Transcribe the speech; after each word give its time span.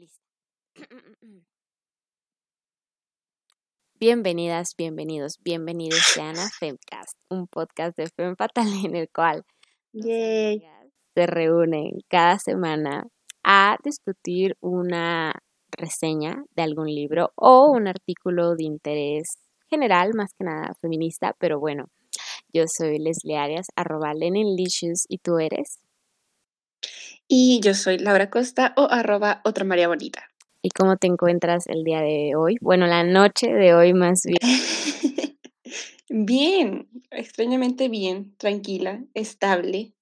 Lista. 0.00 0.24
Bienvenidas, 3.96 4.68
bienvenidos, 4.78 5.34
bienvenidos 5.44 6.00
sean 6.14 6.38
a 6.38 6.48
Femcast, 6.58 7.18
un 7.28 7.46
podcast 7.46 7.98
de 7.98 8.08
Fem 8.08 8.34
Fatal 8.34 8.66
en 8.86 8.96
el 8.96 9.10
cual 9.10 9.44
se 9.92 11.26
reúnen 11.26 11.98
cada 12.08 12.38
semana 12.38 13.08
a 13.44 13.76
discutir 13.84 14.56
una 14.60 15.34
reseña 15.70 16.44
de 16.56 16.62
algún 16.62 16.86
libro 16.86 17.32
o 17.34 17.66
un 17.70 17.86
artículo 17.86 18.54
de 18.54 18.64
interés 18.64 19.24
general, 19.68 20.12
más 20.14 20.32
que 20.32 20.44
nada 20.44 20.72
feminista, 20.80 21.34
pero 21.38 21.60
bueno, 21.60 21.90
yo 22.54 22.64
soy 22.74 22.98
Leslie 22.98 23.36
Arias, 23.36 23.66
arroba 23.76 24.14
Leninlicious, 24.14 25.04
¿y 25.10 25.18
tú 25.18 25.38
eres? 25.38 25.78
Y 27.32 27.60
yo 27.60 27.74
soy 27.74 27.98
Laura 27.98 28.28
Costa 28.28 28.74
o 28.76 28.88
arroba 28.90 29.40
otra 29.44 29.62
María 29.62 29.86
Bonita. 29.86 30.28
¿Y 30.62 30.70
cómo 30.70 30.96
te 30.96 31.06
encuentras 31.06 31.68
el 31.68 31.84
día 31.84 32.00
de 32.00 32.34
hoy? 32.34 32.56
Bueno, 32.60 32.88
la 32.88 33.04
noche 33.04 33.52
de 33.52 33.72
hoy 33.72 33.94
más 33.94 34.22
bien. 34.24 34.40
bien, 36.08 36.88
extrañamente 37.12 37.88
bien, 37.88 38.34
tranquila, 38.36 39.04
estable. 39.14 39.92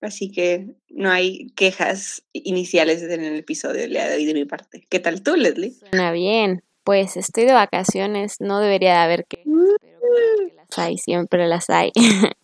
Así 0.00 0.32
que 0.32 0.76
no 0.88 1.10
hay 1.10 1.50
quejas 1.50 2.24
iniciales 2.32 3.02
en 3.02 3.22
el 3.22 3.36
episodio 3.36 3.82
del 3.82 3.90
día 3.90 4.08
de 4.08 4.16
hoy 4.16 4.24
de 4.24 4.32
mi 4.32 4.46
parte. 4.46 4.86
¿Qué 4.88 5.00
tal 5.00 5.22
tú, 5.22 5.36
Leslie? 5.36 5.72
Suena 5.72 6.10
bien. 6.12 6.64
Pues 6.84 7.18
estoy 7.18 7.44
de 7.44 7.52
vacaciones, 7.52 8.36
no 8.40 8.60
debería 8.60 8.92
de 8.92 9.00
haber 9.00 9.26
quejas, 9.26 9.46
pero 9.78 10.00
claro 10.00 10.48
que 10.48 10.54
las 10.54 10.78
hay, 10.78 10.96
siempre 10.96 11.46
las 11.46 11.68
hay. 11.68 11.92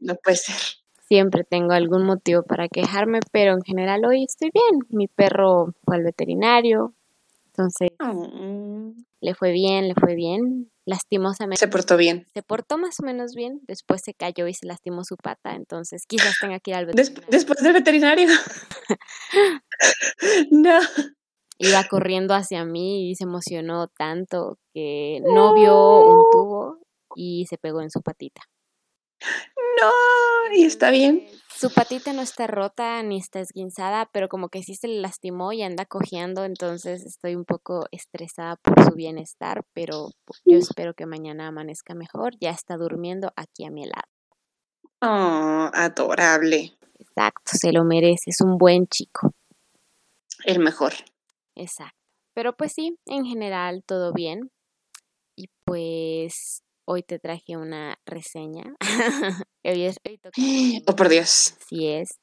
no 0.00 0.16
puede 0.16 0.36
ser 0.36 0.56
siempre 1.08 1.44
tengo 1.44 1.72
algún 1.72 2.04
motivo 2.04 2.42
para 2.42 2.68
quejarme, 2.68 3.20
pero 3.32 3.52
en 3.52 3.62
general 3.62 4.04
hoy 4.04 4.24
estoy 4.24 4.50
bien. 4.52 4.80
Mi 4.90 5.08
perro 5.08 5.74
fue 5.84 5.96
al 5.96 6.04
veterinario, 6.04 6.94
entonces 7.46 7.90
mm. 8.00 9.02
le 9.20 9.34
fue 9.34 9.52
bien, 9.52 9.88
le 9.88 9.94
fue 9.94 10.14
bien. 10.14 10.70
Lastimosamente. 10.86 11.58
Se 11.58 11.68
portó 11.68 11.96
bien. 11.96 12.26
Se 12.34 12.42
portó 12.42 12.76
más 12.76 13.00
o 13.00 13.06
menos 13.06 13.32
bien, 13.34 13.60
después 13.66 14.02
se 14.04 14.12
cayó 14.12 14.46
y 14.48 14.52
se 14.52 14.66
lastimó 14.66 15.02
su 15.02 15.16
pata, 15.16 15.54
entonces 15.54 16.02
quizás 16.06 16.34
tenga 16.38 16.60
que 16.60 16.72
ir 16.72 16.76
al 16.76 16.86
veterinario. 16.86 17.26
después 17.30 17.62
del 17.62 17.72
veterinario. 17.72 18.28
no. 20.50 20.78
Iba 21.58 21.84
corriendo 21.84 22.34
hacia 22.34 22.64
mí 22.64 23.10
y 23.10 23.14
se 23.14 23.24
emocionó 23.24 23.86
tanto 23.88 24.58
que 24.74 25.20
no 25.24 25.54
vio 25.54 26.00
un 26.00 26.30
tubo 26.30 26.78
y 27.14 27.46
se 27.46 27.56
pegó 27.56 27.80
en 27.80 27.90
su 27.90 28.02
patita. 28.02 28.42
No, 29.80 30.56
y 30.56 30.64
está 30.64 30.90
bien. 30.90 31.26
Su 31.56 31.72
patita 31.72 32.12
no 32.12 32.22
está 32.22 32.48
rota 32.48 33.02
ni 33.02 33.18
está 33.18 33.40
esguinzada, 33.40 34.10
pero 34.12 34.28
como 34.28 34.48
que 34.48 34.62
sí 34.62 34.74
se 34.74 34.88
le 34.88 35.00
lastimó 35.00 35.52
y 35.52 35.62
anda 35.62 35.86
cojeando, 35.86 36.44
entonces 36.44 37.06
estoy 37.06 37.36
un 37.36 37.44
poco 37.44 37.86
estresada 37.92 38.56
por 38.56 38.82
su 38.82 38.90
bienestar, 38.96 39.64
pero 39.72 40.08
yo 40.44 40.58
espero 40.58 40.94
que 40.94 41.06
mañana 41.06 41.46
amanezca 41.46 41.94
mejor. 41.94 42.34
Ya 42.40 42.50
está 42.50 42.76
durmiendo 42.76 43.32
aquí 43.36 43.64
a 43.64 43.70
mi 43.70 43.84
lado. 43.86 44.08
Oh, 45.00 45.70
adorable. 45.72 46.76
Exacto, 46.98 47.52
se 47.54 47.72
lo 47.72 47.84
merece, 47.84 48.30
es 48.30 48.40
un 48.40 48.58
buen 48.58 48.88
chico. 48.88 49.32
El 50.44 50.58
mejor. 50.58 50.92
Exacto. 51.54 51.98
Pero 52.34 52.56
pues 52.56 52.72
sí, 52.72 52.98
en 53.06 53.24
general 53.24 53.84
todo 53.86 54.12
bien. 54.12 54.50
Y 55.36 55.48
pues 55.64 56.63
Hoy 56.86 57.02
te 57.02 57.18
traje 57.18 57.56
una 57.56 57.98
reseña. 58.04 58.74
oh, 60.86 60.96
por 60.96 61.08
Dios. 61.08 61.54
Sí 61.66 61.88
es. 61.88 62.20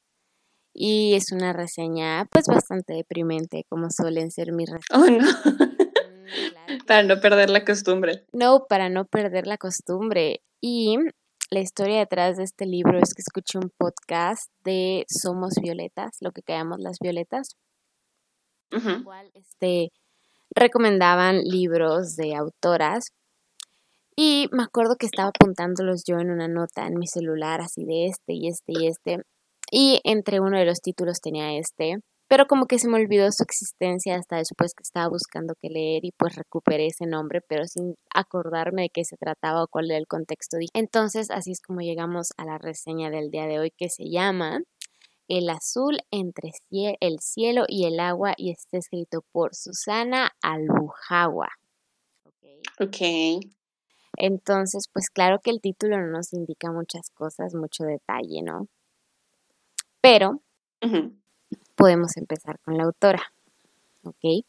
Y 0.72 1.14
es 1.14 1.32
una 1.32 1.52
reseña 1.52 2.26
pues 2.30 2.44
bastante 2.46 2.94
deprimente, 2.94 3.64
como 3.68 3.90
suelen 3.90 4.30
ser 4.30 4.52
mis 4.52 4.70
reseñas. 4.70 4.86
Oh, 4.92 5.10
no. 5.10 5.26
Mm, 5.66 6.78
para 6.86 7.02
no 7.02 7.20
perder 7.20 7.50
la 7.50 7.64
costumbre. 7.64 8.24
No, 8.32 8.66
para 8.68 8.88
no 8.88 9.04
perder 9.04 9.48
la 9.48 9.58
costumbre. 9.58 10.42
Y 10.60 10.96
la 11.50 11.60
historia 11.60 11.98
detrás 11.98 12.36
de 12.36 12.44
este 12.44 12.64
libro 12.64 12.98
es 12.98 13.14
que 13.14 13.22
escuché 13.22 13.58
un 13.58 13.70
podcast 13.76 14.50
de 14.64 15.04
Somos 15.08 15.54
Violetas, 15.60 16.18
lo 16.20 16.30
que 16.30 16.42
callamos 16.42 16.78
las 16.78 16.98
violetas, 17.00 17.56
en 18.70 18.88
el 18.88 19.04
cual 19.04 19.30
este, 19.34 19.90
recomendaban 20.54 21.42
libros 21.42 22.16
de 22.16 22.34
autoras 22.36 23.12
y 24.16 24.48
me 24.52 24.62
acuerdo 24.62 24.96
que 24.96 25.06
estaba 25.06 25.30
apuntándolos 25.30 26.04
yo 26.06 26.18
en 26.18 26.30
una 26.30 26.48
nota 26.48 26.86
en 26.86 26.98
mi 26.98 27.06
celular, 27.06 27.60
así 27.60 27.84
de 27.84 28.06
este 28.06 28.34
y 28.34 28.48
este 28.48 28.72
y 28.72 28.86
este. 28.86 29.18
Y 29.70 30.00
entre 30.04 30.40
uno 30.40 30.58
de 30.58 30.66
los 30.66 30.80
títulos 30.80 31.20
tenía 31.20 31.56
este, 31.56 31.98
pero 32.32 32.46
como 32.46 32.64
que 32.64 32.78
se 32.78 32.88
me 32.88 32.96
olvidó 32.96 33.30
su 33.30 33.42
existencia 33.42 34.16
hasta 34.16 34.36
después 34.36 34.72
que 34.74 34.82
estaba 34.82 35.06
buscando 35.08 35.54
qué 35.60 35.68
leer 35.68 36.06
y 36.06 36.12
pues 36.12 36.34
recuperé 36.34 36.86
ese 36.86 37.04
nombre, 37.04 37.42
pero 37.46 37.66
sin 37.66 37.94
acordarme 38.14 38.84
de 38.84 38.88
qué 38.88 39.04
se 39.04 39.18
trataba 39.18 39.64
o 39.64 39.68
cuál 39.68 39.90
era 39.90 39.98
el 39.98 40.06
contexto. 40.06 40.56
Entonces, 40.72 41.30
así 41.30 41.52
es 41.52 41.60
como 41.60 41.80
llegamos 41.80 42.28
a 42.38 42.46
la 42.46 42.56
reseña 42.56 43.10
del 43.10 43.30
día 43.30 43.46
de 43.46 43.58
hoy 43.58 43.70
que 43.76 43.90
se 43.90 44.04
llama 44.08 44.60
El 45.28 45.50
azul 45.50 45.98
entre 46.10 46.52
el 46.70 47.18
cielo 47.20 47.64
y 47.68 47.84
el 47.84 48.00
agua 48.00 48.32
y 48.38 48.50
está 48.50 48.78
escrito 48.78 49.22
por 49.30 49.54
Susana 49.54 50.30
Albujawa. 50.40 51.48
Ok. 52.80 53.44
Entonces, 54.16 54.88
pues 54.92 55.10
claro 55.10 55.40
que 55.40 55.50
el 55.50 55.60
título 55.60 55.98
no 55.98 56.08
nos 56.08 56.32
indica 56.32 56.70
muchas 56.70 57.10
cosas, 57.10 57.54
mucho 57.54 57.84
detalle, 57.84 58.42
¿no? 58.42 58.68
Pero 60.00 60.40
podemos 61.76 62.16
empezar 62.16 62.58
con 62.60 62.76
la 62.76 62.84
autora, 62.84 63.32
¿ok? 64.04 64.44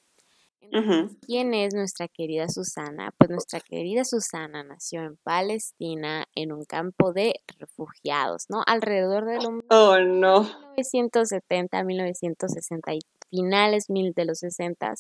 ¿Quién 1.28 1.54
es 1.54 1.76
nuestra 1.76 2.08
querida 2.08 2.50
Susana? 2.50 3.14
Pues 3.18 3.30
nuestra 3.30 3.60
querida 3.60 4.04
Susana 4.04 4.64
nació 4.64 5.04
en 5.04 5.18
Palestina 5.18 6.26
en 6.34 6.52
un 6.52 6.66
campo 6.66 7.14
de 7.14 7.36
refugiados, 7.60 8.46
¿no? 8.50 8.64
Alrededor 8.66 9.26
de 9.26 9.36
los 9.36 9.62
oh, 9.70 10.00
no. 10.00 10.42
1970, 10.76 11.84
1960 11.84 12.94
y 12.96 13.00
finales 13.30 13.86
de 13.88 14.26
los 14.26 14.40
60 14.40 14.94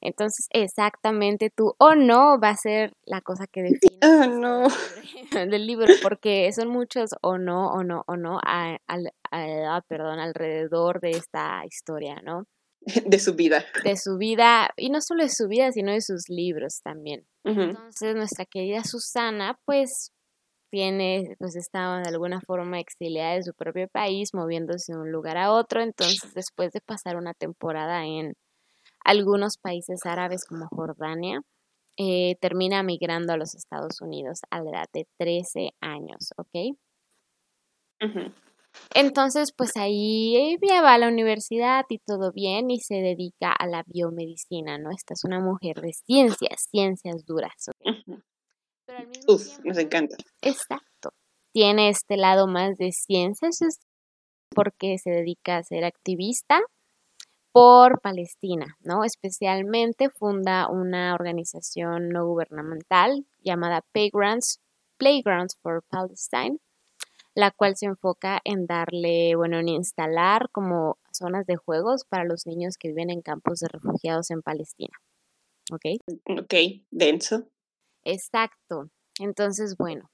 entonces, 0.00 0.46
exactamente 0.50 1.50
tú 1.54 1.74
o 1.78 1.94
no 1.94 2.38
va 2.40 2.50
a 2.50 2.56
ser 2.56 2.92
la 3.04 3.20
cosa 3.20 3.46
que 3.46 3.62
define 3.80 3.98
oh, 4.02 4.26
no. 4.26 4.68
del 5.50 5.66
libro, 5.66 5.86
porque 6.02 6.50
son 6.52 6.68
muchos 6.68 7.10
o 7.22 7.38
no, 7.38 7.72
o 7.72 7.82
no, 7.84 8.04
o 8.06 8.16
no, 8.16 8.38
ah, 8.44 8.78
perdón, 9.88 10.18
alrededor 10.18 11.00
de 11.00 11.10
esta 11.10 11.62
historia, 11.66 12.20
¿no? 12.22 12.44
De 13.06 13.18
su 13.18 13.34
vida. 13.34 13.64
De 13.84 13.96
su 13.96 14.16
vida, 14.16 14.70
y 14.76 14.88
no 14.88 15.00
solo 15.02 15.22
de 15.22 15.28
su 15.28 15.48
vida, 15.48 15.70
sino 15.70 15.92
de 15.92 16.00
sus 16.00 16.28
libros 16.28 16.80
también. 16.82 17.26
Entonces, 17.44 18.14
nuestra 18.16 18.46
querida 18.46 18.84
Susana, 18.84 19.58
pues, 19.66 20.12
tiene, 20.70 21.36
pues 21.38 21.56
estaba 21.56 22.00
de 22.00 22.08
alguna 22.08 22.40
forma 22.40 22.78
exiliada 22.80 23.34
de 23.34 23.42
su 23.42 23.52
propio 23.54 23.88
país, 23.88 24.30
moviéndose 24.32 24.92
de 24.92 24.98
un 24.98 25.10
lugar 25.10 25.36
a 25.36 25.52
otro. 25.52 25.82
Entonces, 25.82 26.32
después 26.34 26.72
de 26.72 26.80
pasar 26.80 27.16
una 27.16 27.34
temporada 27.34 28.04
en 28.04 28.34
algunos 29.04 29.56
países 29.58 30.00
árabes 30.04 30.44
como 30.44 30.68
Jordania, 30.68 31.42
eh, 31.96 32.36
termina 32.40 32.82
migrando 32.82 33.32
a 33.32 33.36
los 33.36 33.54
Estados 33.54 34.00
Unidos 34.00 34.40
a 34.50 34.62
la 34.62 34.70
edad 34.70 34.86
de 34.92 35.06
13 35.18 35.70
años, 35.80 36.32
¿ok? 36.36 36.76
Entonces, 38.94 39.52
pues 39.52 39.76
ahí 39.76 40.36
ella 40.36 40.80
va 40.80 40.94
a 40.94 40.98
la 40.98 41.08
universidad 41.08 41.84
y 41.88 41.98
todo 41.98 42.32
bien 42.32 42.70
y 42.70 42.80
se 42.80 42.96
dedica 42.96 43.52
a 43.52 43.66
la 43.66 43.82
biomedicina, 43.86 44.78
¿no? 44.78 44.90
Esta 44.90 45.14
es 45.14 45.24
una 45.24 45.40
mujer 45.40 45.80
de 45.80 45.92
ciencias, 45.92 46.68
ciencias 46.70 47.26
duras. 47.26 47.70
Uf, 49.28 49.58
nos 49.64 49.78
encanta. 49.78 50.16
Exacto. 50.42 51.12
Tiene 51.52 51.88
este 51.88 52.16
lado 52.16 52.46
más 52.46 52.76
de 52.78 52.92
ciencias 52.92 53.58
porque 54.54 54.98
se 54.98 55.10
dedica 55.10 55.56
a 55.56 55.62
ser 55.62 55.84
activista 55.84 56.60
por 57.52 58.00
Palestina, 58.00 58.76
¿no? 58.80 59.04
Especialmente 59.04 60.08
funda 60.10 60.68
una 60.68 61.14
organización 61.14 62.08
no 62.08 62.26
gubernamental 62.26 63.26
llamada 63.42 63.82
Playgrounds, 63.92 64.60
Playgrounds 64.96 65.56
for 65.62 65.82
Palestine, 65.82 66.58
la 67.34 67.50
cual 67.50 67.76
se 67.76 67.86
enfoca 67.86 68.40
en 68.44 68.66
darle, 68.66 69.34
bueno, 69.36 69.58
en 69.58 69.68
instalar 69.68 70.48
como 70.50 70.98
zonas 71.12 71.46
de 71.46 71.56
juegos 71.56 72.04
para 72.04 72.24
los 72.24 72.46
niños 72.46 72.76
que 72.76 72.88
viven 72.88 73.10
en 73.10 73.22
campos 73.22 73.60
de 73.60 73.68
refugiados 73.68 74.30
en 74.30 74.42
Palestina. 74.42 74.96
¿Ok? 75.72 75.84
Ok, 76.40 76.54
denso. 76.90 77.46
Exacto. 78.04 78.90
Entonces, 79.18 79.76
bueno, 79.76 80.10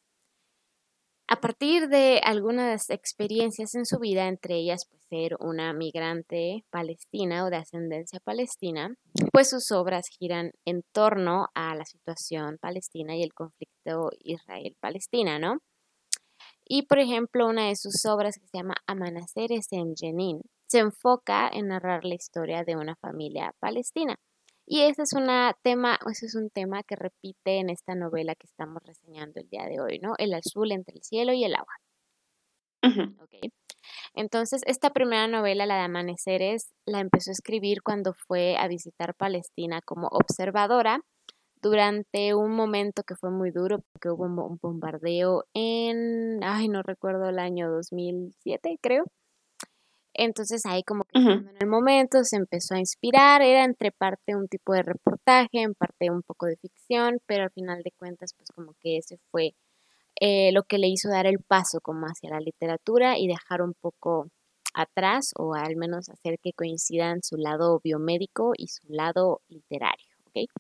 a 1.29 1.41
partir 1.41 1.89
de 1.89 2.21
algunas 2.23 2.89
experiencias 2.91 3.75
en 3.75 3.85
su 3.85 3.99
vida, 3.99 4.29
entre 4.29 4.57
ellas 4.57 4.87
pues, 4.89 5.03
ser 5.09 5.37
una 5.41 5.73
migrante 5.73 6.65
palestina 6.71 7.45
o 7.45 7.51
de 7.51 7.57
ascendencia 7.57 8.21
palestina, 8.21 8.95
pues 9.33 9.51
sus 9.51 9.73
obras 9.73 10.07
giran 10.09 10.53
en 10.65 10.83
torno 10.93 11.49
a 11.55 11.75
la 11.75 11.85
situación 11.85 12.59
palestina 12.61 13.17
y 13.17 13.23
el 13.23 13.35
conflicto 13.35 14.11
Israel-Palestina, 14.21 15.39
¿no? 15.39 15.59
Y 16.65 16.83
por 16.83 16.99
ejemplo, 16.99 17.47
una 17.47 17.69
de 17.69 17.77
sus 17.77 18.05
obras 18.07 18.37
que 18.39 18.47
se 18.47 18.59
llama 18.59 18.75
Amaneceres 18.87 19.67
en 19.73 19.95
Jenin 19.97 20.43
se 20.69 20.81
enfoca 20.81 21.49
en 21.49 21.69
narrar 21.69 22.05
la 22.05 22.17
historia 22.17 22.65
de 22.65 22.77
una 22.77 22.97
familia 22.97 23.53
palestina. 23.61 24.17
Y 24.67 24.83
ese 24.83 25.03
es, 25.03 25.13
una 25.13 25.57
tema, 25.63 25.99
ese 26.11 26.27
es 26.27 26.35
un 26.35 26.51
tema 26.51 26.83
que 26.83 26.97
repite 26.97 27.59
en 27.59 27.71
esta 27.71 27.95
novela 27.95 28.35
que 28.35 28.47
estamos 28.47 28.83
reseñando 28.85 29.41
el 29.41 29.49
día 29.49 29.65
de 29.67 29.81
hoy, 29.81 30.01
¿no? 30.01 30.15
El 30.19 30.35
azul 30.35 30.73
entre 30.73 30.97
el 30.97 31.03
cielo 31.03 31.33
y 31.33 31.45
el 31.45 31.55
agua. 31.55 31.75
Entonces, 34.15 34.63
esta 34.67 34.91
primera 34.91 35.29
novela, 35.29 35.67
la 35.67 35.77
de 35.77 35.83
Amaneceres, 35.83 36.73
la 36.85 37.01
empezó 37.01 37.31
a 37.31 37.33
escribir 37.33 37.83
cuando 37.83 38.15
fue 38.15 38.57
a 38.57 38.67
visitar 38.69 39.15
Palestina 39.15 39.81
como 39.85 40.09
observadora 40.09 41.01
durante 41.63 42.35
un 42.35 42.53
momento 42.53 43.03
que 43.03 43.17
fue 43.17 43.31
muy 43.31 43.51
duro, 43.51 43.79
porque 43.93 44.11
hubo 44.11 44.25
un 44.25 44.59
bombardeo 44.61 45.45
en, 45.55 46.43
ay, 46.43 46.69
no 46.69 46.83
recuerdo 46.83 47.29
el 47.29 47.39
año 47.39 47.71
2007, 47.71 48.79
creo. 48.81 49.05
Entonces 50.19 50.65
ahí 50.65 50.83
como 50.83 51.05
que 51.05 51.19
en 51.19 51.51
el 51.61 51.67
momento 51.67 52.25
se 52.25 52.37
empezó 52.37 52.75
a 52.75 52.79
inspirar, 52.79 53.43
era 53.43 53.65
entre 53.65 53.93
parte 53.93 54.35
un 54.35 54.49
tipo 54.49 54.73
de 54.73 54.83
reportaje, 54.83 55.61
en 55.61 55.75
parte 55.75 56.11
un 56.11 56.23
poco 56.23 56.47
de 56.47 56.57
ficción, 56.57 57.21
pero 57.27 57.45
al 57.45 57.51
final 57.51 57.83
de 57.83 57.93
cuentas 57.93 58.33
pues 58.35 58.49
como 58.55 58.75
que 58.81 58.97
ese 58.97 59.19
fue 59.31 59.55
eh, 60.21 60.53
lo 60.53 60.63
que 60.63 60.79
le 60.79 60.89
hizo 60.89 61.11
dar 61.11 61.27
el 61.27 61.41
paso 61.41 61.81
como 61.83 62.07
hacia 62.07 62.31
la 62.31 62.41
literatura 62.41 63.19
y 63.19 63.29
dejar 63.29 63.61
un 63.61 63.75
poco 63.75 64.31
atrás 64.75 65.33
o 65.37 65.55
al 65.55 65.77
menos 65.77 66.09
hacer 66.09 66.39
que 66.43 66.53
coincidan 66.53 67.23
su 67.23 67.37
lado 67.37 67.81
biomédico 67.83 68.53
y 68.57 68.69
su 68.69 68.87
lado 68.89 69.43
literario, 69.49 70.07
¿ok? 70.27 70.51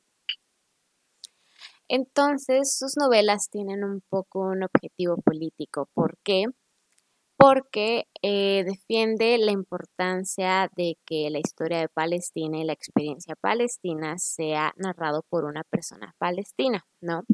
Entonces 1.89 2.77
sus 2.77 2.97
novelas 2.97 3.49
tienen 3.51 3.85
un 3.85 4.03
poco 4.09 4.41
un 4.41 4.65
objetivo 4.65 5.17
político. 5.19 5.89
¿Por 5.95 6.19
qué? 6.25 6.45
Porque 7.39 8.07
eh, 8.23 8.65
defiende 8.65 9.37
la 9.39 9.53
importancia 9.53 10.71
de 10.75 10.97
que 11.05 11.29
la 11.31 11.39
historia 11.39 11.81
de 11.81 11.89
Palestina 11.89 12.59
y 12.59 12.65
la 12.65 12.73
experiencia 12.73 13.35
palestina 13.37 14.17
sea 14.19 14.73
narrado 14.77 15.23
por 15.29 15.45
una 15.45 15.63
persona 15.65 16.15
palestina, 16.19 16.87
¿no? 17.01 17.25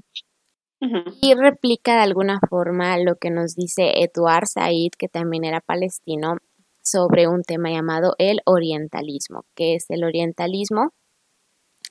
Y 1.21 1.35
replica 1.35 1.95
de 1.95 2.03
alguna 2.03 2.41
forma 2.51 2.99
lo 2.99 3.15
que 3.15 3.31
nos 3.31 3.55
dice 3.55 4.03
Eduard 4.03 4.49
Said, 4.49 4.91
que 4.99 5.09
también 5.09 5.45
era 5.45 5.61
palestino, 5.61 6.39
sobre 6.83 7.29
un 7.29 7.43
tema 7.43 7.71
llamado 7.71 8.15
el 8.19 8.41
orientalismo. 8.45 9.45
¿Qué 9.55 9.77
es 9.77 9.89
el 9.91 10.03
orientalismo? 10.03 10.93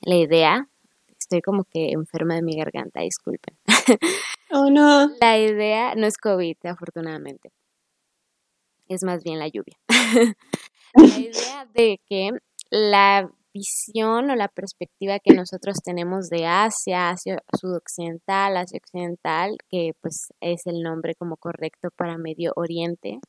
La 0.02 0.16
idea, 0.16 0.68
estoy 1.18 1.40
como 1.40 1.64
que 1.64 1.92
enferma 1.92 2.34
de 2.34 2.42
mi 2.42 2.56
garganta, 2.56 3.00
disculpen. 3.00 3.56
Oh 4.54 4.68
no. 4.68 5.10
La 5.18 5.38
idea 5.38 5.94
no 5.94 6.06
es 6.06 6.18
COVID, 6.18 6.56
afortunadamente. 6.64 7.50
Es 8.92 9.02
más 9.04 9.24
bien 9.24 9.38
la 9.38 9.48
lluvia. 9.48 9.76
la 10.94 11.18
idea 11.18 11.66
de 11.72 11.98
que 12.06 12.30
la 12.70 13.30
visión 13.54 14.30
o 14.30 14.36
la 14.36 14.48
perspectiva 14.48 15.18
que 15.18 15.34
nosotros 15.34 15.78
tenemos 15.82 16.28
de 16.28 16.46
Asia, 16.46 17.10
Asia 17.10 17.38
sudoccidental, 17.58 18.56
Asia 18.56 18.78
occidental, 18.82 19.56
que 19.70 19.92
pues 20.00 20.28
es 20.40 20.66
el 20.66 20.82
nombre 20.82 21.14
como 21.14 21.36
correcto 21.36 21.88
para 21.96 22.18
Medio 22.18 22.52
Oriente, 22.56 23.20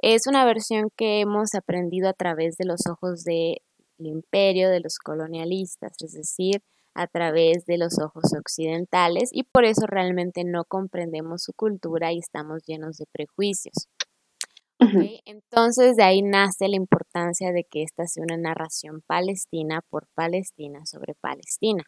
es 0.00 0.28
una 0.28 0.44
versión 0.44 0.90
que 0.96 1.20
hemos 1.20 1.54
aprendido 1.54 2.08
a 2.08 2.12
través 2.12 2.56
de 2.56 2.64
los 2.64 2.86
ojos 2.88 3.24
del 3.24 3.58
imperio, 3.98 4.70
de 4.70 4.80
los 4.80 4.98
colonialistas, 4.98 5.92
es 6.04 6.12
decir, 6.12 6.62
a 6.94 7.06
través 7.06 7.64
de 7.66 7.78
los 7.78 7.98
ojos 8.00 8.32
occidentales 8.36 9.30
y 9.32 9.44
por 9.44 9.64
eso 9.64 9.86
realmente 9.86 10.42
no 10.44 10.64
comprendemos 10.64 11.42
su 11.42 11.52
cultura 11.52 12.12
y 12.12 12.18
estamos 12.18 12.64
llenos 12.66 12.96
de 12.96 13.06
prejuicios. 13.06 13.88
Entonces 15.24 15.96
de 15.96 16.02
ahí 16.04 16.22
nace 16.22 16.68
la 16.68 16.76
importancia 16.76 17.52
de 17.52 17.64
que 17.64 17.82
esta 17.82 18.06
sea 18.06 18.24
una 18.24 18.36
narración 18.36 19.02
palestina 19.06 19.82
por 19.90 20.08
Palestina 20.14 20.84
sobre 20.86 21.14
Palestina. 21.14 21.84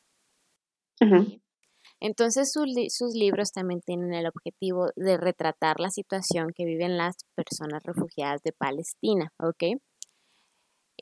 Entonces 2.00 2.52
sus 2.52 3.14
libros 3.14 3.52
también 3.52 3.80
tienen 3.80 4.12
el 4.14 4.26
objetivo 4.26 4.88
de 4.96 5.16
retratar 5.16 5.80
la 5.80 5.90
situación 5.90 6.48
que 6.54 6.64
viven 6.64 6.96
las 6.98 7.16
personas 7.34 7.82
refugiadas 7.84 8.42
de 8.42 8.52
Palestina, 8.52 9.32
¿ok? 9.38 9.80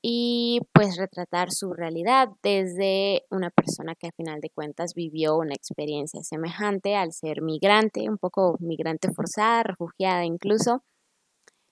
Y 0.00 0.60
pues 0.72 0.96
retratar 0.96 1.50
su 1.50 1.72
realidad 1.72 2.28
desde 2.42 3.24
una 3.30 3.50
persona 3.50 3.94
que 3.96 4.08
a 4.08 4.12
final 4.12 4.40
de 4.40 4.50
cuentas 4.50 4.94
vivió 4.94 5.36
una 5.36 5.54
experiencia 5.54 6.22
semejante 6.22 6.94
al 6.94 7.12
ser 7.12 7.42
migrante, 7.42 8.08
un 8.08 8.18
poco 8.18 8.56
migrante 8.60 9.12
forzada, 9.12 9.64
refugiada 9.64 10.24
incluso, 10.24 10.82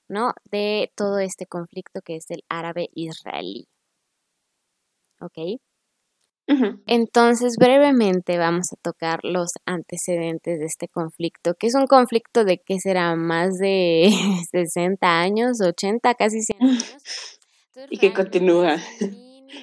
¿no? 0.08 0.32
De 0.50 0.92
todo 0.96 1.18
este 1.18 1.46
conflicto 1.46 2.00
que 2.02 2.16
es 2.16 2.30
el 2.30 2.44
árabe-israelí. 2.48 3.68
¿Ok? 5.20 5.60
Entonces, 6.86 7.56
brevemente 7.58 8.38
vamos 8.38 8.72
a 8.72 8.76
tocar 8.76 9.18
los 9.24 9.50
antecedentes 9.64 10.60
de 10.60 10.66
este 10.66 10.86
conflicto, 10.86 11.54
que 11.54 11.66
es 11.66 11.74
un 11.74 11.86
conflicto 11.86 12.44
de 12.44 12.58
que 12.58 12.78
será 12.78 13.16
más 13.16 13.58
de 13.58 14.10
60 14.52 15.20
años, 15.20 15.60
80, 15.60 16.14
casi 16.14 16.42
100 16.42 16.62
años. 16.62 16.96
y 17.90 17.98
que 17.98 18.12
continúa. 18.12 18.76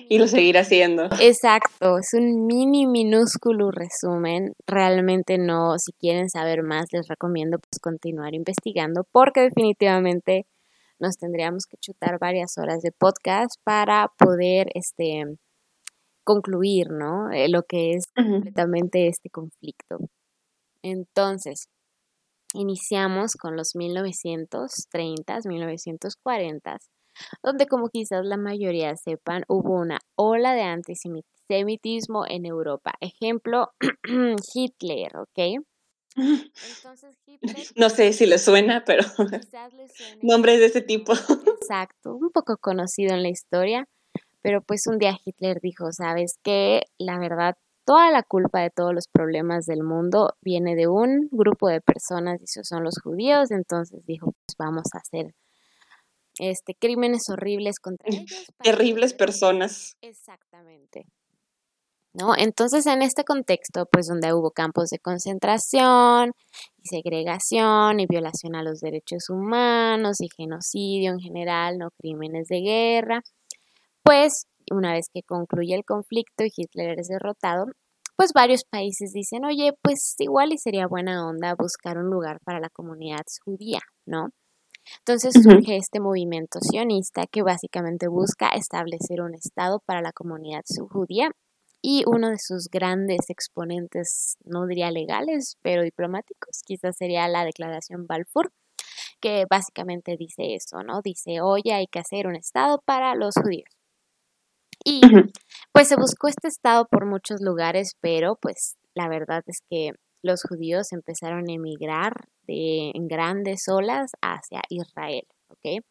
Y 0.09 0.17
lo 0.17 0.27
seguirá 0.27 0.61
haciendo. 0.61 1.09
Exacto, 1.19 1.97
es 1.97 2.13
un 2.13 2.45
mini 2.45 2.87
minúsculo 2.87 3.71
resumen. 3.71 4.53
Realmente 4.67 5.37
no, 5.37 5.77
si 5.79 5.91
quieren 5.93 6.29
saber 6.29 6.63
más, 6.63 6.87
les 6.91 7.07
recomiendo 7.07 7.57
pues 7.59 7.79
continuar 7.79 8.33
investigando 8.33 9.05
porque 9.11 9.41
definitivamente 9.41 10.45
nos 10.99 11.17
tendríamos 11.17 11.65
que 11.65 11.77
chutar 11.77 12.17
varias 12.19 12.57
horas 12.57 12.81
de 12.81 12.91
podcast 12.91 13.55
para 13.63 14.07
poder 14.17 14.67
este 14.73 15.23
concluir, 16.23 16.89
¿no? 16.89 17.31
Eh, 17.31 17.49
lo 17.49 17.63
que 17.63 17.93
es 17.93 18.05
completamente 18.15 19.07
este 19.07 19.29
conflicto. 19.29 19.97
Entonces, 20.81 21.67
iniciamos 22.53 23.33
con 23.33 23.57
los 23.57 23.75
1930, 23.75 25.39
1940 25.45 26.77
donde 27.41 27.67
como 27.67 27.89
quizás 27.89 28.25
la 28.25 28.37
mayoría 28.37 28.95
sepan, 28.95 29.43
hubo 29.47 29.79
una 29.79 29.99
ola 30.15 30.53
de 30.53 30.63
antisemitismo 30.63 32.25
en 32.27 32.45
Europa. 32.45 32.93
Ejemplo, 32.99 33.71
Hitler, 34.53 35.17
¿ok? 35.17 35.63
Entonces 36.15 37.17
Hitler... 37.25 37.55
No 37.75 37.89
sé 37.89 38.13
si 38.13 38.25
le 38.25 38.37
suena, 38.37 38.83
pero 38.85 39.03
nombres 40.21 40.59
de 40.59 40.65
ese 40.67 40.81
tipo. 40.81 41.13
Exacto, 41.59 42.15
un 42.15 42.31
poco 42.31 42.57
conocido 42.57 43.13
en 43.13 43.23
la 43.23 43.29
historia, 43.29 43.87
pero 44.41 44.61
pues 44.61 44.87
un 44.87 44.97
día 44.97 45.17
Hitler 45.23 45.59
dijo, 45.61 45.91
sabes 45.91 46.37
que 46.43 46.83
la 46.97 47.17
verdad, 47.17 47.55
toda 47.85 48.11
la 48.11 48.23
culpa 48.23 48.61
de 48.61 48.69
todos 48.69 48.93
los 48.93 49.07
problemas 49.07 49.65
del 49.65 49.83
mundo 49.83 50.35
viene 50.41 50.75
de 50.75 50.87
un 50.87 51.29
grupo 51.31 51.67
de 51.67 51.81
personas, 51.81 52.39
y 52.41 52.45
esos 52.45 52.67
son 52.67 52.83
los 52.83 52.95
judíos, 53.01 53.51
entonces 53.51 54.05
dijo, 54.05 54.33
pues 54.45 54.55
vamos 54.57 54.85
a 54.93 54.99
hacer 54.99 55.33
este, 56.39 56.75
crímenes 56.75 57.29
horribles 57.29 57.79
contra 57.79 58.07
ellos. 58.25 58.45
Terribles 58.61 59.13
personas. 59.13 59.95
Exactamente. 60.01 61.05
¿No? 62.15 62.35
Entonces, 62.37 62.85
en 62.85 63.01
este 63.01 63.23
contexto, 63.23 63.87
pues 63.91 64.05
donde 64.05 64.33
hubo 64.33 64.51
campos 64.51 64.89
de 64.89 64.99
concentración 64.99 66.31
y 66.77 66.87
segregación 66.87 67.99
y 67.99 68.05
violación 68.05 68.55
a 68.55 68.61
los 68.61 68.81
derechos 68.81 69.29
humanos 69.29 70.21
y 70.21 70.27
genocidio 70.35 71.11
en 71.11 71.19
general, 71.19 71.79
no 71.79 71.89
crímenes 71.97 72.47
de 72.49 72.61
guerra, 72.61 73.21
pues 74.03 74.45
una 74.71 74.93
vez 74.93 75.07
que 75.11 75.23
concluye 75.23 75.73
el 75.73 75.85
conflicto 75.85 76.43
y 76.43 76.51
Hitler 76.55 76.99
es 76.99 77.07
derrotado, 77.07 77.65
pues 78.15 78.31
varios 78.33 78.63
países 78.63 79.11
dicen, 79.11 79.43
oye, 79.45 79.73
pues 79.81 80.15
igual 80.19 80.53
y 80.53 80.57
sería 80.57 80.87
buena 80.87 81.27
onda 81.27 81.55
buscar 81.57 81.97
un 81.97 82.09
lugar 82.11 82.39
para 82.45 82.59
la 82.59 82.69
comunidad 82.69 83.23
judía, 83.43 83.79
¿no? 84.05 84.29
Entonces 84.99 85.33
surge 85.41 85.77
este 85.77 85.99
movimiento 85.99 86.59
sionista 86.61 87.25
que 87.27 87.41
básicamente 87.41 88.07
busca 88.07 88.49
establecer 88.49 89.21
un 89.21 89.35
Estado 89.35 89.81
para 89.85 90.01
la 90.01 90.11
comunidad 90.11 90.63
judía 90.89 91.31
y 91.81 92.03
uno 92.07 92.29
de 92.29 92.39
sus 92.39 92.69
grandes 92.69 93.29
exponentes, 93.29 94.37
no 94.45 94.65
diría 94.65 94.89
legales, 94.89 95.57
pero 95.61 95.83
diplomáticos, 95.83 96.61
quizás 96.65 96.95
sería 96.95 97.27
la 97.27 97.43
Declaración 97.43 98.07
Balfour, 98.07 98.53
que 99.19 99.45
básicamente 99.49 100.15
dice 100.17 100.55
eso, 100.55 100.81
¿no? 100.83 101.01
Dice, 101.01 101.41
oye, 101.41 101.73
hay 101.73 101.87
que 101.87 101.99
hacer 101.99 102.27
un 102.27 102.35
Estado 102.35 102.81
para 102.85 103.15
los 103.15 103.35
judíos. 103.35 103.69
Y 104.85 105.01
pues 105.73 105.89
se 105.89 105.95
buscó 105.95 106.27
este 106.27 106.47
Estado 106.47 106.87
por 106.89 107.05
muchos 107.05 107.41
lugares, 107.41 107.97
pero 108.01 108.37
pues 108.41 108.77
la 108.95 109.09
verdad 109.09 109.43
es 109.47 109.59
que 109.69 109.91
los 110.21 110.43
judíos 110.43 110.93
empezaron 110.93 111.49
a 111.49 111.53
emigrar 111.53 112.29
de, 112.47 112.91
en 112.93 113.07
grandes 113.07 113.67
olas 113.67 114.11
hacia 114.21 114.61
Israel, 114.69 115.25
¿ok? 115.49 115.83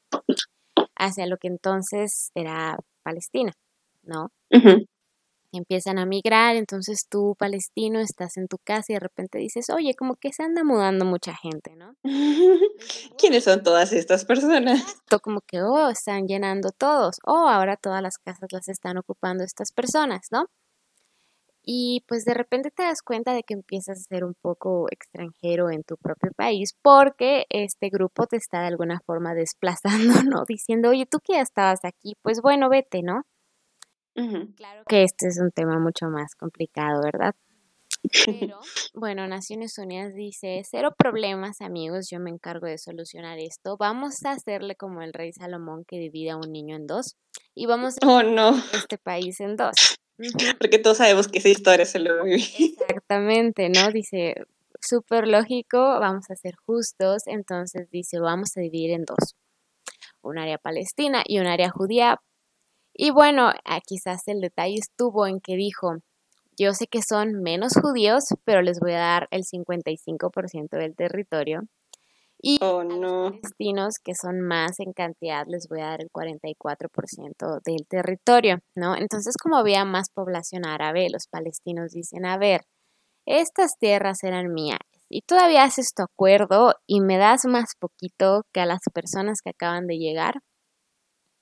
Hacia 0.96 1.26
lo 1.26 1.36
que 1.36 1.48
entonces 1.48 2.30
era 2.34 2.78
Palestina, 3.02 3.52
¿no? 4.02 4.30
empiezan 5.52 5.98
a 5.98 6.06
migrar, 6.06 6.56
entonces 6.56 7.06
tú, 7.08 7.36
palestino, 7.38 8.00
estás 8.00 8.36
en 8.36 8.48
tu 8.48 8.58
casa 8.58 8.86
y 8.88 8.94
de 8.94 9.00
repente 9.00 9.38
dices, 9.38 9.66
oye, 9.70 9.94
como 9.94 10.16
que 10.16 10.32
se 10.32 10.42
anda 10.42 10.64
mudando 10.64 11.04
mucha 11.04 11.34
gente, 11.34 11.76
¿no? 11.76 11.94
¿Quiénes 13.18 13.44
son 13.44 13.62
todas 13.62 13.92
estas 13.92 14.24
personas? 14.24 14.82
Como 15.22 15.40
que, 15.42 15.62
oh, 15.62 15.90
están 15.90 16.26
llenando 16.26 16.70
todos, 16.70 17.16
oh, 17.26 17.48
ahora 17.48 17.76
todas 17.76 18.02
las 18.02 18.18
casas 18.18 18.48
las 18.50 18.68
están 18.68 18.96
ocupando 18.96 19.44
estas 19.44 19.72
personas, 19.72 20.26
¿no? 20.30 20.46
Y 21.64 22.04
pues 22.08 22.24
de 22.24 22.34
repente 22.34 22.70
te 22.70 22.82
das 22.82 23.02
cuenta 23.02 23.34
de 23.34 23.44
que 23.44 23.54
empiezas 23.54 23.98
a 23.98 24.02
ser 24.02 24.24
un 24.24 24.34
poco 24.34 24.86
extranjero 24.90 25.70
en 25.70 25.84
tu 25.84 25.96
propio 25.96 26.32
país 26.36 26.74
porque 26.82 27.44
este 27.50 27.88
grupo 27.88 28.26
te 28.26 28.36
está 28.36 28.60
de 28.60 28.66
alguna 28.66 29.00
forma 29.06 29.34
desplazando, 29.34 30.14
¿no? 30.24 30.44
Diciendo, 30.46 30.90
oye, 30.90 31.06
tú 31.06 31.18
que 31.20 31.34
ya 31.34 31.40
estabas 31.40 31.80
aquí, 31.84 32.14
pues 32.22 32.40
bueno, 32.42 32.68
vete, 32.68 33.02
¿no? 33.02 33.22
Claro 34.56 34.82
que 34.86 35.04
este 35.04 35.28
es 35.28 35.40
un 35.40 35.50
tema 35.52 35.78
mucho 35.78 36.06
más 36.08 36.34
complicado, 36.34 37.00
¿verdad? 37.02 37.34
Pero, 38.26 38.60
bueno, 38.94 39.26
Naciones 39.26 39.78
Unidas 39.78 40.14
dice, 40.14 40.60
cero 40.68 40.94
problemas 40.96 41.60
amigos, 41.60 42.08
yo 42.10 42.20
me 42.20 42.30
encargo 42.30 42.66
de 42.66 42.78
solucionar 42.78 43.38
esto. 43.38 43.76
Vamos 43.78 44.24
a 44.24 44.32
hacerle 44.32 44.76
como 44.76 45.02
el 45.02 45.12
rey 45.12 45.32
Salomón 45.32 45.84
que 45.86 45.98
divide 45.98 46.30
a 46.30 46.36
un 46.36 46.52
niño 46.52 46.76
en 46.76 46.86
dos 46.86 47.16
y 47.54 47.66
vamos 47.66 47.96
a 48.02 48.06
oh, 48.06 48.22
no. 48.22 48.56
este 48.74 48.98
país 48.98 49.40
en 49.40 49.56
dos. 49.56 49.98
Porque 50.58 50.78
todos 50.78 50.98
sabemos 50.98 51.28
que 51.28 51.38
esa 51.38 51.48
historia 51.48 51.86
se 51.86 51.98
lo 51.98 52.24
vive. 52.24 52.36
Exactamente, 52.36 53.68
¿no? 53.68 53.90
Dice, 53.90 54.34
súper 54.80 55.26
lógico, 55.28 55.78
vamos 55.78 56.30
a 56.30 56.36
ser 56.36 56.54
justos, 56.66 57.26
entonces 57.26 57.90
dice, 57.90 58.18
vamos 58.20 58.56
a 58.56 58.60
dividir 58.60 58.90
en 58.90 59.04
dos. 59.04 59.36
Un 60.22 60.38
área 60.38 60.58
palestina 60.58 61.22
y 61.26 61.40
un 61.40 61.46
área 61.46 61.70
judía 61.70 62.20
y 62.94 63.10
bueno, 63.10 63.52
ah, 63.64 63.80
quizás 63.80 64.28
el 64.28 64.40
detalle 64.40 64.76
estuvo 64.76 65.26
en 65.26 65.40
que 65.40 65.56
dijo, 65.56 65.96
yo 66.58 66.74
sé 66.74 66.86
que 66.86 67.02
son 67.02 67.42
menos 67.42 67.72
judíos, 67.80 68.24
pero 68.44 68.60
les 68.60 68.80
voy 68.80 68.92
a 68.92 68.98
dar 68.98 69.28
el 69.30 69.44
55% 69.44 70.76
del 70.76 70.94
territorio. 70.94 71.62
Y 72.44 72.58
oh, 72.60 72.80
a 72.80 72.84
los 72.84 73.32
palestinos, 73.40 73.94
que 74.02 74.14
son 74.16 74.40
más 74.40 74.80
en 74.80 74.92
cantidad, 74.92 75.44
les 75.46 75.68
voy 75.68 75.80
a 75.80 75.86
dar 75.86 76.00
el 76.00 76.10
44% 76.10 77.60
del 77.64 77.86
territorio, 77.88 78.58
¿no? 78.74 78.96
Entonces, 78.96 79.36
como 79.40 79.56
había 79.56 79.84
más 79.84 80.10
población 80.12 80.66
árabe, 80.66 81.06
los 81.08 81.28
palestinos 81.28 81.92
dicen, 81.92 82.26
a 82.26 82.38
ver, 82.38 82.62
estas 83.26 83.78
tierras 83.78 84.24
eran 84.24 84.52
mías 84.52 84.80
y 85.08 85.22
todavía 85.22 85.62
haces 85.62 85.94
tu 85.94 86.02
acuerdo 86.02 86.74
y 86.86 87.00
me 87.00 87.16
das 87.16 87.44
más 87.44 87.74
poquito 87.78 88.42
que 88.52 88.60
a 88.60 88.66
las 88.66 88.80
personas 88.92 89.40
que 89.40 89.50
acaban 89.50 89.86
de 89.86 89.98
llegar, 89.98 90.40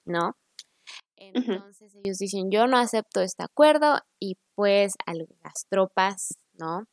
¿no? 0.05 0.33
Entonces 1.17 1.95
ellos 1.95 2.19
dicen, 2.19 2.51
yo 2.51 2.67
no 2.67 2.77
acepto 2.77 3.21
este 3.21 3.43
acuerdo 3.43 4.01
y 4.19 4.37
pues 4.55 4.95
las 5.07 5.67
tropas, 5.69 6.35
¿no? 6.59 6.85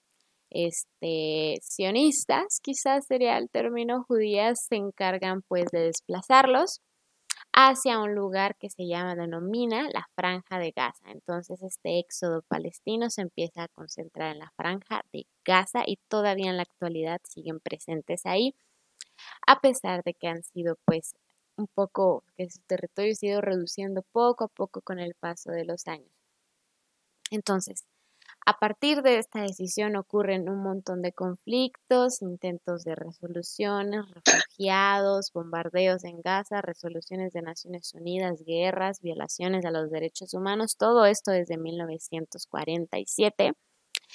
Este, 0.49 1.59
sionistas, 1.61 2.59
quizás 2.61 3.05
sería 3.07 3.37
el 3.37 3.49
término 3.49 4.03
judías, 4.03 4.65
se 4.67 4.75
encargan 4.75 5.41
pues 5.47 5.65
de 5.71 5.81
desplazarlos 5.81 6.81
hacia 7.53 7.99
un 7.99 8.13
lugar 8.15 8.55
que 8.57 8.69
se 8.69 8.87
llama, 8.87 9.15
denomina 9.15 9.89
la 9.91 10.07
Franja 10.15 10.59
de 10.59 10.71
Gaza. 10.71 11.09
Entonces 11.11 11.61
este 11.63 11.99
éxodo 11.99 12.43
palestino 12.47 13.09
se 13.09 13.21
empieza 13.23 13.63
a 13.63 13.67
concentrar 13.67 14.33
en 14.33 14.39
la 14.39 14.51
Franja 14.55 15.01
de 15.11 15.25
Gaza 15.43 15.83
y 15.85 15.97
todavía 16.07 16.49
en 16.51 16.57
la 16.57 16.63
actualidad 16.63 17.19
siguen 17.23 17.59
presentes 17.59 18.25
ahí, 18.25 18.53
a 19.47 19.59
pesar 19.61 20.03
de 20.03 20.13
que 20.13 20.27
han 20.27 20.43
sido 20.43 20.77
pues 20.85 21.15
un 21.57 21.67
poco, 21.67 22.23
que 22.35 22.49
su 22.49 22.59
territorio 22.67 23.13
ha 23.21 23.25
ido 23.25 23.41
reduciendo 23.41 24.03
poco 24.11 24.45
a 24.45 24.47
poco 24.49 24.81
con 24.81 24.99
el 24.99 25.15
paso 25.15 25.51
de 25.51 25.65
los 25.65 25.87
años. 25.87 26.11
Entonces, 27.31 27.85
a 28.47 28.57
partir 28.59 29.01
de 29.01 29.17
esta 29.17 29.41
decisión 29.41 29.97
ocurren 29.97 30.47
un 30.47 30.63
montón 30.63 31.01
de 31.01 31.11
conflictos, 31.11 32.21
intentos 32.21 32.85
de 32.85 32.95
resoluciones, 32.95 34.05
refugiados, 34.09 35.33
bombardeos 35.33 36.05
en 36.05 36.21
Gaza, 36.21 36.61
resoluciones 36.61 37.33
de 37.33 37.41
Naciones 37.41 37.93
Unidas, 37.93 38.45
guerras, 38.45 39.01
violaciones 39.01 39.65
a 39.65 39.71
los 39.71 39.91
derechos 39.91 40.33
humanos, 40.33 40.77
todo 40.77 41.05
esto 41.05 41.31
desde 41.31 41.57
1947, 41.57 43.51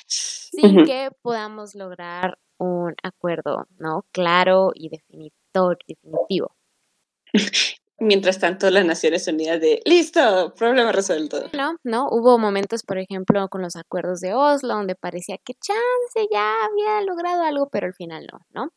sin 0.06 0.86
que 0.86 1.10
podamos 1.20 1.74
lograr 1.74 2.38
un 2.56 2.94
acuerdo 3.02 3.66
¿no? 3.76 4.06
claro 4.12 4.72
y 4.74 4.88
definitivo. 4.88 6.56
Mientras 8.02 8.40
tanto, 8.40 8.68
las 8.68 8.84
Naciones 8.84 9.28
Unidas 9.28 9.60
de 9.60 9.80
listo, 9.84 10.52
problema 10.56 10.90
resuelto. 10.90 11.48
No, 11.52 11.76
no, 11.84 12.08
hubo 12.10 12.36
momentos, 12.36 12.82
por 12.82 12.98
ejemplo, 12.98 13.46
con 13.48 13.62
los 13.62 13.76
acuerdos 13.76 14.18
de 14.18 14.34
Oslo, 14.34 14.74
donde 14.74 14.96
parecía 14.96 15.38
que 15.38 15.54
chance 15.54 16.28
ya 16.32 16.52
había 16.64 17.00
logrado 17.06 17.42
algo, 17.42 17.68
pero 17.70 17.86
al 17.86 17.94
final 17.94 18.26
no, 18.32 18.40
¿no? 18.50 18.72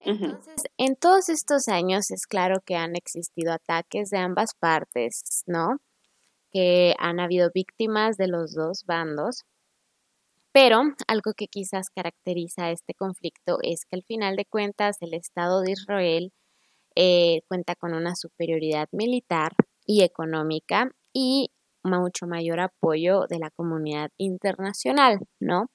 Entonces, 0.00 0.70
en 0.78 0.96
todos 0.96 1.28
estos 1.28 1.68
años 1.68 2.10
es 2.10 2.26
claro 2.26 2.62
que 2.64 2.76
han 2.76 2.96
existido 2.96 3.52
ataques 3.52 4.08
de 4.08 4.18
ambas 4.18 4.54
partes, 4.58 5.42
¿no? 5.46 5.76
Que 6.50 6.94
han 6.98 7.20
habido 7.20 7.50
víctimas 7.52 8.16
de 8.16 8.28
los 8.28 8.54
dos 8.54 8.84
bandos. 8.86 9.44
Pero 10.52 10.80
algo 11.08 11.34
que 11.36 11.48
quizás 11.48 11.90
caracteriza 11.94 12.70
este 12.70 12.94
conflicto 12.94 13.58
es 13.60 13.84
que 13.84 13.96
al 13.96 14.02
final 14.04 14.34
de 14.34 14.46
cuentas 14.46 14.96
el 15.02 15.12
Estado 15.12 15.60
de 15.60 15.72
Israel 15.72 16.32
eh, 16.96 17.42
cuenta 17.48 17.74
con 17.76 17.94
una 17.94 18.16
superioridad 18.16 18.88
militar 18.90 19.52
y 19.84 20.02
económica 20.02 20.90
y 21.12 21.50
mucho 21.84 22.26
mayor 22.26 22.60
apoyo 22.60 23.26
de 23.28 23.38
la 23.38 23.50
comunidad 23.50 24.10
internacional, 24.16 25.20
¿no? 25.38 25.70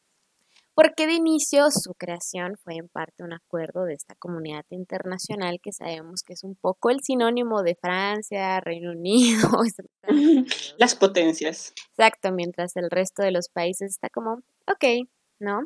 Porque 0.74 1.06
de 1.06 1.14
inicio 1.14 1.70
su 1.70 1.94
creación 1.94 2.56
fue 2.64 2.76
en 2.76 2.88
parte 2.88 3.24
un 3.24 3.34
acuerdo 3.34 3.84
de 3.84 3.94
esta 3.94 4.16
comunidad 4.16 4.66
internacional 4.70 5.60
que 5.62 5.74
sabemos 5.74 6.24
que 6.26 6.34
es 6.34 6.44
un 6.44 6.56
poco 6.56 6.90
el 6.90 7.02
sinónimo 7.02 7.62
de 7.62 7.76
Francia, 7.76 8.60
Reino 8.62 8.92
Unido. 8.92 9.50
Las 10.78 10.96
potencias. 10.96 11.74
Exacto, 11.90 12.32
mientras 12.32 12.76
el 12.78 12.90
resto 12.90 13.22
de 13.22 13.32
los 13.32 13.50
países 13.50 13.92
está 13.92 14.10
como, 14.10 14.42
ok, 14.68 15.08
¿no? 15.40 15.66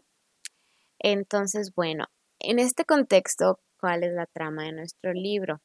Entonces, 0.99 1.71
bueno, 1.75 2.05
en 2.39 2.59
este 2.59 2.83
contexto, 2.83 3.59
cuál 3.85 4.03
es 4.03 4.13
la 4.13 4.25
trama 4.25 4.63
de 4.63 4.71
nuestro 4.71 5.13
libro. 5.13 5.61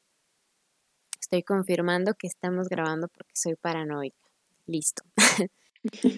Estoy 1.19 1.41
confirmando 1.41 2.13
que 2.13 2.27
estamos 2.27 2.67
grabando 2.69 3.07
porque 3.07 3.31
soy 3.33 3.55
paranoica. 3.55 4.29
Listo. 4.67 5.01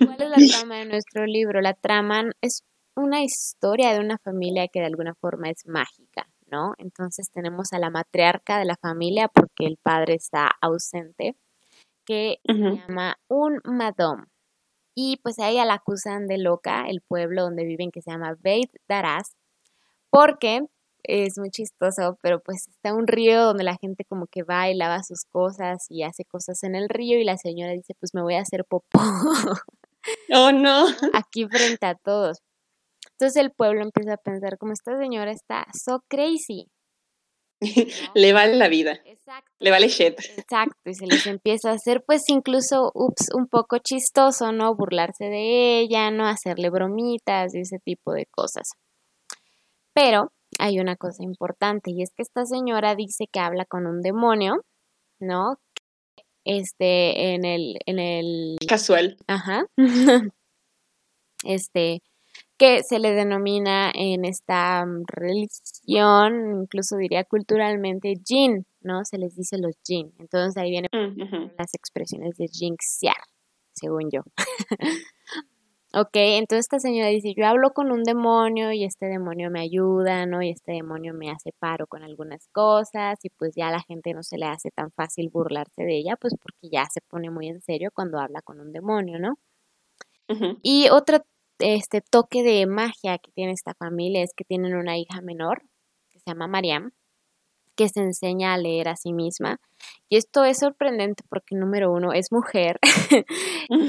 ¿Cuál 0.05 0.21
es 0.21 0.29
la 0.29 0.57
trama 0.57 0.79
de 0.79 0.85
nuestro 0.85 1.25
libro? 1.25 1.61
La 1.61 1.73
trama 1.73 2.23
es 2.41 2.65
una 2.97 3.23
historia 3.23 3.93
de 3.93 4.01
una 4.01 4.17
familia 4.17 4.67
que 4.67 4.81
de 4.81 4.87
alguna 4.87 5.13
forma 5.15 5.49
es 5.49 5.65
mágica, 5.65 6.27
¿no? 6.51 6.73
Entonces 6.77 7.31
tenemos 7.31 7.71
a 7.71 7.79
la 7.79 7.89
matriarca 7.89 8.59
de 8.59 8.65
la 8.65 8.75
familia 8.75 9.29
porque 9.29 9.65
el 9.65 9.77
padre 9.81 10.15
está 10.15 10.51
ausente, 10.59 11.37
que 12.05 12.39
se 12.45 12.53
llama 12.53 13.15
un 13.29 13.61
madom. 13.63 14.25
Y 14.93 15.21
pues 15.23 15.39
a 15.39 15.49
ella 15.49 15.63
la 15.63 15.75
acusan 15.75 16.27
de 16.27 16.37
loca, 16.37 16.83
el 16.85 16.99
pueblo 16.99 17.43
donde 17.43 17.63
viven 17.63 17.91
que 17.91 18.01
se 18.01 18.11
llama 18.11 18.35
Beit 18.41 18.71
Daras, 18.89 19.37
porque 20.09 20.67
es 21.03 21.37
muy 21.37 21.49
chistoso, 21.49 22.17
pero 22.21 22.39
pues 22.39 22.67
está 22.67 22.93
un 22.93 23.07
río 23.07 23.43
donde 23.43 23.63
la 23.63 23.77
gente 23.77 24.05
como 24.05 24.27
que 24.27 24.43
va 24.43 24.69
y 24.69 24.75
lava 24.75 25.03
sus 25.03 25.25
cosas 25.25 25.85
y 25.89 26.03
hace 26.03 26.25
cosas 26.25 26.63
en 26.63 26.75
el 26.75 26.89
río 26.89 27.19
y 27.19 27.23
la 27.23 27.37
señora 27.37 27.73
dice, 27.73 27.93
pues 27.99 28.13
me 28.13 28.21
voy 28.21 28.35
a 28.35 28.41
hacer 28.41 28.65
popó. 28.65 28.99
Oh, 30.33 30.51
no. 30.51 30.85
Aquí 31.13 31.47
frente 31.47 31.85
a 31.85 31.95
todos. 31.95 32.39
Entonces 33.11 33.41
el 33.41 33.51
pueblo 33.51 33.83
empieza 33.83 34.15
a 34.15 34.17
pensar, 34.17 34.57
como 34.57 34.73
esta 34.73 34.97
señora 34.97 35.31
está 35.31 35.65
so 35.73 36.03
crazy. 36.09 36.67
Le 38.13 38.33
vale 38.33 38.55
la 38.55 38.67
vida. 38.67 38.99
Exacto. 39.05 39.49
Le 39.59 39.71
vale 39.71 39.87
shit. 39.87 40.19
Exacto. 40.37 40.89
Y 40.89 40.93
se 40.93 41.05
les 41.05 41.25
empieza 41.27 41.69
a 41.69 41.75
hacer, 41.75 42.03
pues 42.05 42.23
incluso, 42.27 42.91
ups, 42.93 43.29
un 43.33 43.47
poco 43.47 43.77
chistoso, 43.77 44.51
¿no? 44.51 44.75
Burlarse 44.75 45.25
de 45.25 45.79
ella, 45.79 46.11
¿no? 46.11 46.27
Hacerle 46.27 46.69
bromitas 46.69 47.55
y 47.55 47.61
ese 47.61 47.79
tipo 47.79 48.11
de 48.11 48.25
cosas. 48.25 48.71
Pero 49.93 50.31
hay 50.59 50.79
una 50.79 50.95
cosa 50.95 51.23
importante 51.23 51.91
y 51.91 52.01
es 52.01 52.11
que 52.15 52.23
esta 52.23 52.45
señora 52.45 52.95
dice 52.95 53.27
que 53.31 53.39
habla 53.39 53.65
con 53.65 53.87
un 53.87 54.01
demonio, 54.01 54.63
¿no? 55.19 55.57
Este, 56.45 57.33
en 57.33 57.45
el, 57.45 57.77
en 57.85 57.99
el... 57.99 58.57
Casual. 58.67 59.17
Ajá. 59.27 59.65
este, 61.45 62.01
que 62.57 62.83
se 62.83 62.99
le 62.99 63.11
denomina 63.11 63.91
en 63.93 64.25
esta 64.25 64.85
mm, 64.85 65.03
religión, 65.07 66.61
incluso 66.63 66.97
diría 66.97 67.23
culturalmente, 67.23 68.13
jin, 68.25 68.65
¿no? 68.81 69.05
Se 69.05 69.17
les 69.17 69.35
dice 69.35 69.57
los 69.57 69.75
jin. 69.85 70.13
Entonces 70.19 70.61
ahí 70.61 70.69
vienen 70.69 70.89
mm, 70.93 71.51
las 71.57 71.73
expresiones 71.73 72.37
de 72.37 72.47
jinxiar, 72.47 73.17
según 73.73 74.09
yo. 74.11 74.21
Ok, 75.95 76.09
entonces 76.15 76.65
esta 76.65 76.79
señora 76.79 77.09
dice, 77.09 77.35
yo 77.35 77.45
hablo 77.45 77.71
con 77.73 77.91
un 77.91 78.01
demonio 78.03 78.71
y 78.71 78.83
este 78.83 79.05
demonio 79.05 79.51
me 79.51 79.59
ayuda, 79.61 80.25
¿no? 80.25 80.41
Y 80.41 80.49
este 80.49 80.71
demonio 80.71 81.13
me 81.13 81.29
hace 81.29 81.51
paro 81.59 81.85
con 81.85 82.01
algunas 82.01 82.47
cosas 82.51 83.19
y 83.23 83.29
pues 83.29 83.53
ya 83.55 83.67
a 83.67 83.71
la 83.71 83.79
gente 83.81 84.11
no 84.15 84.23
se 84.23 84.37
le 84.39 84.45
hace 84.47 84.71
tan 84.71 84.91
fácil 84.91 85.29
burlarse 85.29 85.83
de 85.83 85.95
ella, 85.97 86.15
pues 86.17 86.33
porque 86.41 86.69
ya 86.71 86.87
se 86.91 87.01
pone 87.01 87.29
muy 87.29 87.47
en 87.47 87.61
serio 87.61 87.91
cuando 87.93 88.19
habla 88.19 88.41
con 88.41 88.59
un 88.59 88.71
demonio, 88.71 89.19
¿no? 89.19 89.37
Y 90.61 90.89
otro 90.89 91.19
este 91.59 92.01
toque 92.01 92.43
de 92.43 92.65
magia 92.65 93.17
que 93.19 93.31
tiene 93.31 93.51
esta 93.53 93.73
familia 93.75 94.23
es 94.23 94.33
que 94.35 94.43
tienen 94.43 94.75
una 94.75 94.97
hija 94.97 95.21
menor 95.21 95.61
que 96.09 96.19
se 96.19 96.25
llama 96.31 96.47
Mariam, 96.47 96.91
que 97.75 97.89
se 97.89 98.01
enseña 98.01 98.53
a 98.53 98.57
leer 98.57 98.87
a 98.87 98.95
sí 98.95 99.13
misma. 99.13 99.59
Y 100.09 100.17
esto 100.17 100.43
es 100.43 100.59
sorprendente 100.59 101.23
porque, 101.29 101.55
número 101.55 101.91
uno, 101.91 102.13
es 102.13 102.31
mujer. 102.31 102.79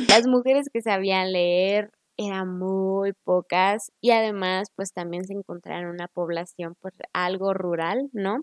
Las 0.09 0.27
mujeres 0.27 0.69
que 0.73 0.83
sabían 0.83 1.33
leer 1.33 1.91
eran 2.17 2.59
muy 2.59 3.13
pocas 3.25 3.93
y 4.01 4.13
además, 4.13 4.69
pues 4.77 4.93
también 4.93 5.25
se 5.25 5.35
encontraron 5.35 5.91
una 5.91 6.09
población 6.09 6.77
pues 6.81 6.95
algo 7.13 7.55
rural, 7.55 8.09
¿no? 8.13 8.43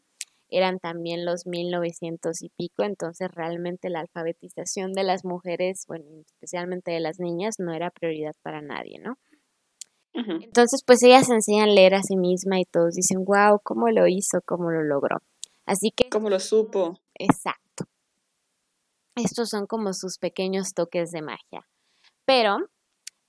Eran 0.49 0.79
también 0.79 1.23
los 1.23 1.47
1900 1.47 2.41
y 2.41 2.49
pico, 2.49 2.83
entonces 2.83 3.29
realmente 3.31 3.89
la 3.89 4.01
alfabetización 4.01 4.91
de 4.91 5.03
las 5.03 5.23
mujeres, 5.23 5.85
bueno, 5.87 6.05
especialmente 6.27 6.91
de 6.91 6.99
las 6.99 7.19
niñas, 7.19 7.55
no 7.57 7.73
era 7.73 7.89
prioridad 7.89 8.33
para 8.43 8.61
nadie, 8.61 8.99
¿no? 8.99 9.17
Entonces, 10.13 10.83
pues 10.85 11.01
ellas 11.03 11.29
enseñan 11.29 11.69
a 11.69 11.71
leer 11.71 11.95
a 11.95 12.03
sí 12.03 12.17
misma 12.17 12.59
y 12.59 12.65
todos 12.65 12.95
dicen, 12.95 13.23
wow, 13.23 13.61
¿cómo 13.63 13.87
lo 13.89 14.07
hizo? 14.07 14.41
¿Cómo 14.45 14.69
lo 14.69 14.83
logró? 14.83 15.19
Así 15.71 15.91
que... 15.91 16.09
¿Cómo 16.09 16.29
lo 16.29 16.41
supo? 16.41 16.99
Exacto. 17.17 17.85
Estos 19.15 19.47
son 19.47 19.67
como 19.67 19.93
sus 19.93 20.17
pequeños 20.17 20.73
toques 20.75 21.11
de 21.11 21.21
magia. 21.21 21.65
Pero, 22.25 22.57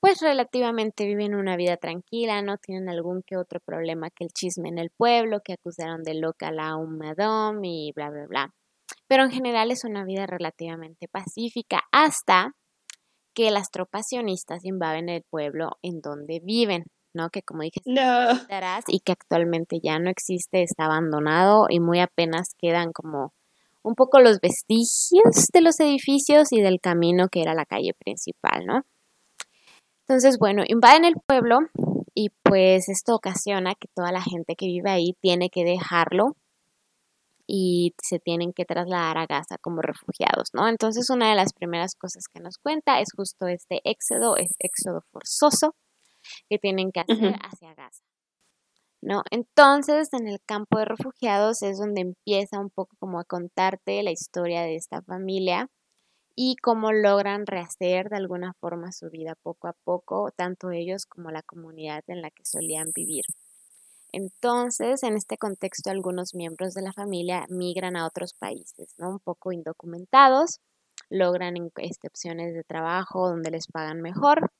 pues 0.00 0.20
relativamente 0.20 1.06
viven 1.06 1.36
una 1.36 1.56
vida 1.56 1.76
tranquila, 1.76 2.42
no 2.42 2.56
tienen 2.56 2.88
algún 2.88 3.22
que 3.24 3.36
otro 3.36 3.60
problema 3.64 4.10
que 4.10 4.24
el 4.24 4.30
chisme 4.30 4.70
en 4.70 4.78
el 4.78 4.90
pueblo, 4.90 5.38
que 5.44 5.52
acusaron 5.52 6.02
de 6.02 6.14
loca 6.14 6.48
a 6.48 6.52
la 6.52 6.76
madame 6.78 7.68
y 7.68 7.92
bla, 7.94 8.10
bla, 8.10 8.26
bla. 8.26 8.54
Pero 9.06 9.22
en 9.22 9.30
general 9.30 9.70
es 9.70 9.84
una 9.84 10.04
vida 10.04 10.26
relativamente 10.26 11.06
pacífica 11.06 11.82
hasta 11.92 12.56
que 13.36 13.52
las 13.52 13.70
tropas 13.70 14.08
sionistas 14.08 14.64
invaden 14.64 15.08
el 15.08 15.22
pueblo 15.30 15.78
en 15.80 16.00
donde 16.00 16.40
viven, 16.42 16.86
¿no? 17.14 17.30
Que 17.30 17.42
como 17.42 17.62
dije, 17.62 17.80
no. 17.84 18.28
y 18.88 19.00
que 19.00 19.12
actualmente 19.12 19.78
ya 19.82 19.98
no 19.98 20.10
existe, 20.10 20.62
está 20.62 20.84
abandonado 20.84 21.66
y 21.68 21.80
muy 21.80 22.00
apenas 22.00 22.54
quedan 22.58 22.92
como 22.92 23.32
un 23.82 23.94
poco 23.94 24.20
los 24.20 24.40
vestigios 24.40 25.48
de 25.52 25.60
los 25.60 25.80
edificios 25.80 26.52
y 26.52 26.60
del 26.60 26.80
camino 26.80 27.28
que 27.28 27.42
era 27.42 27.54
la 27.54 27.66
calle 27.66 27.94
principal, 27.94 28.64
¿no? 28.66 28.82
Entonces, 30.06 30.38
bueno, 30.38 30.62
invaden 30.66 31.04
el 31.04 31.14
pueblo 31.26 31.60
y 32.14 32.30
pues 32.42 32.88
esto 32.88 33.14
ocasiona 33.14 33.74
que 33.74 33.88
toda 33.94 34.12
la 34.12 34.22
gente 34.22 34.56
que 34.56 34.66
vive 34.66 34.90
ahí 34.90 35.16
tiene 35.20 35.48
que 35.48 35.64
dejarlo 35.64 36.36
y 37.46 37.94
se 38.02 38.18
tienen 38.18 38.52
que 38.52 38.64
trasladar 38.64 39.18
a 39.18 39.26
Gaza 39.26 39.58
como 39.58 39.82
refugiados, 39.82 40.50
¿no? 40.52 40.68
Entonces 40.68 41.10
una 41.10 41.30
de 41.30 41.36
las 41.36 41.52
primeras 41.52 41.94
cosas 41.94 42.24
que 42.32 42.40
nos 42.40 42.58
cuenta 42.58 43.00
es 43.00 43.08
justo 43.16 43.46
este 43.46 43.80
éxodo, 43.84 44.36
este 44.36 44.66
éxodo 44.66 45.02
forzoso 45.12 45.74
que 46.48 46.58
tienen 46.58 46.92
que 46.92 47.00
hacer 47.00 47.34
hacia 47.42 47.74
Gaza. 47.74 48.04
¿No? 49.00 49.22
Entonces, 49.30 50.12
en 50.12 50.28
el 50.28 50.40
campo 50.46 50.78
de 50.78 50.84
refugiados 50.84 51.62
es 51.62 51.78
donde 51.78 52.02
empieza 52.02 52.60
un 52.60 52.70
poco 52.70 52.96
como 53.00 53.18
a 53.18 53.24
contarte 53.24 54.02
la 54.02 54.12
historia 54.12 54.62
de 54.62 54.76
esta 54.76 55.02
familia 55.02 55.68
y 56.36 56.56
cómo 56.62 56.92
logran 56.92 57.46
rehacer 57.46 58.08
de 58.08 58.16
alguna 58.16 58.54
forma 58.54 58.92
su 58.92 59.10
vida 59.10 59.34
poco 59.42 59.68
a 59.68 59.74
poco, 59.84 60.30
tanto 60.36 60.70
ellos 60.70 61.06
como 61.06 61.30
la 61.30 61.42
comunidad 61.42 62.04
en 62.06 62.22
la 62.22 62.30
que 62.30 62.44
solían 62.44 62.90
vivir. 62.94 63.24
Entonces, 64.12 65.02
en 65.02 65.16
este 65.16 65.38
contexto, 65.38 65.90
algunos 65.90 66.34
miembros 66.34 66.74
de 66.74 66.82
la 66.82 66.92
familia 66.92 67.46
migran 67.48 67.96
a 67.96 68.06
otros 68.06 68.34
países, 68.34 68.94
¿no? 68.98 69.10
Un 69.10 69.20
poco 69.20 69.52
indocumentados, 69.52 70.60
logran 71.08 71.54
este, 71.76 72.08
opciones 72.08 72.54
de 72.54 72.62
trabajo 72.62 73.28
donde 73.28 73.50
les 73.50 73.66
pagan 73.66 74.02
mejor, 74.02 74.52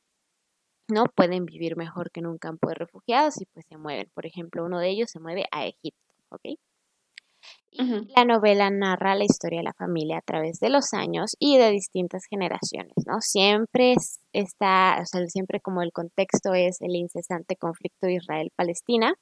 ¿no? 0.92 1.04
Pueden 1.14 1.44
vivir 1.44 1.76
mejor 1.76 2.10
que 2.10 2.20
en 2.20 2.26
un 2.26 2.38
campo 2.38 2.68
de 2.68 2.74
refugiados 2.74 3.40
y 3.40 3.46
pues 3.46 3.66
se 3.68 3.76
mueven. 3.76 4.08
Por 4.14 4.26
ejemplo, 4.26 4.64
uno 4.64 4.78
de 4.78 4.90
ellos 4.90 5.10
se 5.10 5.20
mueve 5.20 5.44
a 5.50 5.66
Egipto, 5.66 6.14
¿ok? 6.30 6.58
Y 7.72 8.12
la 8.14 8.24
novela 8.24 8.70
narra 8.70 9.16
la 9.16 9.24
historia 9.24 9.58
de 9.60 9.64
la 9.64 9.72
familia 9.72 10.18
a 10.18 10.22
través 10.22 10.60
de 10.60 10.68
los 10.68 10.92
años 10.92 11.34
y 11.40 11.58
de 11.58 11.70
distintas 11.70 12.24
generaciones, 12.30 12.94
¿no? 13.06 13.20
Siempre 13.20 13.94
está, 14.32 14.98
o 15.00 15.06
sea, 15.06 15.26
siempre 15.26 15.60
como 15.60 15.82
el 15.82 15.90
contexto 15.90 16.54
es 16.54 16.80
el 16.82 16.94
incesante 16.94 17.56
conflicto 17.56 18.06
de 18.06 18.14
Israel-Palestina, 18.14 19.14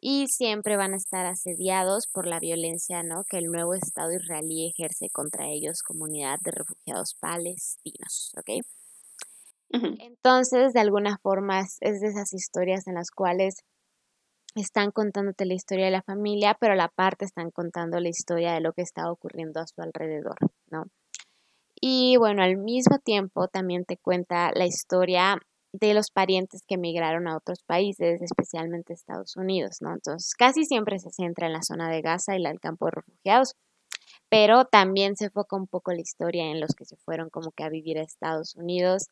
y 0.00 0.26
siempre 0.28 0.76
van 0.76 0.94
a 0.94 0.96
estar 0.96 1.26
asediados 1.26 2.06
por 2.06 2.26
la 2.26 2.38
violencia 2.38 3.02
¿no? 3.02 3.24
que 3.28 3.38
el 3.38 3.46
nuevo 3.46 3.74
Estado 3.74 4.12
israelí 4.12 4.68
ejerce 4.68 5.10
contra 5.10 5.48
ellos, 5.48 5.82
comunidad 5.82 6.38
de 6.40 6.52
refugiados 6.52 7.16
palestinos. 7.20 8.32
Entonces, 9.70 10.72
de 10.72 10.80
alguna 10.80 11.18
forma, 11.18 11.60
es, 11.60 11.78
de 11.80 12.08
esas 12.08 12.32
historias 12.32 12.86
en 12.86 12.94
las 12.94 13.10
cuales 13.10 13.56
están 14.54 14.90
contándote 14.90 15.44
la 15.44 15.54
historia 15.54 15.84
de 15.84 15.90
la 15.90 16.02
familia, 16.02 16.56
pero 16.58 16.72
a 16.72 16.76
la 16.76 16.88
parte 16.88 17.24
están 17.24 17.50
contando 17.50 18.00
la 18.00 18.08
historia 18.08 18.52
de 18.52 18.60
lo 18.60 18.72
que 18.72 18.82
está 18.82 19.10
ocurriendo 19.10 19.60
a 19.60 19.66
su 19.66 19.80
alrededor, 19.80 20.36
¿no? 20.70 20.84
Y 21.80 22.16
bueno, 22.16 22.42
al 22.42 22.56
mismo 22.56 22.98
tiempo 22.98 23.46
también 23.46 23.84
te 23.84 23.98
cuenta 23.98 24.50
la 24.54 24.66
historia 24.66 25.38
de 25.72 25.94
los 25.94 26.10
parientes 26.10 26.62
que 26.66 26.74
emigraron 26.74 27.28
a 27.28 27.36
otros 27.36 27.62
países, 27.62 28.20
especialmente 28.22 28.94
Estados 28.94 29.36
Unidos, 29.36 29.76
¿no? 29.80 29.92
Entonces, 29.92 30.34
casi 30.34 30.64
siempre 30.64 30.98
se 30.98 31.10
centra 31.10 31.46
en 31.46 31.52
la 31.52 31.62
zona 31.62 31.90
de 31.90 32.00
Gaza 32.00 32.36
y 32.36 32.44
el 32.44 32.58
campo 32.58 32.86
de 32.86 32.92
refugiados, 32.92 33.54
pero 34.30 34.64
también 34.64 35.16
se 35.16 35.30
foca 35.30 35.56
un 35.56 35.66
poco 35.66 35.92
la 35.92 36.00
historia 36.00 36.50
en 36.50 36.60
los 36.60 36.74
que 36.74 36.84
se 36.84 36.96
fueron 36.96 37.28
como 37.30 37.52
que 37.52 37.64
a 37.64 37.68
vivir 37.68 37.98
a 37.98 38.02
Estados 38.02 38.56
Unidos 38.56 39.08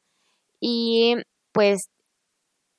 y 0.60 1.16
pues, 1.52 1.90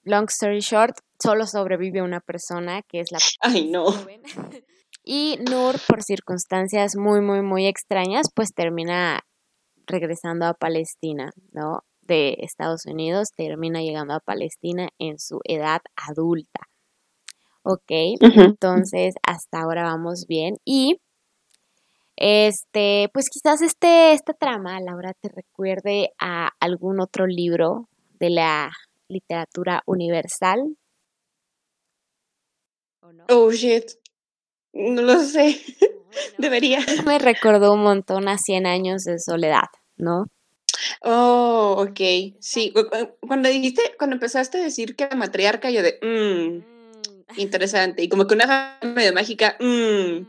long 0.03 0.25
story 0.29 0.59
short, 0.59 0.97
solo 1.21 1.45
sobrevive 1.47 2.01
una 2.01 2.19
persona 2.19 2.81
que 2.83 2.99
es 2.99 3.11
la... 3.11 3.19
Ay, 3.41 3.69
no. 3.69 3.85
Y 5.09 5.39
Nur, 5.49 5.79
por 5.87 6.03
circunstancias 6.03 6.97
muy, 6.97 7.21
muy, 7.21 7.41
muy 7.41 7.65
extrañas, 7.65 8.27
pues 8.35 8.53
termina 8.53 9.21
regresando 9.85 10.45
a 10.45 10.53
Palestina, 10.53 11.31
¿no? 11.53 11.83
de 12.07 12.37
Estados 12.39 12.85
Unidos 12.85 13.29
termina 13.35 13.81
llegando 13.81 14.13
a 14.13 14.19
Palestina 14.19 14.89
en 14.97 15.19
su 15.19 15.39
edad 15.43 15.81
adulta. 15.95 16.61
Ok, 17.63 17.91
entonces 18.21 19.15
hasta 19.23 19.61
ahora 19.61 19.83
vamos 19.83 20.25
bien. 20.27 20.55
Y 20.65 20.99
este, 22.17 23.09
pues 23.13 23.29
quizás 23.29 23.61
este, 23.61 24.11
esta 24.13 24.33
trama, 24.33 24.79
Laura, 24.81 25.13
te 25.13 25.29
recuerde 25.29 26.11
a 26.19 26.49
algún 26.59 26.99
otro 26.99 27.27
libro 27.27 27.87
de 28.19 28.31
la 28.31 28.71
literatura 29.07 29.83
universal. 29.85 30.75
Oh 33.29 33.51
shit. 33.51 33.91
No 34.73 35.01
lo 35.01 35.19
sé. 35.19 35.61
Debería. 36.37 36.79
Me 37.05 37.19
recordó 37.19 37.73
un 37.73 37.83
montón 37.83 38.27
a 38.27 38.37
100 38.37 38.65
años 38.65 39.03
de 39.03 39.19
soledad, 39.19 39.69
¿no? 39.95 40.25
Oh, 41.01 41.75
ok. 41.87 41.99
Sí, 42.39 42.73
cuando 43.21 43.49
dijiste, 43.49 43.81
cuando 43.97 44.15
empezaste 44.15 44.57
a 44.57 44.63
decir 44.63 44.95
que 44.95 45.07
la 45.09 45.15
matriarca, 45.15 45.69
yo 45.69 45.81
de, 45.83 45.99
mmm, 46.01 47.37
interesante. 47.39 48.03
Y 48.03 48.09
como 48.09 48.25
que 48.25 48.35
una 48.35 48.79
medio 48.81 49.13
mágica, 49.13 49.55
mmm, 49.59 50.21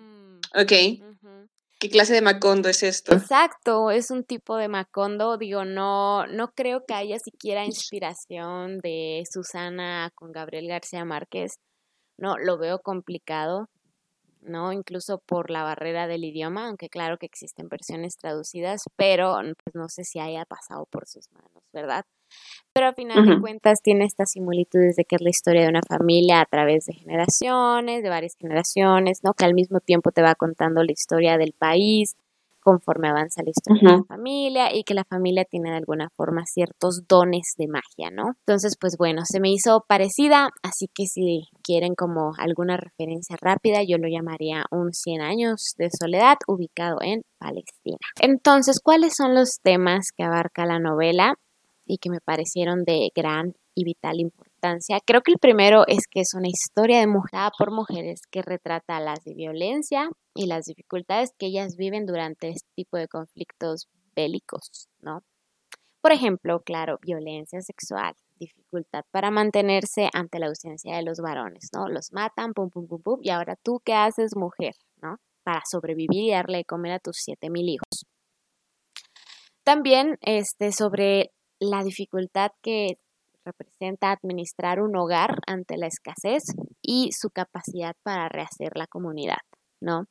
ok. 0.54 1.07
¿Qué 1.80 1.90
clase 1.90 2.12
de 2.12 2.22
Macondo 2.22 2.68
es 2.68 2.82
esto? 2.82 3.14
Exacto, 3.14 3.92
es 3.92 4.10
un 4.10 4.24
tipo 4.24 4.56
de 4.56 4.66
Macondo. 4.66 5.38
Digo, 5.38 5.64
no, 5.64 6.26
no 6.26 6.52
creo 6.52 6.84
que 6.84 6.94
haya 6.94 7.18
siquiera 7.20 7.64
inspiración 7.92 8.78
de 8.78 9.22
Susana 9.30 10.10
con 10.14 10.32
Gabriel 10.32 10.66
García 10.66 11.04
Márquez. 11.04 11.58
No, 12.16 12.36
lo 12.36 12.58
veo 12.58 12.80
complicado. 12.80 13.68
¿no? 14.40 14.72
Incluso 14.72 15.18
por 15.18 15.50
la 15.50 15.62
barrera 15.62 16.06
del 16.06 16.24
idioma, 16.24 16.68
aunque 16.68 16.88
claro 16.88 17.18
que 17.18 17.26
existen 17.26 17.68
versiones 17.68 18.16
traducidas, 18.16 18.84
pero 18.96 19.36
pues 19.64 19.74
no 19.74 19.88
sé 19.88 20.04
si 20.04 20.20
haya 20.20 20.44
pasado 20.44 20.86
por 20.86 21.06
sus 21.06 21.30
manos, 21.32 21.62
¿verdad? 21.72 22.04
Pero 22.72 22.88
a 22.88 22.92
final 22.92 23.26
de 23.26 23.40
cuentas 23.40 23.80
tiene 23.82 24.04
estas 24.04 24.30
similitudes 24.30 24.96
de 24.96 25.04
que 25.04 25.16
es 25.16 25.22
la 25.22 25.30
historia 25.30 25.62
de 25.62 25.68
una 25.68 25.82
familia 25.88 26.40
a 26.40 26.44
través 26.44 26.84
de 26.84 26.94
generaciones, 26.94 28.02
de 28.02 28.08
varias 28.08 28.34
generaciones, 28.38 29.20
¿no? 29.24 29.32
Que 29.34 29.44
al 29.44 29.54
mismo 29.54 29.80
tiempo 29.80 30.12
te 30.12 30.22
va 30.22 30.34
contando 30.34 30.82
la 30.82 30.92
historia 30.92 31.38
del 31.38 31.54
país, 31.58 32.14
conforme 32.68 33.08
avanza 33.08 33.42
la 33.42 33.50
historia 33.50 33.92
de 33.92 33.96
la 33.96 34.04
familia 34.04 34.74
y 34.74 34.84
que 34.84 34.92
la 34.92 35.04
familia 35.04 35.44
tiene 35.44 35.70
de 35.70 35.76
alguna 35.76 36.10
forma 36.10 36.44
ciertos 36.44 37.06
dones 37.08 37.54
de 37.56 37.66
magia, 37.66 38.10
¿no? 38.12 38.34
Entonces, 38.46 38.76
pues 38.78 38.96
bueno, 38.98 39.22
se 39.24 39.40
me 39.40 39.50
hizo 39.50 39.84
parecida, 39.88 40.50
así 40.62 40.86
que 40.92 41.06
si 41.06 41.48
quieren 41.62 41.94
como 41.94 42.32
alguna 42.36 42.76
referencia 42.76 43.36
rápida, 43.40 43.82
yo 43.88 43.96
lo 43.96 44.06
llamaría 44.08 44.64
un 44.70 44.92
100 44.92 45.22
años 45.22 45.74
de 45.78 45.88
soledad 45.90 46.36
ubicado 46.46 46.98
en 47.00 47.22
Palestina. 47.38 47.98
Entonces, 48.20 48.80
¿cuáles 48.82 49.14
son 49.16 49.34
los 49.34 49.60
temas 49.62 50.10
que 50.14 50.24
abarca 50.24 50.66
la 50.66 50.78
novela 50.78 51.36
y 51.88 51.98
que 51.98 52.10
me 52.10 52.20
parecieron 52.20 52.84
de 52.84 53.10
gran 53.14 53.54
y 53.74 53.84
vital 53.84 54.20
importancia. 54.20 54.98
Creo 55.04 55.22
que 55.22 55.32
el 55.32 55.38
primero 55.38 55.84
es 55.86 56.06
que 56.10 56.20
es 56.20 56.34
una 56.34 56.48
historia 56.48 57.00
de 57.00 57.06
mujer 57.06 57.50
por 57.58 57.72
mujeres 57.72 58.20
que 58.30 58.42
retrata 58.42 59.00
las 59.00 59.24
de 59.24 59.34
violencia 59.34 60.10
y 60.34 60.46
las 60.46 60.66
dificultades 60.66 61.30
que 61.38 61.46
ellas 61.46 61.76
viven 61.76 62.04
durante 62.04 62.50
este 62.50 62.68
tipo 62.74 62.98
de 62.98 63.08
conflictos 63.08 63.88
bélicos, 64.14 64.88
¿no? 65.00 65.22
Por 66.00 66.12
ejemplo, 66.12 66.60
claro, 66.60 66.98
violencia 67.00 67.60
sexual, 67.60 68.14
dificultad 68.38 69.04
para 69.10 69.30
mantenerse 69.30 70.08
ante 70.12 70.38
la 70.38 70.46
ausencia 70.46 70.96
de 70.96 71.02
los 71.02 71.18
varones, 71.20 71.70
¿no? 71.72 71.88
Los 71.88 72.12
matan, 72.12 72.52
pum, 72.52 72.70
pum, 72.70 72.86
pum, 72.86 73.02
pum, 73.02 73.20
y 73.22 73.30
ahora 73.30 73.56
tú 73.62 73.80
qué 73.84 73.94
haces, 73.94 74.36
mujer, 74.36 74.74
¿no? 75.00 75.16
Para 75.42 75.62
sobrevivir 75.70 76.22
y 76.22 76.30
darle 76.30 76.58
de 76.58 76.64
comer 76.64 76.92
a 76.92 76.98
tus 76.98 77.16
siete 77.18 77.50
mil 77.50 77.68
hijos. 77.68 78.06
También 79.64 80.16
este, 80.22 80.72
sobre 80.72 81.30
la 81.60 81.82
dificultad 81.82 82.50
que 82.62 82.98
representa 83.44 84.12
administrar 84.12 84.80
un 84.80 84.96
hogar 84.96 85.38
ante 85.46 85.76
la 85.76 85.86
escasez 85.86 86.44
y 86.82 87.10
su 87.12 87.30
capacidad 87.30 87.94
para 88.02 88.28
rehacer 88.28 88.72
la 88.76 88.86
comunidad, 88.86 89.38
¿no? 89.80 90.04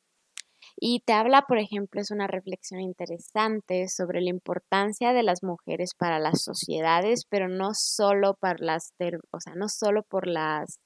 Y 0.79 1.01
te 1.05 1.13
habla, 1.13 1.43
por 1.47 1.57
ejemplo, 1.57 2.01
es 2.01 2.11
una 2.11 2.27
reflexión 2.27 2.81
interesante 2.81 3.87
sobre 3.87 4.21
la 4.21 4.29
importancia 4.29 5.13
de 5.13 5.23
las 5.23 5.43
mujeres 5.43 5.91
para 5.97 6.19
las 6.19 6.43
sociedades, 6.43 7.25
pero 7.29 7.47
no 7.47 7.69
solo 7.73 8.35
para 8.35 8.57
las, 8.59 8.93
o 9.31 9.39
sea, 9.39 9.53
no 9.55 9.69
solo 9.69 10.03
por 10.03 10.27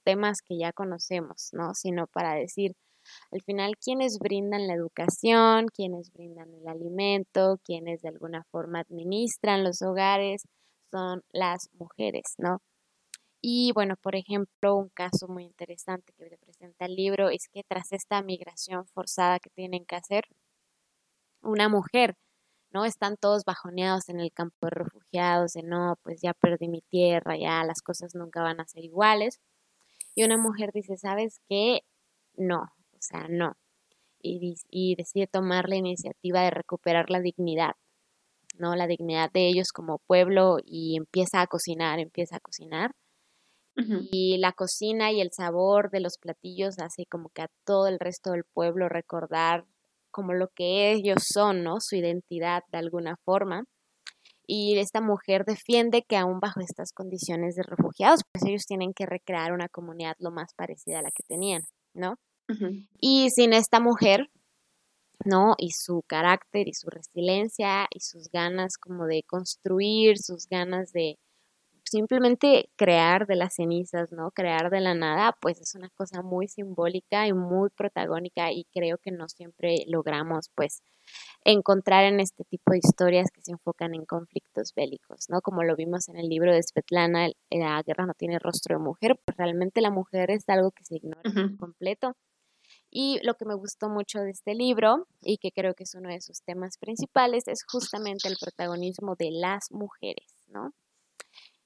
temas 0.04 0.42
que 0.42 0.58
ya 0.58 0.72
conocemos, 0.72 1.50
¿no? 1.52 1.74
Sino 1.74 2.08
para 2.08 2.36
decir, 2.36 2.74
al 3.32 3.42
final, 3.42 3.78
quienes 3.78 4.20
brindan 4.20 4.68
la 4.68 4.74
educación, 4.74 5.68
quienes 5.68 6.12
brindan 6.12 6.54
el 6.54 6.68
alimento, 6.68 7.60
quienes 7.64 8.02
de 8.02 8.10
alguna 8.10 8.44
forma 8.52 8.80
administran 8.80 9.64
los 9.64 9.82
hogares, 9.82 10.44
son 10.92 11.24
las 11.32 11.70
mujeres, 11.74 12.36
¿no? 12.38 12.62
Y 13.42 13.72
bueno, 13.74 13.96
por 13.98 14.16
ejemplo, 14.16 14.76
un 14.76 14.90
caso 14.90 15.28
muy 15.28 15.46
interesante 15.46 16.14
que 16.18 16.38
presenta 16.38 16.86
el 16.86 16.96
libro 16.96 17.30
es 17.30 17.48
que 17.52 17.64
tras 17.64 17.92
esta 17.92 18.22
migración 18.22 18.86
forzada 18.88 19.40
que 19.40 19.50
tienen 19.50 19.86
que 19.86 19.96
hacer, 19.96 20.26
una 21.42 21.70
mujer, 21.70 22.16
¿no? 22.72 22.86
Están 22.86 23.18
todos 23.18 23.44
bajoneados 23.46 24.10
en 24.10 24.20
el 24.20 24.32
campo 24.32 24.68
de 24.68 24.70
refugiados, 24.72 25.54
de 25.54 25.64
no, 25.64 25.98
pues 26.04 26.22
ya 26.22 26.34
perdí 26.34 26.68
mi 26.68 26.82
tierra, 26.82 27.38
ya 27.38 27.64
las 27.64 27.82
cosas 27.82 28.16
nunca 28.16 28.44
van 28.44 28.60
a 28.60 28.68
ser 28.68 28.84
iguales. 28.86 29.40
Y 30.16 30.24
una 30.24 30.38
mujer 30.38 30.72
dice, 30.74 30.98
¿sabes 30.98 31.40
qué? 31.50 31.82
No, 32.36 32.72
o 33.02 33.04
sea, 33.04 33.28
no. 33.30 33.58
Y, 34.22 34.56
y 34.70 34.96
decide 34.96 35.28
tomar 35.28 35.68
la 35.70 35.76
iniciativa 35.76 36.44
de 36.44 36.52
recuperar 36.52 37.10
la 37.10 37.20
dignidad, 37.20 37.74
¿no? 38.60 38.76
La 38.76 38.88
dignidad 38.88 39.32
de 39.32 39.48
ellos 39.48 39.72
como 39.74 40.00
pueblo 40.00 40.58
y 40.64 40.98
empieza 40.98 41.42
a 41.42 41.48
cocinar, 41.48 42.00
empieza 42.00 42.38
a 42.38 42.40
cocinar 42.40 42.92
y 44.12 44.38
la 44.38 44.52
cocina 44.52 45.12
y 45.12 45.22
el 45.22 45.32
sabor 45.32 45.90
de 45.92 46.02
los 46.02 46.18
platillos 46.18 46.80
hace 46.80 47.06
como 47.06 47.30
que 47.30 47.44
a 47.44 47.50
todo 47.66 47.88
el 47.88 48.00
resto 48.00 48.32
del 48.32 48.44
pueblo 48.44 48.90
recordar 48.90 49.66
como 50.12 50.34
lo 50.34 50.50
que 50.50 50.92
ellos 50.92 51.24
son, 51.34 51.64
¿no? 51.64 51.78
Su 51.80 51.96
identidad 51.96 52.64
de 52.72 52.78
alguna 52.78 53.16
forma. 53.24 53.64
Y 54.46 54.78
esta 54.78 55.02
mujer 55.02 55.46
defiende 55.46 56.04
que 56.08 56.18
aún 56.18 56.40
bajo 56.42 56.60
estas 56.60 56.92
condiciones 56.92 57.56
de 57.56 57.64
refugiados, 57.64 58.22
pues 58.32 58.44
ellos 58.46 58.66
tienen 58.66 58.94
que 58.94 59.06
recrear 59.06 59.54
una 59.54 59.70
comunidad 59.70 60.16
lo 60.20 60.32
más 60.32 60.54
parecida 60.56 61.00
a 61.00 61.04
la 61.04 61.12
que 61.12 61.24
tenían, 61.28 61.62
¿no? 61.94 62.16
Y 63.00 63.30
sin 63.30 63.54
esta 63.54 63.80
mujer, 63.80 64.30
¿no? 65.26 65.56
Y 65.58 65.72
su 65.72 66.04
carácter 66.08 66.68
y 66.68 66.74
su 66.74 66.90
resiliencia 66.90 67.88
y 67.92 68.00
sus 68.00 68.30
ganas 68.30 68.78
como 68.78 69.06
de 69.06 69.24
construir, 69.24 70.18
sus 70.18 70.48
ganas 70.48 70.92
de, 70.92 71.18
simplemente 71.92 72.70
crear 72.78 73.28
de 73.28 73.36
las 73.36 73.56
cenizas, 73.56 74.12
¿no? 74.12 74.32
Crear 74.32 74.70
de 74.70 74.80
la 74.80 74.94
nada, 74.94 75.36
pues 75.42 75.60
es 75.60 75.76
una 75.76 75.90
cosa 75.90 76.22
muy 76.22 76.48
simbólica 76.48 77.28
y 77.28 77.34
muy 77.34 77.70
protagónica 77.70 78.52
y 78.52 78.66
creo 78.74 78.98
que 78.98 79.12
no 79.12 79.28
siempre 79.28 79.84
logramos, 79.88 80.50
pues, 80.56 80.82
encontrar 81.44 82.06
en 82.06 82.20
este 82.20 82.44
tipo 82.46 82.72
de 82.72 82.80
historias 82.80 83.30
que 83.32 83.42
se 83.42 83.52
enfocan 83.52 83.94
en 83.94 84.06
conflictos 84.06 84.74
bélicos, 84.76 85.30
¿no? 85.30 85.42
Como 85.42 85.64
lo 85.64 85.76
vimos 85.76 86.08
en 86.10 86.18
el 86.18 86.30
libro 86.30 86.54
de 86.54 86.64
Svetlana, 86.64 87.30
La 87.50 87.84
guerra 87.84 88.06
no 88.06 88.14
tiene 88.14 88.40
rostro 88.40 88.78
de 88.78 88.84
mujer, 88.84 89.20
pues 89.26 89.38
realmente 89.38 89.82
la 89.82 89.92
mujer 89.92 90.32
es 90.32 90.48
algo 90.48 90.72
que 90.72 90.86
se 90.86 90.96
ignora 90.96 91.22
por 91.24 91.58
completo. 91.58 92.16
Y 92.92 93.20
lo 93.24 93.36
que 93.36 93.46
me 93.46 93.56
gustó 93.56 93.90
mucho 93.90 94.20
de 94.20 94.32
este 94.32 94.54
libro 94.54 95.08
y 95.22 95.38
que 95.38 95.52
creo 95.52 95.74
que 95.74 95.86
es 95.86 95.96
uno 95.96 96.10
de 96.10 96.20
sus 96.20 96.42
temas 96.44 96.78
principales 96.78 97.48
es 97.48 97.64
justamente 97.66 98.28
el 98.28 98.36
protagonismo 98.40 99.16
de 99.16 99.32
las 99.32 99.72
mujeres, 99.72 100.34
¿no? 100.50 100.74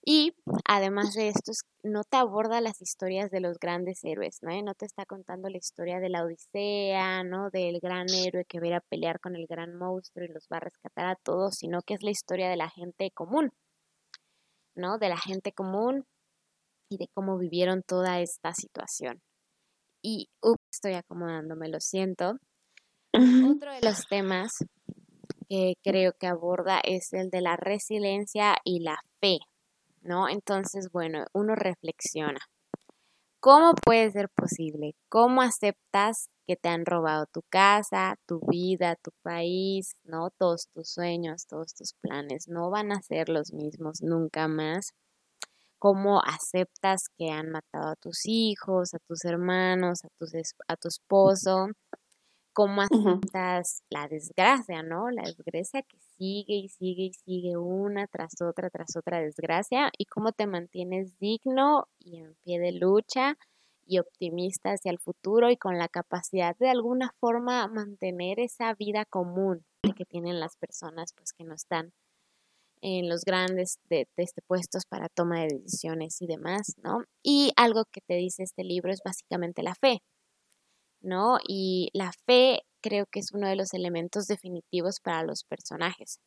Y 0.08 0.36
además 0.66 1.16
de 1.16 1.30
esto, 1.30 1.52
no 1.82 2.04
te 2.04 2.18
aborda 2.18 2.62
las 2.62 2.80
historias 2.80 3.32
de 3.32 3.40
los 3.40 3.58
grandes 3.58 4.04
héroes, 4.04 4.38
¿no? 4.44 4.52
No 4.62 4.76
te 4.76 4.86
está 4.86 5.08
contando 5.08 5.50
la 5.50 5.58
historia 5.58 6.00
de 6.00 6.10
la 6.10 6.24
Odisea, 6.24 7.24
¿no? 7.24 7.50
Del 7.50 7.80
gran 7.80 8.08
héroe 8.10 8.46
que 8.46 8.60
va 8.60 8.66
a 8.66 8.68
ir 8.68 8.74
a 8.76 8.82
pelear 8.82 9.20
con 9.20 9.36
el 9.36 9.48
gran 9.48 9.76
monstruo 9.76 10.26
y 10.26 10.28
los 10.32 10.48
va 10.54 10.58
a 10.58 10.60
rescatar 10.60 11.08
a 11.08 11.16
todos, 11.16 11.56
sino 11.56 11.82
que 11.82 11.96
es 11.96 12.04
la 12.04 12.12
historia 12.12 12.50
de 12.50 12.58
la 12.58 12.70
gente 12.70 13.10
común, 13.10 13.52
¿no? 14.76 15.00
De 15.00 15.10
la 15.10 15.18
gente 15.18 15.54
común 15.54 16.06
y 16.88 16.98
de 16.98 17.08
cómo 17.14 17.40
vivieron 17.40 17.82
toda 17.82 18.20
esta 18.22 18.54
situación. 18.54 19.24
Y, 20.04 20.30
estoy 20.86 21.00
acomodándome, 21.00 21.68
lo 21.68 21.80
siento. 21.80 22.38
Otro 23.14 23.74
de 23.74 23.82
los 23.82 24.06
temas 24.08 24.52
que 25.50 25.74
creo 25.84 26.14
que 26.14 26.28
aborda 26.28 26.80
es 26.84 27.12
el 27.14 27.32
de 27.32 27.42
la 27.42 27.56
resiliencia 27.56 28.58
y 28.64 28.82
la 28.82 28.98
fe, 29.20 29.40
¿no? 30.02 30.30
Entonces, 30.30 30.92
bueno, 30.92 31.26
uno 31.34 31.56
reflexiona. 31.56 32.40
¿Cómo 33.40 33.74
puede 33.74 34.12
ser 34.12 34.30
posible? 34.30 34.96
¿Cómo 35.10 35.42
aceptas 35.42 36.30
que 36.46 36.56
te 36.56 36.70
han 36.70 36.86
robado 36.86 37.26
tu 37.34 37.42
casa, 37.50 38.16
tu 38.28 38.40
vida, 38.48 38.96
tu 38.96 39.10
país, 39.24 39.96
¿no? 40.04 40.30
Todos 40.38 40.68
tus 40.72 40.90
sueños, 40.90 41.48
todos 41.48 41.74
tus 41.74 41.94
planes 41.94 42.48
no 42.48 42.70
van 42.70 42.92
a 42.92 43.02
ser 43.02 43.30
los 43.30 43.54
mismos 43.54 44.04
nunca 44.04 44.48
más. 44.48 44.94
¿Cómo 45.80 46.22
aceptas 46.22 47.10
que 47.18 47.30
han 47.32 47.52
matado 47.52 47.90
a 47.92 47.96
tus 47.96 48.26
hijos, 48.26 48.94
a 48.94 49.00
tus 49.08 49.26
hermanos, 49.26 50.04
a, 50.04 50.08
a 50.68 50.76
tu 50.78 50.88
esposo? 50.88 51.68
cómo 52.56 52.82
aceptas 52.82 53.84
la 53.90 54.08
desgracia, 54.08 54.82
¿no? 54.82 55.12
La 55.12 55.24
desgracia 55.24 55.82
que 55.82 55.98
sigue 56.18 56.56
y 56.56 56.70
sigue 56.70 57.04
y 57.04 57.14
sigue 57.14 57.58
una 57.58 58.08
tras 58.08 58.42
otra, 58.42 58.70
tras 58.70 58.96
otra 58.96 59.20
desgracia, 59.20 59.92
y 59.98 60.06
cómo 60.06 60.32
te 60.32 60.48
mantienes 60.48 61.20
digno 61.20 61.90
y 62.00 62.18
en 62.18 62.34
pie 62.46 62.60
de 62.60 62.72
lucha 62.72 63.38
y 63.86 64.00
optimista 64.00 64.72
hacia 64.72 64.92
el 64.92 65.00
futuro 65.00 65.52
y 65.52 65.58
con 65.58 65.78
la 65.78 65.90
capacidad 65.90 66.56
de 66.58 66.70
alguna 66.70 67.14
forma 67.20 67.68
mantener 67.68 68.40
esa 68.40 68.74
vida 68.74 69.04
común 69.04 69.66
que 69.98 70.06
tienen 70.06 70.40
las 70.40 70.56
personas 70.56 71.14
pues 71.14 71.34
que 71.34 71.44
no 71.44 71.54
están 71.54 71.92
en 72.88 73.10
los 73.10 73.26
grandes 73.26 73.80
de, 73.90 74.08
este 74.16 74.44
puestos 74.44 74.86
para 74.86 75.10
toma 75.10 75.42
de 75.42 75.58
decisiones 75.60 76.22
y 76.22 76.28
demás, 76.28 76.76
¿no? 76.84 77.04
Y 77.24 77.52
algo 77.56 77.86
que 77.92 78.00
te 78.02 78.14
dice 78.14 78.44
este 78.44 78.64
libro 78.64 78.92
es 78.92 79.00
básicamente 79.04 79.64
la 79.64 79.74
fe, 79.74 80.04
¿no? 81.02 81.40
Y 81.48 81.90
la 81.94 82.12
fe 82.28 82.60
creo 82.82 83.08
que 83.12 83.22
es 83.22 83.32
uno 83.34 83.48
de 83.48 83.56
los 83.56 83.74
elementos 83.74 84.28
definitivos 84.28 85.00
para 85.00 85.24
los 85.24 85.44
personajes, 85.46 86.20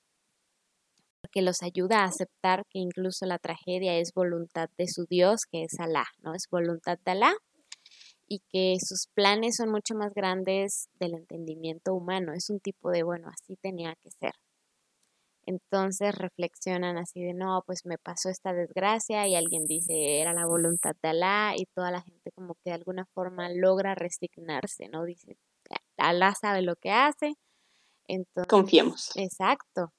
porque 1.23 1.43
los 1.43 1.63
ayuda 1.63 2.01
a 2.01 2.07
aceptar 2.07 2.65
que 2.71 2.81
incluso 2.81 3.25
la 3.25 3.39
tragedia 3.39 3.97
es 3.97 4.13
voluntad 4.13 4.69
de 4.77 4.89
su 4.89 5.07
Dios, 5.09 5.43
que 5.49 5.63
es 5.63 5.79
Alá, 5.79 6.07
¿no? 6.23 6.35
Es 6.35 6.49
voluntad 6.51 6.99
de 7.05 7.13
Alá 7.13 7.35
y 8.27 8.41
que 8.51 8.79
sus 8.85 9.07
planes 9.15 9.57
son 9.57 9.71
mucho 9.71 9.95
más 9.95 10.13
grandes 10.13 10.89
del 10.99 11.15
entendimiento 11.15 11.95
humano. 11.95 12.33
Es 12.33 12.51
un 12.51 12.59
tipo 12.59 12.91
de, 12.91 13.05
bueno, 13.05 13.29
así 13.29 13.55
tenía 13.63 13.95
que 14.03 14.11
ser. 14.11 14.33
Entonces 15.49 16.15
reflexionan 16.15 16.99
así 16.99 17.23
de, 17.23 17.33
no, 17.33 17.63
pues 17.65 17.87
me 17.87 17.97
pasó 17.97 18.29
esta 18.29 18.53
desgracia 18.53 19.27
y 19.27 19.35
alguien 19.35 19.65
dice, 19.65 20.21
era 20.21 20.35
la 20.35 20.45
voluntad 20.45 20.95
de 21.03 21.09
Alá 21.09 21.55
y 21.57 21.65
toda 21.75 21.91
la 21.91 22.03
gente 22.03 22.31
como 22.33 22.55
que 22.57 22.69
de 22.69 22.73
alguna 22.73 23.07
forma 23.15 23.49
logra 23.49 23.95
resignarse, 23.95 24.91
¿no? 24.91 25.05
Dice, 25.05 25.39
Alá 25.97 26.35
sabe 26.35 26.61
lo 26.61 26.77
que 26.77 26.91
hace. 26.91 27.33
Entonces, 28.09 28.47
Confiemos. 28.47 29.17
Exacto. 29.17 29.95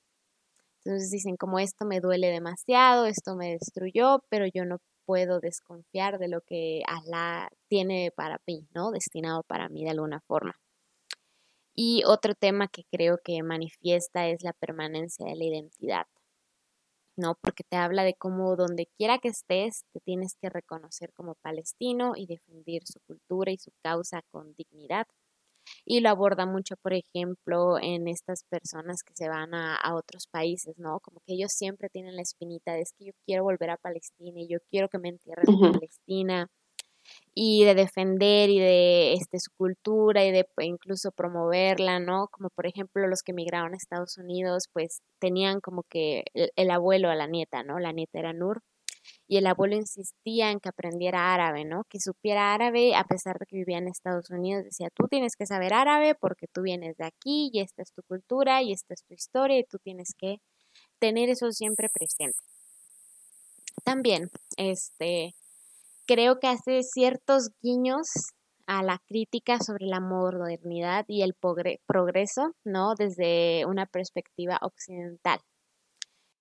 Entonces 0.86 1.10
dicen, 1.10 1.36
como 1.36 1.58
esto 1.58 1.84
me 1.84 2.00
duele 2.00 2.28
demasiado, 2.28 3.08
esto 3.08 3.36
me 3.36 3.54
destruyó, 3.54 4.24
pero 4.30 4.46
yo 4.46 4.66
no 4.66 4.78
puedo 5.06 5.40
desconfiar 5.40 6.20
de 6.20 6.28
lo 6.28 6.42
que 6.42 6.84
Alá 6.86 7.50
tiene 7.68 8.12
para 8.16 8.40
mí, 8.46 8.68
¿no? 8.76 8.92
Destinado 8.92 9.42
para 9.42 9.68
mí 9.68 9.84
de 9.84 9.90
alguna 9.90 10.20
forma. 10.28 10.60
Y 11.76 12.04
otro 12.06 12.36
tema 12.36 12.68
que 12.68 12.84
creo 12.92 13.20
que 13.24 13.42
manifiesta 13.44 14.28
es 14.28 14.44
la 14.44 14.54
permanencia 14.54 15.26
de 15.26 15.36
la 15.36 15.46
identidad, 15.46 16.08
¿no? 17.16 17.36
Porque 17.42 17.64
te 17.64 17.78
habla 17.78 18.04
de 18.04 18.16
cómo 18.16 18.56
donde 18.56 18.88
quiera 18.98 19.20
que 19.20 19.30
estés, 19.30 19.86
te 19.94 20.00
tienes 20.00 20.36
que 20.42 20.50
reconocer 20.50 21.14
como 21.14 21.36
palestino 21.36 22.14
y 22.16 22.26
defender 22.26 22.84
su 22.86 23.00
cultura 23.02 23.52
y 23.52 23.58
su 23.58 23.72
causa 23.84 24.22
con 24.32 24.54
dignidad. 24.56 25.08
Y 25.86 26.00
lo 26.00 26.10
aborda 26.10 26.46
mucho, 26.46 26.76
por 26.78 26.94
ejemplo, 26.94 27.78
en 27.80 28.08
estas 28.08 28.44
personas 28.46 29.04
que 29.04 29.14
se 29.16 29.30
van 29.30 29.54
a, 29.54 29.76
a 29.76 29.96
otros 29.96 30.28
países, 30.28 30.78
¿no? 30.80 31.00
Como 31.00 31.20
que 31.22 31.34
ellos 31.34 31.52
siempre 31.54 31.90
tienen 31.90 32.16
la 32.16 32.24
espinita 32.24 32.74
de 32.74 32.82
es 32.82 32.94
que 32.94 33.06
yo 33.06 33.12
quiero 33.26 33.44
volver 33.44 33.70
a 33.70 33.78
Palestina 33.78 34.42
y 34.42 34.48
yo 34.48 34.60
quiero 34.72 34.90
que 34.90 35.00
me 35.00 35.10
entierren 35.10 35.46
en 35.48 35.72
Palestina 35.74 36.50
y 37.34 37.64
de 37.66 37.76
defender 37.76 38.50
y 38.50 38.60
de 38.60 39.14
este, 39.14 39.40
su 39.40 39.52
cultura 39.58 40.26
y 40.26 40.32
de 40.32 40.46
pues, 40.56 40.68
incluso 40.68 41.12
promoverla, 41.12 42.00
¿no? 42.00 42.28
Como 42.28 42.50
por 42.50 42.68
ejemplo 42.68 43.08
los 43.08 43.22
que 43.24 43.32
emigraron 43.32 43.74
a 43.74 43.78
Estados 43.78 44.18
Unidos, 44.18 44.70
pues 44.74 45.02
tenían 45.20 45.62
como 45.62 45.84
que 45.84 46.24
el, 46.34 46.52
el 46.56 46.72
abuelo 46.72 47.10
a 47.10 47.16
la 47.16 47.28
nieta, 47.28 47.64
¿no? 47.64 47.80
La 47.80 47.92
nieta 47.94 48.20
era 48.20 48.34
Nur 48.34 48.62
y 49.28 49.38
el 49.38 49.48
abuelo 49.48 49.76
insistía 49.76 50.52
en 50.52 50.60
que 50.60 50.70
aprendiera 50.70 51.34
árabe, 51.34 51.66
¿no? 51.66 51.84
Que 51.90 52.00
supiera 52.00 52.54
árabe 52.54 52.96
a 52.96 53.04
pesar 53.04 53.38
de 53.40 53.46
que 53.46 53.58
vivía 53.58 53.78
en 53.78 53.88
Estados 53.88 54.30
Unidos. 54.30 54.64
Decía, 54.64 54.90
tú 54.90 55.08
tienes 55.08 55.36
que 55.36 55.46
saber 55.46 55.74
árabe 55.74 56.16
porque 56.16 56.48
tú 56.48 56.64
vienes 56.64 56.98
de 56.98 57.06
aquí 57.06 57.50
y 57.54 57.60
esta 57.62 57.84
es 57.84 57.92
tu 57.94 58.02
cultura 58.04 58.62
y 58.62 58.72
esta 58.74 58.94
es 58.94 59.04
tu 59.04 59.14
historia 59.14 59.60
y 59.60 59.64
tú 59.64 59.78
tienes 59.80 60.14
que 60.18 60.38
tener 61.00 61.30
eso 61.30 61.52
siempre 61.52 61.90
presente. 61.90 62.40
También, 63.84 64.30
este, 64.58 65.34
creo 66.10 66.40
que 66.40 66.48
hace 66.48 66.82
ciertos 66.82 67.52
guiños 67.62 68.08
a 68.66 68.82
la 68.82 68.98
crítica 69.08 69.60
sobre 69.60 69.86
la 69.86 70.00
modernidad 70.00 71.06
y 71.08 71.22
el 71.22 71.36
progreso, 71.36 72.56
¿no? 72.66 72.96
Desde 72.98 73.64
una 73.68 73.86
perspectiva 73.86 74.58
occidental. 74.64 75.40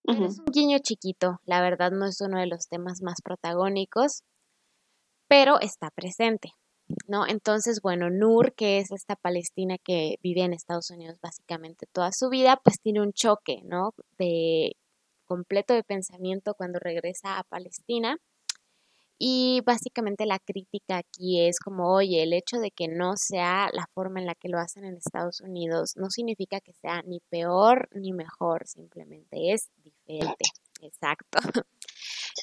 Es 0.04 0.38
un 0.38 0.46
guiño 0.46 0.78
chiquito, 0.78 1.37
la 1.44 1.61
verdad 1.61 1.90
no 1.90 2.07
es 2.07 2.18
uno 2.22 2.40
de 2.40 2.46
los 2.46 2.66
temas 2.68 3.02
más 3.02 3.20
protagónicos, 3.22 4.22
pero 5.28 5.61
está 5.61 5.90
presente, 5.90 6.52
¿no? 7.07 7.26
Entonces, 7.26 7.81
bueno, 7.83 8.09
Nur, 8.09 8.54
que 8.54 8.78
es 8.78 8.90
esta 8.90 9.16
palestina 9.16 9.76
que 9.76 10.14
vive 10.22 10.44
en 10.44 10.54
Estados 10.54 10.88
Unidos 10.88 11.18
básicamente 11.20 11.87
toda 11.92 12.11
su 12.12 12.31
vida, 12.31 12.59
pues 12.64 12.81
tiene 12.81 13.02
un 13.02 13.12
choque, 13.12 13.61
¿no? 13.64 13.92
De 14.16 14.72
completo 15.26 15.74
de 15.74 15.85
pensamiento 15.85 16.54
cuando 16.54 16.78
regresa 16.78 17.38
a 17.38 17.44
Palestina 17.44 18.16
y 19.18 19.62
básicamente 19.66 20.26
la 20.26 20.38
crítica 20.38 20.98
aquí 20.98 21.40
es 21.46 21.59
como, 21.59 21.92
oye, 21.92 22.22
el 22.22 22.33
hecho 22.33 22.59
de 22.59 22.70
que 22.70 22.87
no 22.87 23.16
sea 23.16 23.68
la 23.72 23.87
forma 23.92 24.20
en 24.20 24.26
la 24.26 24.35
que 24.37 24.48
lo 24.48 24.59
hacen 24.59 24.85
en 24.85 24.96
Estados 24.96 25.40
Unidos 25.40 25.94
no 25.96 26.09
significa 26.11 26.61
que 26.61 26.72
sea 26.74 27.02
ni 27.02 27.20
peor 27.28 27.88
ni 27.92 28.12
mejor, 28.12 28.66
simplemente 28.66 29.52
es 29.52 29.70
diferente. 29.83 30.44
Exacto. 30.81 31.38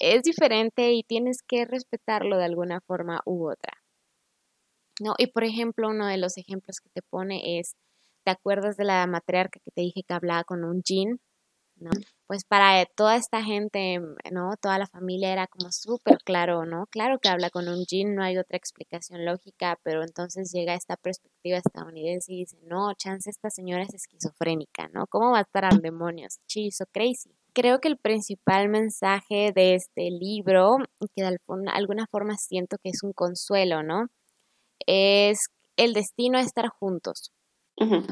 Es 0.01 0.23
diferente 0.23 0.91
y 0.91 1.03
tienes 1.03 1.37
que 1.47 1.63
respetarlo 1.63 2.37
de 2.37 2.43
alguna 2.43 2.81
forma 2.81 3.21
u 3.25 3.49
otra. 3.49 3.81
¿No? 4.99 5.15
Y 5.17 5.27
por 5.27 5.45
ejemplo, 5.45 5.87
uno 5.87 6.05
de 6.05 6.17
los 6.17 6.37
ejemplos 6.37 6.81
que 6.81 6.89
te 6.89 7.01
pone 7.01 7.59
es, 7.59 7.75
¿te 8.25 8.31
acuerdas 8.31 8.75
de 8.75 8.83
la 8.83 9.07
matriarca 9.07 9.61
que 9.63 9.71
te 9.71 9.81
dije 9.81 10.03
que 10.05 10.13
hablaba 10.13 10.43
con 10.43 10.65
un 10.65 10.81
jean? 10.83 11.21
¿no? 11.77 11.91
Pues 12.27 12.43
para 12.43 12.83
toda 12.87 13.17
esta 13.17 13.43
gente, 13.43 13.99
¿no? 14.31 14.57
Toda 14.59 14.79
la 14.79 14.87
familia 14.87 15.31
era 15.31 15.45
como 15.45 15.71
súper 15.71 16.17
claro, 16.23 16.65
¿no? 16.65 16.87
Claro 16.87 17.19
que 17.19 17.29
habla 17.29 17.51
con 17.51 17.67
un 17.67 17.85
jean, 17.85 18.15
no 18.15 18.23
hay 18.23 18.39
otra 18.39 18.57
explicación 18.57 19.25
lógica, 19.25 19.77
pero 19.83 20.01
entonces 20.03 20.51
llega 20.51 20.73
esta 20.73 20.97
perspectiva 20.97 21.59
estadounidense 21.59 22.33
y 22.33 22.39
dice, 22.39 22.57
no, 22.63 22.91
chance 22.95 23.29
esta 23.29 23.51
señora 23.51 23.83
es 23.83 23.93
esquizofrénica, 23.93 24.87
¿no? 24.91 25.05
¿Cómo 25.05 25.31
va 25.31 25.37
a 25.39 25.41
estar 25.41 25.65
al 25.65 25.81
demonios? 25.81 26.39
She's 26.47 26.77
so 26.77 26.85
crazy. 26.91 27.29
Creo 27.53 27.79
que 27.79 27.89
el 27.89 27.97
principal 27.97 28.69
mensaje 28.69 29.51
de 29.53 29.75
este 29.75 30.09
libro, 30.09 30.77
que 31.15 31.23
de 31.23 31.37
alguna 31.71 32.07
forma 32.07 32.37
siento 32.37 32.77
que 32.79 32.89
es 32.89 33.03
un 33.03 33.13
consuelo, 33.13 33.83
¿no? 33.83 34.07
Es 34.87 35.49
el 35.77 35.93
destino 35.93 36.37
a 36.39 36.41
estar 36.41 36.69
juntos, 36.69 37.31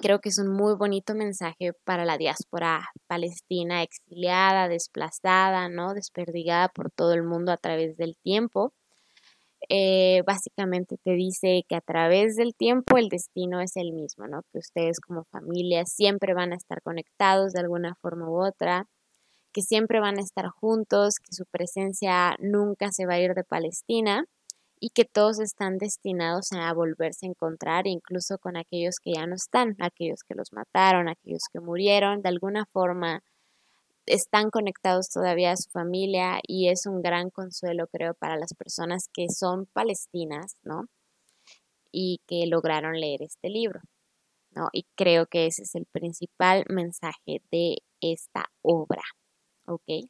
Creo 0.01 0.19
que 0.19 0.29
es 0.29 0.39
un 0.39 0.49
muy 0.49 0.75
bonito 0.75 1.15
mensaje 1.15 1.71
para 1.85 2.03
la 2.03 2.17
diáspora 2.17 2.89
palestina 3.07 3.81
exiliada, 3.81 4.67
desplazada, 4.67 5.69
¿no? 5.69 5.93
Desperdigada 5.93 6.67
por 6.67 6.91
todo 6.91 7.13
el 7.13 7.23
mundo 7.23 7.51
a 7.53 7.57
través 7.57 7.95
del 7.95 8.17
tiempo. 8.17 8.73
Eh, 9.69 10.21
básicamente 10.27 10.97
te 11.01 11.11
dice 11.11 11.63
que 11.69 11.75
a 11.75 11.81
través 11.81 12.35
del 12.35 12.53
tiempo 12.53 12.97
el 12.97 13.07
destino 13.07 13.61
es 13.61 13.77
el 13.77 13.93
mismo, 13.93 14.27
¿no? 14.27 14.43
Que 14.51 14.59
ustedes 14.59 14.99
como 14.99 15.23
familia 15.25 15.85
siempre 15.85 16.33
van 16.33 16.51
a 16.51 16.57
estar 16.57 16.81
conectados 16.81 17.53
de 17.53 17.61
alguna 17.61 17.95
forma 18.01 18.29
u 18.29 18.45
otra, 18.45 18.87
que 19.53 19.61
siempre 19.61 20.01
van 20.01 20.17
a 20.17 20.21
estar 20.21 20.49
juntos, 20.49 21.15
que 21.19 21.33
su 21.33 21.45
presencia 21.45 22.35
nunca 22.39 22.91
se 22.91 23.05
va 23.05 23.13
a 23.13 23.19
ir 23.21 23.33
de 23.35 23.45
Palestina 23.45 24.25
y 24.79 24.89
que 24.89 25.05
todos 25.05 25.39
están 25.39 25.77
destinados 25.77 26.51
a 26.51 26.73
volverse 26.73 27.25
a 27.25 27.29
encontrar, 27.29 27.87
incluso 27.87 28.37
con 28.37 28.57
aquellos 28.57 28.95
que 29.01 29.13
ya 29.13 29.25
no 29.25 29.35
están, 29.35 29.75
aquellos 29.79 30.23
que 30.27 30.35
los 30.35 30.51
mataron, 30.51 31.07
aquellos 31.07 31.43
que 31.51 31.59
murieron, 31.59 32.21
de 32.21 32.29
alguna 32.29 32.65
forma 32.65 33.23
están 34.05 34.49
conectados 34.49 35.09
todavía 35.09 35.51
a 35.51 35.57
su 35.57 35.69
familia 35.69 36.39
y 36.45 36.69
es 36.69 36.85
un 36.85 37.01
gran 37.01 37.29
consuelo, 37.29 37.87
creo, 37.87 38.13
para 38.13 38.37
las 38.37 38.53
personas 38.53 39.07
que 39.13 39.27
son 39.29 39.65
palestinas, 39.67 40.57
¿no? 40.63 40.85
Y 41.91 42.19
que 42.27 42.45
lograron 42.47 42.99
leer 42.99 43.21
este 43.21 43.49
libro, 43.49 43.79
¿no? 44.51 44.67
Y 44.73 44.85
creo 44.95 45.27
que 45.27 45.47
ese 45.47 45.63
es 45.63 45.75
el 45.75 45.85
principal 45.85 46.65
mensaje 46.69 47.41
de 47.51 47.77
esta 48.01 48.45
obra, 48.61 49.03
¿ok? 49.65 50.09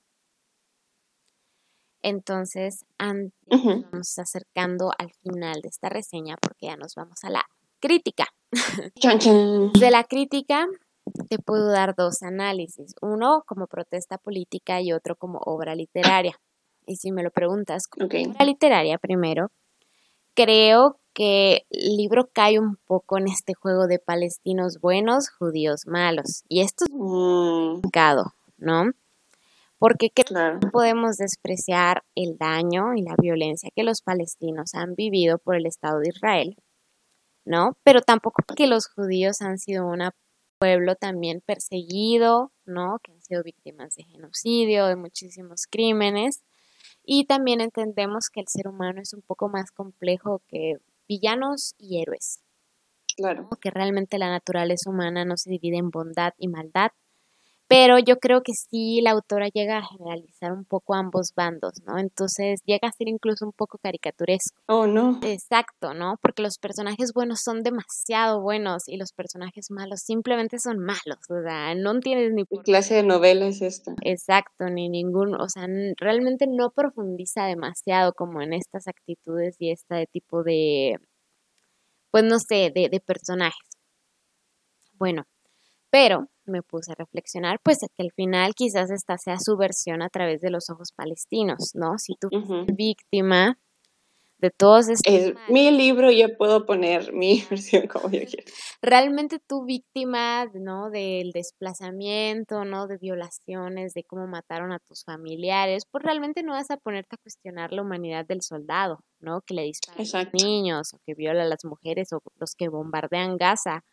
Entonces, 2.04 2.86
antes 2.98 3.34
nos 3.50 3.92
vamos 3.92 4.20
acercando 4.20 4.92
al 4.98 5.12
final 5.24 5.62
de 5.62 5.70
esta 5.70 5.90
reseña 5.90 6.36
porque 6.40 6.68
ya 6.68 6.76
nos 6.76 6.96
vamos 6.96 7.24
a 7.24 7.30
la 7.30 7.46
crítica. 7.80 8.28
De 9.80 9.90
la 9.90 10.04
crítica 10.04 10.68
te 11.30 11.40
puedo 11.40 11.70
dar 11.70 11.96
dos 11.96 12.22
análisis, 12.24 12.96
uno 13.02 13.44
como 13.48 13.68
protesta 13.68 14.18
política 14.18 14.82
y 14.82 14.94
otro 14.94 15.16
como 15.16 15.40
obra 15.40 15.76
literaria. 15.76 16.40
Y 16.86 16.98
si 16.98 17.12
me 17.12 17.24
lo 17.24 17.32
preguntas 17.32 17.88
como 17.88 18.08
obra 18.08 18.46
literaria 18.46 18.98
primero, 18.98 19.52
creo 20.34 21.00
que 21.14 21.66
el 21.70 21.96
libro 21.96 22.30
cae 22.34 22.60
un 22.60 22.78
poco 22.86 23.18
en 23.18 23.28
este 23.28 23.54
juego 23.54 23.88
de 23.88 24.00
palestinos 24.00 24.80
buenos, 24.82 25.30
judíos 25.30 25.86
malos. 25.86 26.44
Y 26.50 26.62
esto 26.62 26.86
es 26.86 26.92
mm. 26.94 27.82
¿no? 28.58 28.92
Porque 29.84 30.14
no 30.32 30.62
podemos 30.72 31.18
despreciar 31.18 32.06
el 32.16 32.38
daño 32.38 32.94
y 32.96 33.02
la 33.02 33.16
violencia 33.22 33.70
que 33.76 33.84
los 33.84 34.02
palestinos 34.02 34.76
han 34.76 34.96
vivido 34.96 35.40
por 35.40 35.58
el 35.58 35.66
Estado 35.66 36.00
de 36.00 36.08
Israel, 36.08 36.56
¿no? 37.44 37.78
Pero 37.84 38.00
tampoco 38.00 38.44
que 38.56 38.68
los 38.68 38.88
judíos 38.88 39.42
han 39.42 39.58
sido 39.58 39.86
un 39.86 40.10
pueblo 40.58 40.96
también 40.96 41.42
perseguido, 41.46 42.54
¿no? 42.64 43.00
Que 43.04 43.12
han 43.12 43.22
sido 43.24 43.44
víctimas 43.44 43.96
de 43.96 44.06
genocidio, 44.06 44.86
de 44.86 44.96
muchísimos 44.96 45.68
crímenes. 45.70 46.46
Y 47.04 47.26
también 47.26 47.60
entendemos 47.60 48.30
que 48.30 48.40
el 48.40 48.48
ser 48.48 48.70
humano 48.70 49.02
es 49.02 49.14
un 49.14 49.22
poco 49.22 49.50
más 49.50 49.74
complejo 49.74 50.42
que 50.48 50.78
villanos 51.10 51.76
y 51.78 52.02
héroes. 52.02 52.42
Claro. 53.18 53.50
Que 53.60 53.70
realmente 53.70 54.18
la 54.18 54.30
naturaleza 54.30 54.90
humana 54.90 55.26
no 55.26 55.36
se 55.36 55.50
divide 55.50 55.76
en 55.76 55.90
bondad 55.90 56.32
y 56.38 56.48
maldad, 56.48 56.92
pero 57.74 57.98
yo 57.98 58.20
creo 58.20 58.44
que 58.44 58.54
sí 58.54 59.02
la 59.02 59.10
autora 59.10 59.48
llega 59.48 59.80
a 59.80 59.84
generalizar 59.84 60.52
un 60.52 60.64
poco 60.64 60.94
ambos 60.94 61.34
bandos, 61.36 61.74
¿no? 61.88 61.98
Entonces 61.98 62.60
llega 62.66 62.88
a 62.88 62.92
ser 62.92 63.08
incluso 63.08 63.48
un 63.48 63.52
poco 63.52 63.80
caricaturesco. 63.80 64.62
Oh, 64.68 64.86
no. 64.86 65.20
Exacto, 65.24 65.96
¿no? 65.96 66.18
Porque 66.22 66.44
los 66.44 66.60
personajes 66.60 67.14
buenos 67.16 67.40
son 67.44 67.64
demasiado 67.64 68.44
buenos 68.44 68.84
y 68.86 68.98
los 68.98 69.12
personajes 69.12 69.72
malos 69.72 70.02
simplemente 70.02 70.60
son 70.60 70.78
malos, 70.78 71.18
o 71.32 71.42
sea, 71.42 71.74
no 71.74 72.00
tienes 72.00 72.32
ni... 72.34 72.46
¿Qué 72.46 72.60
clase 72.60 72.94
de 72.94 73.04
novela 73.04 73.48
es 73.48 73.64
esta? 73.64 73.96
Exacto, 74.04 74.66
ni 74.66 74.88
ningún, 74.88 75.34
o 75.34 75.50
sea, 75.50 75.66
realmente 75.98 76.46
no 76.48 76.70
profundiza 76.70 77.46
demasiado 77.46 78.14
como 78.14 78.44
en 78.44 78.54
estas 78.54 78.88
actitudes 78.88 79.56
y 79.58 79.72
este 79.72 80.06
tipo 80.12 80.44
de, 80.44 81.00
pues 82.12 82.24
no 82.24 82.38
sé, 82.38 82.72
de, 82.72 82.90
de 82.90 83.00
personajes. 83.00 83.68
Bueno, 85.00 85.24
pero 85.90 86.28
me 86.46 86.62
puse 86.62 86.92
a 86.92 86.96
reflexionar, 86.96 87.60
pues 87.64 87.80
que 87.80 88.04
al 88.04 88.12
final 88.12 88.54
quizás 88.56 88.92
esta 88.92 89.18
sea 89.18 89.38
su 89.40 89.58
versión 89.58 90.02
a 90.02 90.10
través 90.10 90.42
de 90.42 90.50
los 90.50 90.70
ojos 90.70 90.92
palestinos, 90.92 91.72
¿no? 91.74 91.98
Si 91.98 92.16
tú 92.16 92.30
eres 92.32 92.76
víctima 92.76 93.58
de 94.44 94.52
todos 94.52 94.90
estos... 94.90 95.14
mi 95.48 95.72
libro 95.72 96.12
yo 96.12 96.36
puedo 96.36 96.66
poner 96.66 97.14
mi 97.14 97.42
versión 97.50 97.88
como 97.88 98.10
yo 98.10 98.20
quiero. 98.26 98.44
Realmente 98.82 99.40
tú 99.40 99.64
víctima, 99.64 100.46
¿no? 100.54 100.90
Del 100.90 101.32
desplazamiento, 101.32 102.66
¿no? 102.66 102.88
De 102.88 102.98
violaciones, 102.98 103.94
de 103.94 104.04
cómo 104.04 104.28
mataron 104.28 104.74
a 104.74 104.80
tus 104.80 105.06
familiares, 105.06 105.86
pues 105.90 106.04
realmente 106.04 106.44
no 106.44 106.52
vas 106.52 106.70
a 106.72 106.78
ponerte 106.78 107.16
a 107.16 107.22
cuestionar 107.24 107.72
la 107.72 107.84
humanidad 107.84 108.26
del 108.26 108.42
soldado, 108.42 109.00
¿no? 109.22 109.40
Que 109.42 109.54
le 109.54 109.64
dispara 109.64 110.04
a 110.04 110.24
los 110.24 110.34
niños 110.34 110.94
o 110.94 111.00
que 111.06 111.14
viola 111.14 111.44
a 111.44 111.48
las 111.48 111.64
mujeres 111.64 112.12
o 112.12 112.22
los 112.38 112.54
que 112.56 112.68
bombardean 112.68 113.38
Gaza 113.38 113.86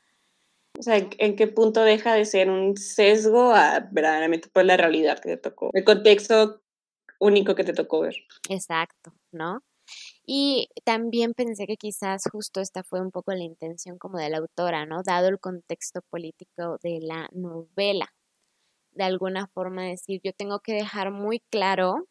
o 0.79 0.83
sea, 0.83 0.97
¿en 0.97 1.37
qué 1.37 1.47
punto 1.47 1.83
deja 1.83 2.15
de 2.15 2.25
ser 2.25 2.51
un 2.51 2.77
sesgo 2.77 3.53
a 3.53 3.89
verdaderamente 3.91 4.49
pues 4.53 4.65
la 4.67 4.77
realidad 4.77 5.19
que 5.19 5.31
te 5.31 5.37
tocó, 5.37 5.71
el 5.75 5.85
contexto 5.85 6.63
único 7.19 7.55
que 7.55 7.65
te 7.65 7.73
tocó 7.73 8.01
ver? 8.01 8.17
Exacto, 8.49 9.13
¿no? 9.33 9.63
Y 10.25 10.69
también 10.85 11.35
pensé 11.35 11.67
que 11.67 11.77
quizás 11.77 12.23
justo 12.31 12.61
esta 12.61 12.83
fue 12.85 13.01
un 13.01 13.11
poco 13.11 13.33
la 13.33 13.45
intención 13.45 13.99
como 13.99 14.19
de 14.19 14.31
la 14.31 14.39
autora, 14.39 14.87
¿no? 14.87 15.03
Dado 15.03 15.29
el 15.29 15.41
contexto 15.41 16.01
político 16.09 16.79
de 16.83 17.01
la 17.03 17.29
novela. 17.33 18.15
De 18.93 19.05
alguna 19.05 19.49
forma 19.49 19.85
decir, 19.85 20.21
yo 20.23 20.33
tengo 20.33 20.61
que 20.61 20.73
dejar 20.73 21.11
muy 21.11 21.41
claro 21.51 22.07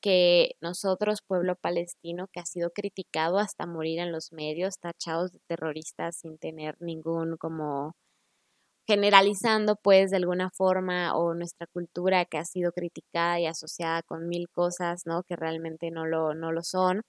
que 0.00 0.52
nosotros, 0.60 1.22
pueblo 1.26 1.56
palestino, 1.56 2.28
que 2.32 2.40
ha 2.40 2.46
sido 2.46 2.70
criticado 2.70 3.38
hasta 3.38 3.66
morir 3.66 3.98
en 4.00 4.12
los 4.12 4.32
medios, 4.32 4.78
tachados 4.80 5.32
de 5.32 5.40
terroristas 5.48 6.16
sin 6.18 6.38
tener 6.38 6.76
ningún 6.80 7.36
como 7.38 7.94
generalizando 8.88 9.76
pues 9.76 10.10
de 10.10 10.16
alguna 10.18 10.50
forma 10.50 11.16
o 11.16 11.34
nuestra 11.34 11.66
cultura 11.66 12.24
que 12.24 12.38
ha 12.38 12.44
sido 12.44 12.72
criticada 12.72 13.40
y 13.40 13.46
asociada 13.46 14.02
con 14.02 14.28
mil 14.28 14.48
cosas, 14.50 15.02
¿no? 15.06 15.22
Que 15.24 15.36
realmente 15.36 15.90
no 15.90 16.06
lo, 16.06 16.34
no 16.34 16.52
lo 16.52 16.62
son 16.62 17.02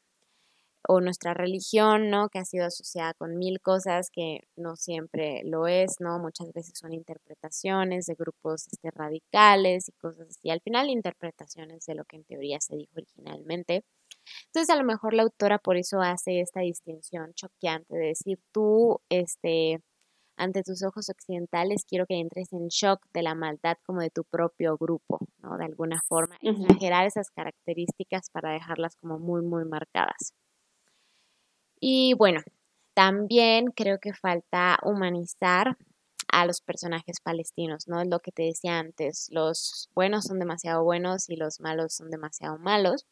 o 0.88 1.02
nuestra 1.02 1.34
religión, 1.34 2.10
¿no? 2.10 2.30
Que 2.30 2.40
ha 2.40 2.46
sido 2.46 2.66
asociada 2.66 3.14
con 3.14 3.38
mil 3.38 3.60
cosas 3.62 4.10
que 4.12 4.42
no 4.56 4.76
siempre 4.76 5.42
lo 5.44 5.68
es, 5.68 5.98
¿no? 6.00 6.20
Muchas 6.20 6.52
veces 6.54 6.74
son 6.80 6.94
interpretaciones 6.94 8.06
de 8.06 8.16
grupos 8.16 8.68
este, 8.72 8.92
radicales 8.92 9.90
y 9.90 9.92
cosas 9.94 10.28
así. 10.30 10.50
Al 10.50 10.62
final, 10.62 10.90
interpretaciones 10.90 11.86
de 11.86 11.96
lo 11.96 12.06
que 12.06 12.18
en 12.18 12.24
teoría 12.24 12.60
se 12.62 12.76
dijo 12.76 12.94
originalmente. 12.96 13.84
Entonces, 14.48 14.70
a 14.70 14.78
lo 14.78 14.84
mejor 14.84 15.14
la 15.14 15.24
autora 15.24 15.58
por 15.60 15.78
eso 15.78 16.02
hace 16.02 16.42
esta 16.42 16.62
distinción 16.62 17.34
choqueante 17.34 17.96
de 17.96 18.08
decir, 18.08 18.40
tú, 18.52 19.00
este, 19.10 19.82
ante 20.38 20.64
tus 20.64 20.84
ojos 20.84 21.10
occidentales, 21.10 21.86
quiero 21.86 22.06
que 22.06 22.20
entres 22.20 22.54
en 22.54 22.68
shock 22.68 23.02
de 23.14 23.24
la 23.24 23.36
maldad 23.36 23.78
como 23.86 24.02
de 24.02 24.10
tu 24.10 24.24
propio 24.24 24.78
grupo, 24.78 25.20
¿no? 25.42 25.58
De 25.58 25.66
alguna 25.66 26.00
forma, 26.08 26.38
exagerar 26.42 27.06
esas 27.06 27.30
características 27.32 28.30
para 28.32 28.54
dejarlas 28.54 28.96
como 28.98 29.20
muy, 29.20 29.42
muy 29.42 29.66
marcadas. 29.66 30.34
Y 31.80 32.14
bueno, 32.16 32.42
también 32.94 33.68
creo 33.68 34.00
que 34.00 34.14
falta 34.14 34.80
humanizar 34.84 35.78
a 36.32 36.46
los 36.46 36.62
personajes 36.62 37.22
palestinos, 37.22 37.88
¿no? 37.88 38.02
Es 38.02 38.08
lo 38.08 38.20
que 38.20 38.32
te 38.32 38.44
decía 38.44 38.80
antes, 38.80 39.30
los 39.32 39.90
buenos 39.96 40.26
son 40.26 40.40
demasiado 40.40 40.84
buenos 40.84 41.30
y 41.30 41.36
los 41.36 41.60
malos 41.60 41.94
son 41.94 42.10
demasiado 42.10 42.58
malos. 42.58 43.06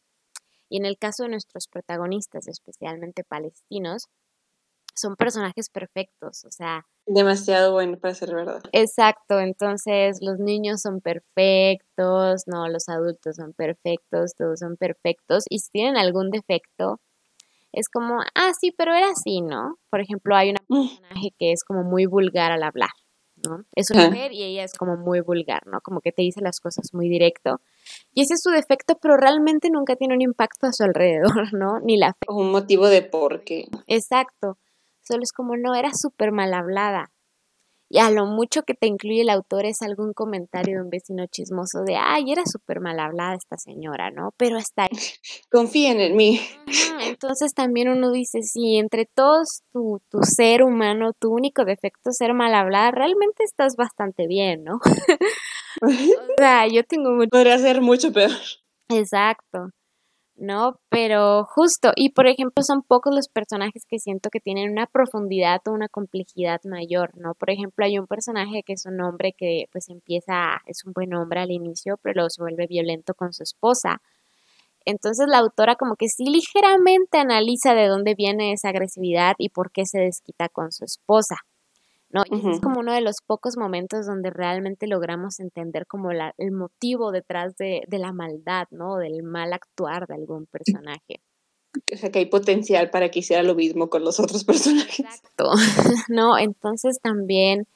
Y 0.68 0.78
en 0.78 0.84
el 0.84 0.98
caso 0.98 1.22
de 1.22 1.30
nuestros 1.30 1.68
protagonistas, 1.68 2.48
especialmente 2.48 3.24
palestinos, 3.24 4.08
son 4.94 5.14
personajes 5.16 5.70
perfectos, 5.70 6.44
o 6.44 6.50
sea... 6.50 6.86
Demasiado 7.06 7.72
bueno 7.72 7.98
para 7.98 8.14
ser 8.14 8.34
verdad. 8.34 8.62
Exacto, 8.72 9.38
entonces 9.38 10.18
los 10.22 10.38
niños 10.38 10.80
son 10.80 11.00
perfectos, 11.00 12.44
no, 12.46 12.68
los 12.68 12.88
adultos 12.88 13.36
son 13.36 13.52
perfectos, 13.52 14.34
todos 14.34 14.58
son 14.60 14.76
perfectos, 14.76 15.44
y 15.48 15.60
si 15.60 15.70
tienen 15.70 15.96
algún 15.96 16.30
defecto, 16.30 16.98
es 17.76 17.90
como, 17.90 18.20
ah, 18.34 18.52
sí, 18.58 18.72
pero 18.76 18.94
era 18.94 19.10
así, 19.10 19.42
¿no? 19.42 19.76
Por 19.90 20.00
ejemplo, 20.00 20.34
hay 20.34 20.50
una 20.50 20.60
mm. 20.68 20.88
personaje 20.88 21.28
que 21.38 21.52
es 21.52 21.62
como 21.62 21.84
muy 21.84 22.06
vulgar 22.06 22.50
al 22.50 22.62
hablar, 22.62 22.88
¿no? 23.46 23.64
Es 23.74 23.90
una 23.90 24.08
mujer 24.08 24.32
y 24.32 24.44
ella 24.44 24.64
es 24.64 24.72
como 24.72 24.96
muy 24.96 25.20
vulgar, 25.20 25.66
¿no? 25.66 25.82
Como 25.82 26.00
que 26.00 26.10
te 26.10 26.22
dice 26.22 26.40
las 26.40 26.58
cosas 26.58 26.94
muy 26.94 27.10
directo. 27.10 27.60
Y 28.14 28.22
ese 28.22 28.34
es 28.34 28.40
su 28.42 28.50
defecto, 28.50 28.96
pero 29.00 29.18
realmente 29.18 29.68
nunca 29.70 29.94
tiene 29.94 30.14
un 30.14 30.22
impacto 30.22 30.66
a 30.66 30.72
su 30.72 30.84
alrededor, 30.84 31.28
¿no? 31.52 31.78
Ni 31.80 31.98
la... 31.98 32.16
Un 32.26 32.50
motivo 32.50 32.88
de 32.88 33.02
por 33.02 33.44
qué. 33.44 33.68
Exacto. 33.86 34.58
Solo 35.02 35.22
es 35.22 35.32
como, 35.32 35.56
no, 35.56 35.74
era 35.74 35.90
súper 35.92 36.32
mal 36.32 36.54
hablada 36.54 37.12
y 37.88 37.98
a 37.98 38.10
lo 38.10 38.26
mucho 38.26 38.62
que 38.62 38.74
te 38.74 38.86
incluye 38.86 39.22
el 39.22 39.30
autor 39.30 39.64
es 39.66 39.82
algún 39.82 40.12
comentario 40.12 40.76
de 40.76 40.82
un 40.82 40.90
vecino 40.90 41.26
chismoso 41.26 41.82
de, 41.84 41.96
ay, 41.96 42.32
era 42.32 42.42
súper 42.44 42.80
mal 42.80 42.98
hablada 42.98 43.34
esta 43.34 43.56
señora, 43.56 44.10
¿no? 44.10 44.32
Pero 44.36 44.56
hasta 44.56 44.82
ahí. 44.82 44.88
Confíen 45.50 46.00
en 46.00 46.16
mí. 46.16 46.40
Entonces 47.02 47.54
también 47.54 47.88
uno 47.88 48.10
dice, 48.10 48.42
si 48.42 48.76
entre 48.76 49.06
todos 49.06 49.62
tu, 49.72 50.00
tu 50.10 50.18
ser 50.22 50.62
humano, 50.62 51.12
tu 51.18 51.32
único 51.32 51.64
defecto 51.64 52.10
es 52.10 52.16
ser 52.16 52.34
mal 52.34 52.54
hablada, 52.54 52.90
realmente 52.90 53.44
estás 53.44 53.76
bastante 53.76 54.26
bien, 54.26 54.64
¿no? 54.64 54.80
o 55.82 55.88
sea, 56.38 56.66
yo 56.66 56.84
tengo 56.84 57.10
mucho... 57.10 57.28
Podría 57.30 57.58
ser 57.58 57.80
mucho 57.80 58.12
peor. 58.12 58.30
Exacto. 58.88 59.70
¿No? 60.36 60.78
Pero 60.88 61.44
justo, 61.44 61.92
y 61.96 62.10
por 62.10 62.26
ejemplo, 62.26 62.62
son 62.62 62.82
pocos 62.82 63.14
los 63.14 63.28
personajes 63.28 63.84
que 63.88 63.98
siento 63.98 64.30
que 64.30 64.40
tienen 64.40 64.70
una 64.70 64.86
profundidad 64.86 65.60
o 65.66 65.72
una 65.72 65.88
complejidad 65.88 66.60
mayor, 66.64 67.16
¿no? 67.16 67.34
Por 67.34 67.50
ejemplo, 67.50 67.84
hay 67.84 67.98
un 67.98 68.06
personaje 68.06 68.62
que 68.64 68.74
es 68.74 68.86
un 68.86 69.00
hombre 69.00 69.32
que 69.36 69.66
pues 69.72 69.88
empieza, 69.88 70.60
es 70.66 70.84
un 70.84 70.92
buen 70.92 71.14
hombre 71.14 71.40
al 71.40 71.50
inicio, 71.50 71.98
pero 72.02 72.14
luego 72.14 72.30
se 72.30 72.42
vuelve 72.42 72.66
violento 72.66 73.14
con 73.14 73.32
su 73.32 73.42
esposa. 73.42 74.00
Entonces 74.84 75.26
la 75.28 75.38
autora 75.38 75.76
como 75.76 75.96
que 75.96 76.08
sí 76.08 76.24
ligeramente 76.26 77.18
analiza 77.18 77.74
de 77.74 77.88
dónde 77.88 78.14
viene 78.14 78.52
esa 78.52 78.68
agresividad 78.68 79.34
y 79.38 79.48
por 79.48 79.72
qué 79.72 79.84
se 79.84 79.98
desquita 79.98 80.48
con 80.48 80.70
su 80.70 80.84
esposa. 80.84 81.36
¿No? 82.10 82.22
Y 82.30 82.50
es 82.50 82.60
como 82.60 82.80
uno 82.80 82.92
de 82.92 83.00
los 83.00 83.16
pocos 83.26 83.56
momentos 83.56 84.06
donde 84.06 84.30
realmente 84.30 84.86
logramos 84.86 85.40
entender 85.40 85.86
como 85.86 86.12
la, 86.12 86.32
el 86.38 86.52
motivo 86.52 87.10
detrás 87.10 87.56
de, 87.56 87.82
de, 87.88 87.98
la 87.98 88.12
maldad, 88.12 88.66
¿no? 88.70 88.96
Del 88.96 89.22
mal 89.22 89.52
actuar 89.52 90.06
de 90.06 90.14
algún 90.14 90.46
personaje. 90.46 91.20
O 91.92 91.96
sea, 91.96 92.10
que 92.10 92.20
hay 92.20 92.26
potencial 92.26 92.90
para 92.90 93.10
que 93.10 93.18
hiciera 93.18 93.42
lo 93.42 93.54
mismo 93.54 93.90
con 93.90 94.04
los 94.04 94.20
otros 94.20 94.44
personajes. 94.46 95.00
Exacto, 95.00 95.50
¿no? 96.08 96.38
Entonces 96.38 97.00
también 97.02 97.66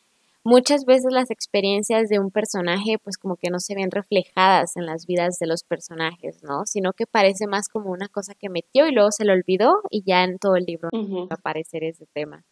muchas 0.42 0.84
veces 0.84 1.12
las 1.12 1.30
experiencias 1.30 2.08
de 2.08 2.18
un 2.18 2.30
personaje 2.30 2.96
pues 3.02 3.18
como 3.18 3.36
que 3.36 3.50
no 3.50 3.60
se 3.60 3.74
ven 3.74 3.90
reflejadas 3.90 4.76
en 4.76 4.86
las 4.86 5.06
vidas 5.06 5.38
de 5.38 5.46
los 5.46 5.64
personajes, 5.64 6.42
¿no? 6.42 6.64
Sino 6.66 6.92
que 6.92 7.06
parece 7.06 7.46
más 7.46 7.68
como 7.68 7.90
una 7.90 8.08
cosa 8.08 8.34
que 8.34 8.48
metió 8.48 8.86
y 8.86 8.92
luego 8.92 9.10
se 9.10 9.24
le 9.24 9.32
olvidó 9.32 9.82
y 9.90 10.02
ya 10.06 10.24
en 10.24 10.38
todo 10.38 10.56
el 10.56 10.64
libro 10.64 10.88
va 10.92 11.26
a 11.30 11.34
aparecer 11.34 11.84
ese 11.84 12.06
tema. 12.14 12.44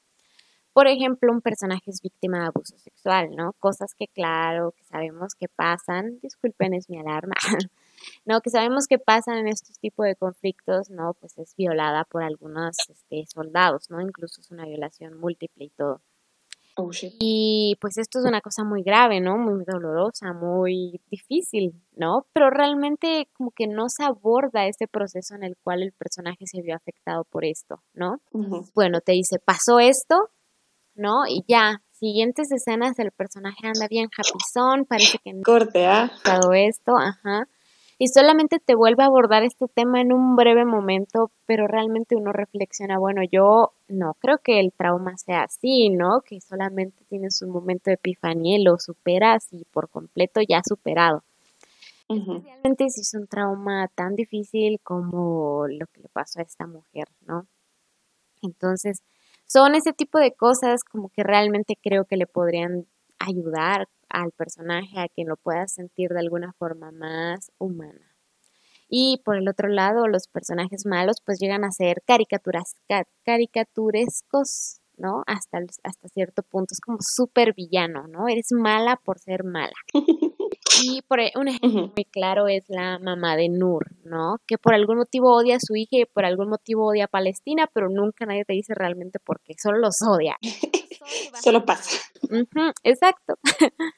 Por 0.79 0.87
ejemplo, 0.87 1.33
un 1.33 1.41
personaje 1.41 1.91
es 1.91 2.01
víctima 2.01 2.39
de 2.39 2.47
abuso 2.47 2.79
sexual, 2.79 3.31
¿no? 3.35 3.53
Cosas 3.55 3.95
que 3.99 4.07
claro, 4.07 4.71
que 4.77 4.85
sabemos 4.85 5.35
que 5.35 5.49
pasan, 5.49 6.21
disculpen, 6.23 6.73
es 6.73 6.89
mi 6.89 7.01
alarma, 7.01 7.35
¿no? 8.25 8.41
Que 8.41 8.51
sabemos 8.51 8.87
que 8.87 9.01
pasan 9.01 9.39
en 9.39 9.49
estos 9.49 9.81
tipos 9.81 10.07
de 10.07 10.15
conflictos, 10.15 10.89
¿no? 10.89 11.15
Pues 11.15 11.37
es 11.37 11.57
violada 11.57 12.05
por 12.05 12.23
algunos 12.23 12.77
este, 12.89 13.25
soldados, 13.27 13.91
¿no? 13.91 14.01
Incluso 14.01 14.41
es 14.41 14.53
una 14.53 14.67
violación 14.67 15.19
múltiple 15.19 15.65
y 15.65 15.71
todo. 15.71 16.01
Oh, 16.77 16.91
y 17.19 17.77
pues 17.81 17.99
esto 17.99 18.21
es 18.21 18.25
una 18.25 18.41
cosa 18.41 18.63
muy 18.63 18.85
grave, 18.85 19.21
¿no? 19.21 19.37
Muy 19.37 19.65
dolorosa, 19.65 20.33
muy 20.33 21.01
difícil, 21.11 21.73
¿no? 21.97 22.29
Pero 22.33 22.51
realmente 22.51 23.29
como 23.33 23.51
que 23.51 23.67
no 23.67 23.87
se 23.89 24.05
aborda 24.05 24.69
ese 24.69 24.87
proceso 24.87 25.35
en 25.35 25.43
el 25.43 25.57
cual 25.57 25.83
el 25.83 25.91
personaje 25.91 26.47
se 26.47 26.63
vio 26.63 26.77
afectado 26.77 27.25
por 27.25 27.45
esto, 27.45 27.83
¿no? 27.95 28.21
Bueno, 28.77 29.01
te 29.01 29.11
dice, 29.11 29.41
pasó 29.45 29.81
esto, 29.81 30.31
¿no? 30.99 31.27
Y 31.27 31.45
ya, 31.49 31.83
siguientes 31.93 32.53
escenas, 32.53 32.99
el 32.99 33.13
personaje 33.13 33.67
anda 33.67 33.89
bien 33.89 34.09
japizón, 34.11 34.85
parece 34.85 35.19
que 35.19 35.33
no 35.33 35.43
Corte, 35.43 35.87
¿ah? 35.87 36.11
todo 36.23 36.53
esto, 36.53 36.97
ajá. 36.97 37.49
Y 38.01 38.09
solamente 38.09 38.61
te 38.61 38.77
vuelve 38.77 39.03
a 39.03 39.07
abordar 39.07 39.43
este 39.43 39.67
tema 39.67 40.01
en 40.01 40.13
un 40.13 40.37
breve 40.37 40.65
momento, 40.65 41.33
pero 41.47 41.67
realmente 41.67 42.15
uno 42.15 42.33
reflexiona, 42.33 42.97
bueno, 42.97 43.23
yo 43.29 43.73
no 43.89 44.15
creo 44.21 44.39
que 44.39 44.61
el 44.61 44.73
trauma 44.73 45.17
sea 45.17 45.43
así, 45.43 45.89
¿no? 45.89 46.21
Que 46.21 46.41
solamente 46.41 47.05
tienes 47.09 47.43
un 47.43 47.51
momento 47.51 47.91
de 47.91 47.95
epifanía 47.95 48.59
y 48.59 48.63
lo 48.63 48.79
superas 48.79 49.49
y 49.51 49.65
por 49.65 49.89
completo 49.89 50.41
ya 50.47 50.63
superado. 50.65 51.25
Realmente 52.09 52.89
si 52.89 53.03
es 53.03 53.13
un 53.15 53.27
trauma 53.27 53.89
tan 53.89 54.15
difícil 54.15 54.81
como 54.83 55.67
lo 55.69 55.87
que 55.89 56.01
le 56.01 56.09
pasó 56.09 56.39
a 56.39 56.43
esta 56.43 56.67
mujer, 56.67 57.09
¿no? 57.27 57.47
Entonces, 58.41 59.03
son 59.49 59.75
ese 59.75 59.93
tipo 59.93 60.19
de 60.19 60.35
cosas 60.35 60.85
como 60.85 61.09
que 61.09 61.25
realmente 61.25 61.77
creo 61.83 62.05
que 62.05 62.17
le 62.17 62.27
podrían 62.27 62.87
ayudar 63.19 63.89
al 64.09 64.31
personaje 64.33 65.01
a 65.01 65.09
que 65.09 65.25
lo 65.25 65.37
pueda 65.37 65.67
sentir 65.67 66.11
de 66.11 66.21
alguna 66.21 66.53
forma 66.53 66.91
más 66.93 67.51
humana. 67.59 68.15
Y 68.89 69.21
por 69.25 69.37
el 69.37 69.49
otro 69.49 69.69
lado, 69.69 70.07
los 70.07 70.29
personajes 70.29 70.87
malos 70.87 71.17
pues 71.25 71.39
llegan 71.41 71.65
a 71.65 71.71
ser 71.71 72.03
caricaturas, 72.07 72.77
caricaturescos, 73.25 74.81
¿no? 74.97 75.25
Hasta, 75.27 75.59
hasta 75.83 76.09
cierto 76.09 76.43
punto, 76.43 76.73
es 76.73 76.81
como 76.81 76.99
súper 77.01 77.55
villano, 77.55 78.07
¿no? 78.07 78.29
Eres 78.29 78.49
mala 78.53 78.97
por 78.97 79.19
ser 79.19 79.45
mala. 79.45 79.75
Y 80.85 81.03
por 81.03 81.21
un 81.35 81.49
ejemplo 81.49 81.93
muy 81.97 82.05
claro 82.05 82.49
es 82.49 82.65
la 82.69 82.99
mamá 82.99 83.37
de 83.37 83.49
Nur, 83.49 83.87
¿no? 84.05 84.37
Que 84.47 84.59
por 84.59 84.75
algún 84.75 84.99
motivo 84.99 85.35
odia 85.35 85.57
a 85.57 85.61
su 85.61 85.77
hija 85.77 85.97
y 85.97 86.05
por 86.05 86.25
algún 86.25 86.49
motivo 86.49 86.87
odia 86.87 87.05
a 87.05 87.09
Palestina, 87.09 87.69
pero 87.73 87.89
nunca 87.89 88.27
nadie 88.27 88.45
te 88.45 88.53
dice 88.53 88.75
realmente 88.75 89.19
por 89.19 89.41
qué, 89.41 89.55
solo 89.59 89.79
los 89.79 89.97
odia. 90.03 90.37
solo 91.43 91.65
pasa. 91.65 91.99
exacto. 92.83 93.39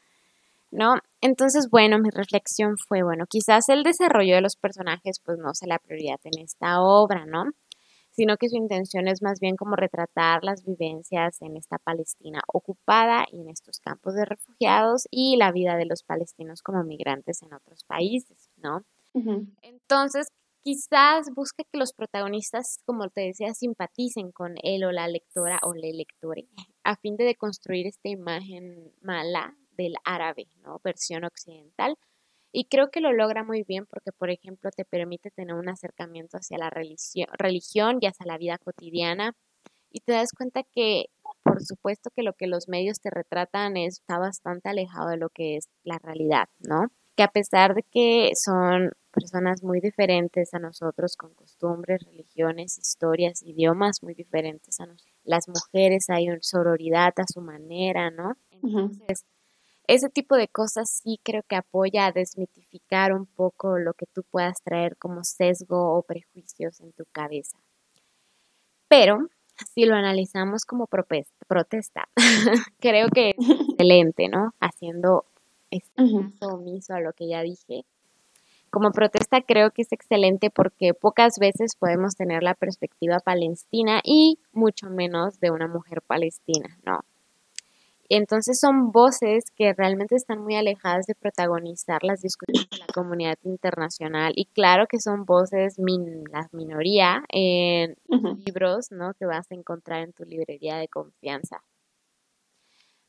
¿No? 0.72 0.98
Entonces, 1.20 1.68
bueno, 1.68 1.98
mi 1.98 2.10
reflexión 2.10 2.76
fue, 2.76 3.02
bueno, 3.02 3.24
quizás 3.28 3.68
el 3.68 3.82
desarrollo 3.82 4.36
de 4.36 4.40
los 4.40 4.54
personajes 4.54 5.18
pues 5.24 5.36
no 5.38 5.52
sea 5.52 5.66
la 5.66 5.78
prioridad 5.80 6.20
en 6.24 6.40
esta 6.42 6.80
obra, 6.80 7.26
¿no? 7.26 7.46
Sino 8.10 8.36
que 8.36 8.48
su 8.48 8.56
intención 8.56 9.08
es 9.08 9.22
más 9.22 9.40
bien 9.40 9.56
como 9.56 9.76
retratar 9.76 10.44
las 10.44 10.64
vivencias 10.64 11.40
en 11.42 11.56
esta 11.56 11.78
Palestina 11.78 12.42
ocupada 12.52 13.24
y 13.30 13.40
en 13.40 13.48
estos 13.50 13.80
campos 13.80 14.14
de 14.14 14.24
refugiados 14.24 15.06
y 15.10 15.36
la 15.36 15.52
vida 15.52 15.76
de 15.76 15.86
los 15.86 16.02
palestinos 16.02 16.62
como 16.62 16.84
migrantes 16.84 17.42
en 17.42 17.52
otros 17.54 17.84
países, 17.84 18.50
¿no? 18.56 18.84
Entonces, 19.62 20.28
quizás 20.62 21.32
busque 21.34 21.64
que 21.70 21.78
los 21.78 21.92
protagonistas, 21.92 22.78
como 22.84 23.08
te 23.08 23.22
decía, 23.22 23.54
simpaticen 23.54 24.30
con 24.32 24.54
él 24.62 24.84
o 24.84 24.92
la 24.92 25.08
lectora 25.08 25.58
o 25.62 25.74
le 25.74 25.92
lectore, 25.92 26.46
a 26.84 26.96
fin 26.96 27.16
de 27.16 27.34
construir 27.34 27.86
esta 27.86 28.08
imagen 28.08 28.92
mala 29.00 29.56
del 29.76 29.94
árabe, 30.04 30.46
¿no? 30.62 30.80
Versión 30.84 31.24
occidental, 31.24 31.96
Y 32.52 32.64
creo 32.66 32.90
que 32.90 33.00
lo 33.00 33.12
logra 33.12 33.44
muy 33.44 33.62
bien 33.62 33.86
porque, 33.86 34.12
por 34.12 34.30
ejemplo, 34.30 34.70
te 34.70 34.84
permite 34.84 35.30
tener 35.30 35.54
un 35.54 35.68
acercamiento 35.68 36.36
hacia 36.36 36.58
la 36.58 36.70
religión, 36.70 37.28
religión 37.38 37.98
y 38.00 38.06
hacia 38.06 38.26
la 38.26 38.38
vida 38.38 38.58
cotidiana. 38.58 39.34
Y 39.90 40.00
te 40.00 40.12
das 40.12 40.32
cuenta 40.36 40.62
que, 40.64 41.06
por 41.44 41.62
supuesto, 41.62 42.10
que 42.14 42.22
lo 42.22 42.34
que 42.34 42.46
los 42.46 42.68
medios 42.68 43.00
te 43.00 43.10
retratan 43.10 43.76
está 43.76 44.18
bastante 44.18 44.68
alejado 44.68 45.08
de 45.10 45.16
lo 45.16 45.30
que 45.30 45.56
es 45.56 45.68
la 45.84 45.98
realidad, 45.98 46.48
¿no? 46.60 46.88
Que 47.16 47.22
a 47.24 47.28
pesar 47.28 47.74
de 47.74 47.82
que 47.84 48.32
son 48.34 48.92
personas 49.12 49.62
muy 49.62 49.80
diferentes 49.80 50.54
a 50.54 50.58
nosotros, 50.60 51.16
con 51.16 51.34
costumbres, 51.34 52.04
religiones, 52.04 52.78
historias, 52.78 53.42
idiomas 53.42 54.02
muy 54.02 54.14
diferentes 54.14 54.80
a 54.80 54.86
nosotros, 54.86 55.18
las 55.24 55.48
mujeres 55.48 56.08
hay 56.08 56.28
una 56.28 56.38
sororidad 56.42 57.12
a 57.16 57.24
su 57.32 57.40
manera, 57.40 58.10
¿no? 58.10 58.36
Entonces, 58.52 59.24
ese 59.90 60.08
tipo 60.08 60.36
de 60.36 60.46
cosas 60.46 60.88
sí 60.88 61.18
creo 61.24 61.42
que 61.42 61.56
apoya 61.56 62.06
a 62.06 62.12
desmitificar 62.12 63.12
un 63.12 63.26
poco 63.26 63.76
lo 63.76 63.92
que 63.94 64.06
tú 64.06 64.22
puedas 64.22 64.62
traer 64.62 64.96
como 64.96 65.24
sesgo 65.24 65.96
o 65.96 66.02
prejuicios 66.02 66.80
en 66.80 66.92
tu 66.92 67.04
cabeza. 67.10 67.58
Pero 68.86 69.18
si 69.74 69.86
lo 69.86 69.96
analizamos 69.96 70.64
como 70.64 70.86
protesta, 70.86 72.08
creo 72.78 73.08
que 73.08 73.30
es 73.30 73.36
excelente, 73.70 74.28
¿no? 74.28 74.54
Haciendo 74.60 75.24
este 75.72 75.92
omiso 76.40 76.94
a 76.94 77.00
lo 77.00 77.12
que 77.12 77.26
ya 77.28 77.42
dije. 77.42 77.84
Como 78.70 78.92
protesta 78.92 79.42
creo 79.42 79.72
que 79.72 79.82
es 79.82 79.90
excelente 79.90 80.50
porque 80.50 80.94
pocas 80.94 81.40
veces 81.40 81.74
podemos 81.74 82.14
tener 82.14 82.44
la 82.44 82.54
perspectiva 82.54 83.18
palestina 83.18 84.00
y 84.04 84.38
mucho 84.52 84.88
menos 84.88 85.40
de 85.40 85.50
una 85.50 85.66
mujer 85.66 86.00
palestina, 86.02 86.78
¿no? 86.84 87.00
Entonces 88.12 88.58
son 88.58 88.90
voces 88.90 89.44
que 89.54 89.72
realmente 89.72 90.16
están 90.16 90.40
muy 90.42 90.56
alejadas 90.56 91.06
de 91.06 91.14
protagonizar 91.14 92.02
las 92.02 92.20
discusiones 92.20 92.68
de 92.68 92.78
la 92.78 92.86
comunidad 92.92 93.38
internacional 93.44 94.32
y 94.34 94.46
claro 94.46 94.88
que 94.88 94.98
son 94.98 95.24
voces 95.24 95.78
min 95.78 96.24
la 96.32 96.48
minoría 96.50 97.22
en 97.28 97.96
libros, 98.44 98.90
¿no? 98.90 99.14
Que 99.14 99.26
vas 99.26 99.48
a 99.52 99.54
encontrar 99.54 100.02
en 100.02 100.12
tu 100.12 100.24
librería 100.24 100.76
de 100.76 100.88
confianza. 100.88 101.62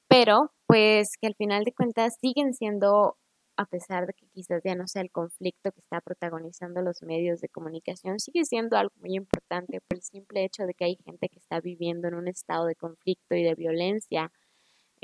Pero 0.08 0.52
pues 0.68 1.18
que 1.20 1.26
al 1.26 1.36
final 1.36 1.64
de 1.64 1.74
cuentas 1.74 2.18
siguen 2.22 2.54
siendo 2.54 3.18
a 3.58 3.66
pesar 3.66 4.06
de 4.06 4.14
que 4.14 4.28
quizás 4.28 4.62
ya 4.64 4.76
no 4.76 4.88
sea 4.88 5.02
el 5.02 5.12
conflicto 5.12 5.72
que 5.72 5.82
está 5.82 6.00
protagonizando 6.02 6.82
los 6.82 7.02
medios 7.02 7.42
de 7.42 7.50
comunicación, 7.50 8.20
sigue 8.20 8.46
siendo 8.46 8.78
algo 8.78 8.94
muy 9.00 9.16
importante 9.16 9.82
por 9.82 9.98
el 9.98 10.04
simple 10.04 10.44
hecho 10.46 10.64
de 10.66 10.74
que 10.76 10.86
hay 10.86 10.96
gente 11.04 11.28
que 11.28 11.40
está 11.40 11.60
viviendo 11.60 12.08
en 12.08 12.16
un 12.16 12.28
estado 12.28 12.66
de 12.66 12.76
conflicto 12.76 13.36
y 13.36 13.44
de 13.44 13.56
violencia 13.56 14.32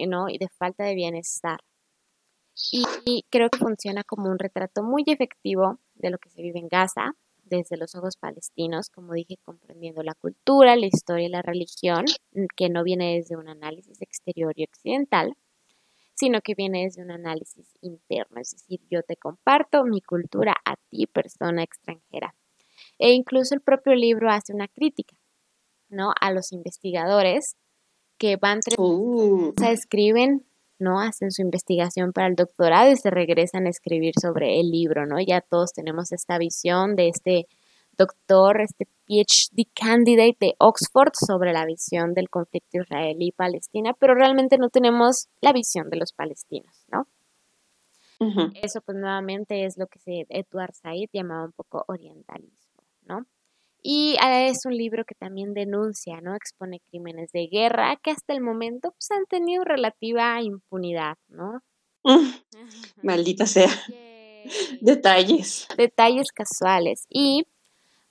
¿no? 0.06 0.30
y 0.30 0.38
de 0.38 0.50
falta 0.50 0.84
de 0.84 0.96
bienestar. 0.96 1.60
Y, 2.72 3.24
creo 3.30 3.50
que 3.50 3.60
funciona 3.60 4.04
como 4.04 4.30
un 4.30 4.40
retrato 4.40 4.84
muy 4.84 5.04
efectivo 5.06 5.80
de 5.96 6.10
lo 6.10 6.18
que 6.18 6.30
se 6.30 6.42
vive 6.42 6.60
en 6.60 6.68
Gaza, 6.68 7.14
desde 7.44 7.78
los 7.78 7.96
ojos 7.96 8.18
palestinos, 8.18 8.90
como 8.90 9.14
dije, 9.14 9.38
comprendiendo 9.44 10.04
la 10.04 10.16
cultura, 10.16 10.76
la 10.76 10.88
historia 10.88 11.28
y 11.28 11.30
la 11.30 11.42
religión, 11.42 12.06
mm, 12.34 12.46
que 12.56 12.70
no 12.70 12.84
viene 12.84 13.16
desde 13.16 13.38
un 13.38 13.48
análisis 13.48 14.02
exterior 14.02 14.54
y 14.56 14.66
occidental, 14.66 15.36
sino 16.16 16.42
que 16.42 16.56
viene 16.56 16.84
desde 16.84 17.04
un 17.04 17.12
análisis 17.12 17.78
interno, 17.82 18.42
es 18.42 18.52
decir, 18.52 18.82
yo 18.90 19.04
te 19.04 19.18
comparto 19.18 19.84
mi 19.86 20.02
cultura 20.02 20.56
a 20.66 20.76
ti, 20.90 21.06
persona 21.06 21.64
extranjera. 21.64 22.34
E 22.98 23.14
incluso 23.14 23.54
el 23.54 23.62
propio 23.62 23.94
libro 23.94 24.30
hace 24.32 24.54
una 24.54 24.68
crítica, 24.68 25.16
¿no? 25.90 26.14
A 26.20 26.32
los 26.32 26.52
investigadores 26.52 27.56
que 28.18 28.38
van 28.38 28.60
tres 28.62 28.78
uh. 28.78 29.54
se 29.58 29.72
escriben, 29.72 30.46
¿no? 30.80 31.00
Hacen 31.00 31.32
su 31.32 31.42
investigación 31.42 32.14
para 32.14 32.28
el 32.28 32.36
doctorado 32.36 32.92
y 32.92 32.96
se 32.98 33.10
regresan 33.10 33.68
a 33.68 33.70
escribir 33.70 34.14
sobre 34.20 34.60
el 34.60 34.70
libro, 34.70 35.06
¿no? 35.06 35.20
Ya 35.20 35.42
todos 35.42 35.74
tenemos 35.74 36.12
esta 36.12 36.38
visión 36.38 36.96
de 36.96 37.10
este 37.10 37.48
doctor, 37.98 38.62
este 38.62 38.86
PhD 39.08 39.66
candidate 39.74 40.38
de 40.40 40.56
Oxford 40.60 41.14
sobre 41.14 41.52
la 41.52 41.66
visión 41.66 42.14
del 42.14 42.30
conflicto 42.30 42.80
israelí-palestina, 42.80 43.94
pero 43.94 44.14
realmente 44.14 44.58
no 44.58 44.70
tenemos 44.70 45.30
la 45.42 45.54
visión 45.54 45.90
de 45.90 45.98
los 45.98 46.14
palestinos, 46.14 46.86
¿no? 46.92 47.08
Eso 48.64 48.82
pues 48.82 48.98
nuevamente 48.98 49.66
es 49.66 49.78
lo 49.78 49.86
que 49.88 50.00
se, 50.00 50.26
Edward 50.30 50.74
Said 50.74 51.10
llamaba 51.14 51.46
un 51.46 51.52
poco 51.52 51.86
orientalismo, 51.88 52.84
¿no? 53.04 53.26
Y 53.82 54.18
es 54.22 54.66
un 54.66 54.76
libro 54.76 55.06
que 55.06 55.16
también 55.16 55.54
denuncia, 55.54 56.20
¿no? 56.22 56.36
Expone 56.36 56.82
crímenes 56.90 57.32
de 57.32 57.48
guerra 57.48 57.98
que 58.02 58.12
hasta 58.12 58.34
el 58.34 58.42
momento 58.42 58.92
pues, 58.92 59.12
han 59.12 59.26
tenido 59.26 59.64
relativa 59.64 60.42
impunidad, 60.42 61.18
¿no? 61.30 61.62
Maldita 63.04 63.46
sea. 63.46 63.70
Detalles. 64.82 65.68
Detalles 65.78 66.32
casuales. 66.32 67.06
Y 67.10 67.46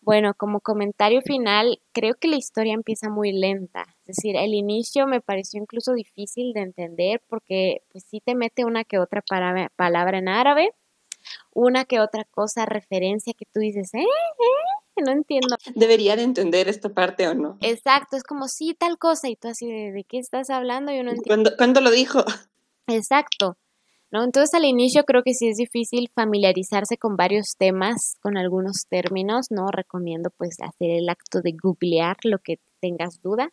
bueno, 0.06 0.34
como 0.34 0.60
comentario 0.60 1.20
final, 1.22 1.80
creo 1.92 2.14
que 2.14 2.28
la 2.28 2.36
historia 2.36 2.74
empieza 2.74 3.10
muy 3.10 3.32
lenta. 3.32 3.82
Es 4.06 4.16
decir, 4.16 4.36
el 4.36 4.54
inicio 4.54 5.06
me 5.06 5.20
pareció 5.20 5.60
incluso 5.60 5.94
difícil 5.94 6.52
de 6.52 6.60
entender 6.60 7.20
porque 7.28 7.82
pues 7.90 8.04
sí 8.08 8.20
te 8.24 8.36
mete 8.36 8.64
una 8.64 8.84
que 8.84 8.98
otra 8.98 9.20
palabra 9.20 10.18
en 10.18 10.28
árabe, 10.28 10.70
una 11.52 11.86
que 11.86 11.98
otra 11.98 12.24
cosa, 12.24 12.66
referencia 12.66 13.32
que 13.36 13.46
tú 13.46 13.58
dices, 13.58 13.92
¿eh? 13.94 13.98
¿eh? 13.98 14.85
no 15.04 15.12
entiendo. 15.12 15.56
Debería 15.74 16.16
de 16.16 16.22
entender 16.22 16.68
esta 16.68 16.88
parte 16.90 17.28
o 17.28 17.34
no. 17.34 17.58
Exacto, 17.60 18.16
es 18.16 18.22
como 18.22 18.48
sí, 18.48 18.74
tal 18.74 18.98
cosa, 18.98 19.28
y 19.28 19.36
tú 19.36 19.48
así 19.48 19.66
de, 19.66 19.92
¿de 19.92 20.04
qué 20.04 20.18
estás 20.18 20.50
hablando? 20.50 20.92
Yo 20.92 21.02
no 21.02 21.10
entiendo. 21.10 21.50
¿Cuándo, 21.56 21.80
lo 21.80 21.90
dijo? 21.90 22.24
Exacto. 22.86 23.56
¿No? 24.12 24.22
Entonces 24.22 24.54
al 24.54 24.64
inicio 24.64 25.04
creo 25.04 25.22
que 25.24 25.34
sí 25.34 25.48
es 25.48 25.56
difícil 25.56 26.10
familiarizarse 26.14 26.96
con 26.96 27.16
varios 27.16 27.56
temas, 27.58 28.16
con 28.20 28.36
algunos 28.36 28.86
términos, 28.88 29.46
¿no? 29.50 29.66
Recomiendo 29.66 30.30
pues 30.30 30.56
hacer 30.60 30.90
el 30.90 31.08
acto 31.08 31.40
de 31.42 31.52
googlear 31.60 32.16
lo 32.22 32.38
que 32.38 32.60
tengas 32.80 33.20
duda 33.20 33.52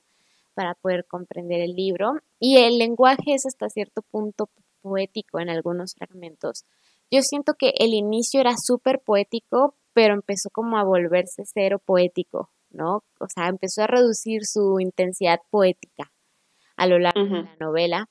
para 0.54 0.76
poder 0.76 1.06
comprender 1.08 1.62
el 1.62 1.76
libro. 1.76 2.14
Y 2.40 2.58
el 2.58 2.78
lenguaje 2.78 3.34
es 3.34 3.48
hasta 3.48 3.68
cierto 3.70 4.04
punto 4.04 4.50
poético 4.82 5.40
en 5.40 5.50
algunos 5.50 5.96
fragmentos. 5.96 6.66
Yo 7.10 7.22
siento 7.22 7.56
que 7.56 7.74
el 7.78 7.94
inicio 7.94 8.40
era 8.40 8.54
súper 8.58 9.02
poético, 9.02 9.76
pero 9.94 10.14
empezó 10.14 10.50
como 10.52 10.78
a 10.78 10.84
volverse 10.84 11.44
cero 11.46 11.80
poético, 11.84 12.50
¿no? 12.70 13.04
O 13.20 13.28
sea, 13.28 13.48
empezó 13.48 13.84
a 13.84 13.88
reducir 13.88 14.46
su 14.46 14.80
intensidad 14.80 15.40
poética 15.50 16.12
a 16.76 16.88
lo 16.88 17.00
largo 17.00 17.24
de 17.24 17.44
la 17.44 17.56
novela. 17.60 18.10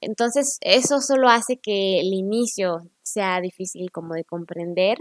Entonces, 0.00 0.58
eso 0.60 1.00
solo 1.00 1.28
hace 1.28 1.58
que 1.58 2.00
el 2.00 2.12
inicio 2.12 2.82
sea 3.02 3.40
difícil 3.40 3.90
como 3.90 4.14
de 4.14 4.24
comprender 4.24 4.98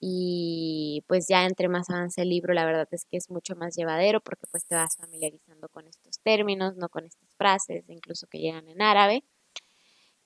y 0.00 1.02
pues 1.08 1.26
ya 1.28 1.46
entre 1.46 1.68
más 1.68 1.88
avance 1.88 2.20
el 2.22 2.28
libro, 2.28 2.52
la 2.52 2.66
verdad 2.66 2.86
es 2.90 3.06
que 3.06 3.16
es 3.16 3.30
mucho 3.30 3.56
más 3.56 3.74
llevadero 3.74 4.20
porque 4.20 4.46
pues 4.50 4.66
te 4.66 4.74
vas 4.74 4.96
familiarizando 4.96 5.68
con 5.70 5.86
estos 5.86 6.20
términos, 6.22 6.76
no 6.76 6.88
con 6.90 7.06
estas 7.06 7.34
frases, 7.36 7.84
incluso 7.88 8.26
que 8.26 8.38
llegan 8.38 8.68
en 8.68 8.82
árabe. 8.82 9.24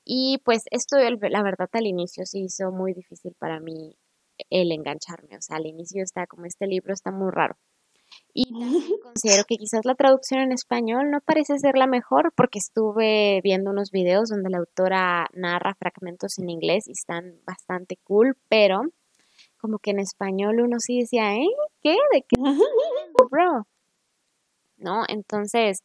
Y 0.04 0.38
pues 0.44 0.62
esto, 0.70 0.96
la 0.98 1.42
verdad, 1.42 1.68
al 1.72 1.86
inicio 1.86 2.24
se 2.26 2.40
hizo 2.40 2.72
muy 2.72 2.92
difícil 2.92 3.34
para 3.38 3.60
mí 3.60 3.96
el 4.50 4.72
engancharme. 4.72 5.36
O 5.36 5.42
sea, 5.42 5.56
al 5.56 5.66
inicio 5.66 6.02
está 6.02 6.26
como 6.26 6.46
este 6.46 6.66
libro 6.66 6.92
está 6.92 7.10
muy 7.10 7.30
raro. 7.30 7.56
Y 8.32 8.44
también 8.52 8.82
considero 9.02 9.44
que 9.44 9.56
quizás 9.56 9.84
la 9.84 9.94
traducción 9.94 10.40
en 10.40 10.52
español 10.52 11.10
no 11.10 11.20
parece 11.20 11.58
ser 11.58 11.76
la 11.76 11.86
mejor 11.86 12.32
porque 12.36 12.58
estuve 12.58 13.40
viendo 13.42 13.70
unos 13.70 13.90
videos 13.90 14.28
donde 14.28 14.50
la 14.50 14.58
autora 14.58 15.26
narra 15.32 15.74
fragmentos 15.74 16.38
en 16.38 16.50
inglés 16.50 16.88
y 16.88 16.92
están 16.92 17.40
bastante 17.44 17.96
cool, 18.04 18.36
pero 18.48 18.82
como 19.58 19.78
que 19.78 19.90
en 19.90 19.98
español 19.98 20.60
uno 20.60 20.76
sí 20.78 21.00
decía, 21.00 21.34
¿eh? 21.34 21.48
¿Qué? 21.82 21.96
¿De 22.12 22.22
qué? 22.22 22.36
Bro. 23.30 23.66
¿No? 24.76 25.02
Entonces, 25.08 25.82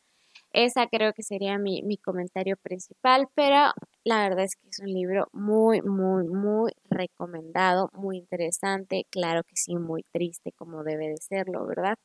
esa 0.53 0.87
creo 0.87 1.13
que 1.13 1.23
sería 1.23 1.57
mi, 1.57 1.81
mi 1.83 1.97
comentario 1.97 2.57
principal, 2.57 3.27
pero 3.35 3.73
la 4.03 4.23
verdad 4.23 4.45
es 4.45 4.55
que 4.55 4.69
es 4.69 4.79
un 4.79 4.93
libro 4.93 5.27
muy, 5.33 5.81
muy, 5.81 6.27
muy 6.27 6.71
recomendado, 6.89 7.89
muy 7.93 8.17
interesante, 8.17 9.05
claro 9.09 9.43
que 9.43 9.55
sí, 9.55 9.75
muy 9.75 10.03
triste 10.11 10.51
como 10.53 10.83
debe 10.83 11.09
de 11.09 11.17
serlo, 11.17 11.65
¿verdad? 11.65 11.97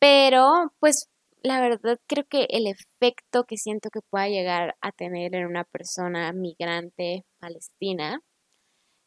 Pero, 0.00 0.72
pues, 0.80 1.08
la 1.42 1.60
verdad 1.60 1.98
creo 2.06 2.24
que 2.28 2.46
el 2.50 2.66
efecto 2.66 3.44
que 3.44 3.56
siento 3.56 3.90
que 3.90 4.00
pueda 4.10 4.28
llegar 4.28 4.76
a 4.80 4.92
tener 4.92 5.34
en 5.34 5.46
una 5.46 5.64
persona 5.64 6.32
migrante 6.32 7.24
palestina 7.40 8.20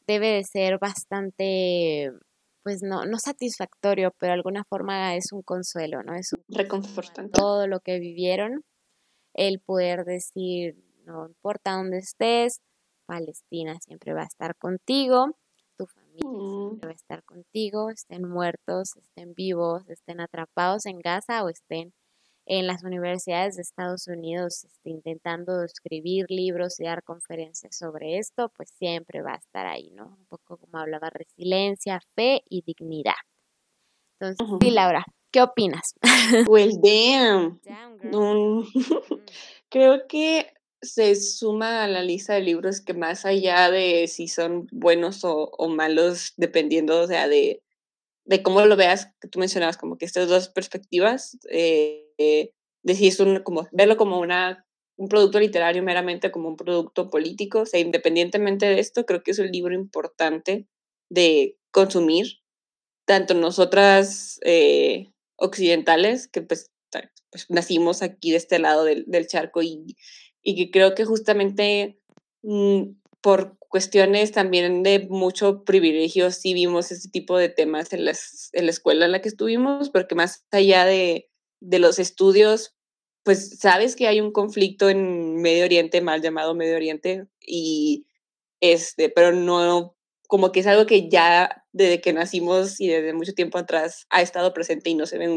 debe 0.07 0.27
de 0.27 0.43
ser 0.43 0.79
bastante 0.79 2.11
pues 2.63 2.81
no, 2.83 3.05
no 3.05 3.17
satisfactorio, 3.17 4.13
pero 4.17 4.31
de 4.31 4.37
alguna 4.37 4.63
forma 4.63 5.15
es 5.15 5.31
un 5.31 5.41
consuelo, 5.41 6.03
¿no? 6.03 6.15
Es 6.15 6.33
un 6.33 6.43
reconfortante. 6.47 7.31
Todo 7.33 7.67
lo 7.67 7.79
que 7.79 7.99
vivieron, 7.99 8.63
el 9.33 9.59
poder 9.59 10.05
decir, 10.05 10.75
no 11.05 11.27
importa 11.27 11.73
dónde 11.73 11.99
estés, 11.99 12.61
Palestina 13.05 13.77
siempre 13.81 14.13
va 14.13 14.21
a 14.21 14.25
estar 14.25 14.55
contigo, 14.55 15.35
tu 15.77 15.85
familia 15.87 16.29
mm. 16.29 16.67
siempre 16.67 16.87
va 16.87 16.91
a 16.91 16.95
estar 16.95 17.23
contigo, 17.23 17.89
estén 17.89 18.27
muertos, 18.27 18.95
estén 18.95 19.33
vivos, 19.33 19.89
estén 19.89 20.19
atrapados 20.21 20.85
en 20.85 20.99
Gaza 20.99 21.43
o 21.43 21.49
estén 21.49 21.93
en 22.53 22.67
las 22.67 22.83
universidades 22.83 23.55
de 23.55 23.61
Estados 23.61 24.07
Unidos 24.07 24.65
este, 24.65 24.89
intentando 24.89 25.63
escribir 25.63 26.25
libros 26.27 26.81
y 26.81 26.83
dar 26.83 27.01
conferencias 27.01 27.77
sobre 27.77 28.17
esto, 28.17 28.51
pues 28.57 28.69
siempre 28.77 29.21
va 29.21 29.35
a 29.35 29.37
estar 29.37 29.65
ahí, 29.65 29.89
¿no? 29.91 30.17
Un 30.19 30.25
poco 30.25 30.57
como 30.57 30.77
hablaba, 30.77 31.09
resiliencia, 31.09 32.01
fe 32.13 32.43
y 32.49 32.61
dignidad. 32.63 33.13
Entonces, 34.19 34.45
sí, 34.59 34.69
Laura, 34.69 35.05
¿qué 35.31 35.41
opinas? 35.41 35.95
Well, 36.49 36.77
damn. 36.81 37.61
Mm. 38.03 38.65
Creo 39.69 40.05
que 40.09 40.47
se 40.81 41.15
suma 41.15 41.85
a 41.85 41.87
la 41.87 42.03
lista 42.03 42.33
de 42.33 42.41
libros 42.41 42.81
que 42.81 42.93
más 42.93 43.23
allá 43.23 43.71
de 43.71 44.09
si 44.09 44.27
son 44.27 44.67
buenos 44.73 45.21
o, 45.23 45.69
malos, 45.69 46.33
dependiendo, 46.35 46.99
o 46.99 47.07
sea, 47.07 47.29
de, 47.29 47.61
de 48.25 48.43
cómo 48.43 48.65
lo 48.65 48.75
veas, 48.75 49.07
que 49.19 49.27
tú 49.27 49.39
mencionabas 49.39 49.77
como 49.77 49.97
que 49.97 50.05
estas 50.05 50.27
dos 50.27 50.49
perspectivas, 50.49 51.37
eh, 51.49 52.51
de 52.83 52.95
si 52.95 53.11
como, 53.43 53.67
verlo 53.71 53.97
como 53.97 54.19
una, 54.19 54.65
un 54.97 55.07
producto 55.07 55.39
literario 55.39 55.83
meramente 55.83 56.31
como 56.31 56.49
un 56.49 56.55
producto 56.55 57.09
político, 57.09 57.61
o 57.61 57.65
sea, 57.65 57.79
independientemente 57.79 58.67
de 58.67 58.79
esto, 58.79 59.05
creo 59.05 59.23
que 59.23 59.31
es 59.31 59.39
un 59.39 59.51
libro 59.51 59.73
importante 59.73 60.67
de 61.09 61.57
consumir, 61.71 62.27
tanto 63.05 63.33
nosotras 63.33 64.39
eh, 64.45 65.11
occidentales, 65.37 66.27
que 66.27 66.41
pues, 66.41 66.71
pues, 67.31 67.45
nacimos 67.49 68.01
aquí 68.01 68.31
de 68.31 68.37
este 68.37 68.59
lado 68.59 68.83
del, 68.83 69.05
del 69.07 69.27
charco 69.27 69.61
y, 69.61 69.95
y 70.43 70.55
que 70.55 70.71
creo 70.71 70.95
que 70.95 71.05
justamente 71.05 71.99
mm, 72.43 73.00
por 73.21 73.57
cuestiones 73.59 74.31
también 74.31 74.83
de 74.83 75.07
mucho 75.09 75.63
privilegio 75.63 76.31
sí 76.31 76.53
vimos 76.53 76.91
ese 76.91 77.09
tipo 77.09 77.37
de 77.37 77.49
temas 77.49 77.93
en, 77.93 78.03
las, 78.03 78.49
en 78.53 78.65
la 78.65 78.71
escuela 78.71 79.05
en 79.05 79.13
la 79.13 79.21
que 79.21 79.29
estuvimos, 79.29 79.89
porque 79.89 80.15
más 80.15 80.45
allá 80.51 80.85
de, 80.85 81.29
de 81.61 81.79
los 81.79 81.99
estudios, 81.99 82.75
pues 83.23 83.59
sabes 83.59 83.95
que 83.95 84.07
hay 84.07 84.19
un 84.19 84.31
conflicto 84.31 84.89
en 84.89 85.37
Medio 85.37 85.63
Oriente, 85.63 86.01
mal 86.01 86.21
llamado 86.21 86.55
Medio 86.55 86.75
Oriente, 86.75 87.27
y 87.39 88.07
este, 88.59 89.09
pero 89.09 89.31
no, 89.31 89.95
como 90.27 90.51
que 90.51 90.61
es 90.61 90.67
algo 90.67 90.85
que 90.85 91.09
ya 91.09 91.65
desde 91.71 92.01
que 92.01 92.13
nacimos 92.13 92.79
y 92.81 92.87
desde 92.87 93.13
mucho 93.13 93.33
tiempo 93.33 93.57
atrás 93.57 94.05
ha 94.09 94.21
estado 94.21 94.53
presente 94.53 94.89
y 94.89 94.95
no 94.95 95.05
se 95.05 95.17
ve 95.17 95.29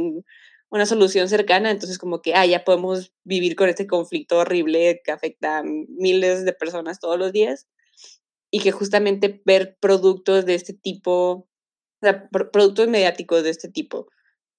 una 0.75 0.87
solución 0.87 1.29
cercana, 1.29 1.71
entonces 1.71 1.99
como 1.99 2.21
que, 2.21 2.35
ah, 2.35 2.45
ya 2.45 2.65
podemos 2.65 3.13
vivir 3.23 3.55
con 3.55 3.69
este 3.69 3.87
conflicto 3.87 4.39
horrible 4.39 5.01
que 5.05 5.13
afecta 5.13 5.59
a 5.59 5.63
miles 5.63 6.45
de 6.45 6.53
personas 6.53 6.99
todos 6.99 7.17
los 7.17 7.31
días 7.31 7.69
y 8.51 8.59
que 8.59 8.73
justamente 8.73 9.41
ver 9.45 9.77
productos 9.79 10.47
de 10.47 10.57
este 10.57 10.73
tipo, 10.73 11.49
productos 12.53 12.89
mediáticos 12.89 13.45
de 13.45 13.51
este 13.51 13.69
tipo, 13.69 14.09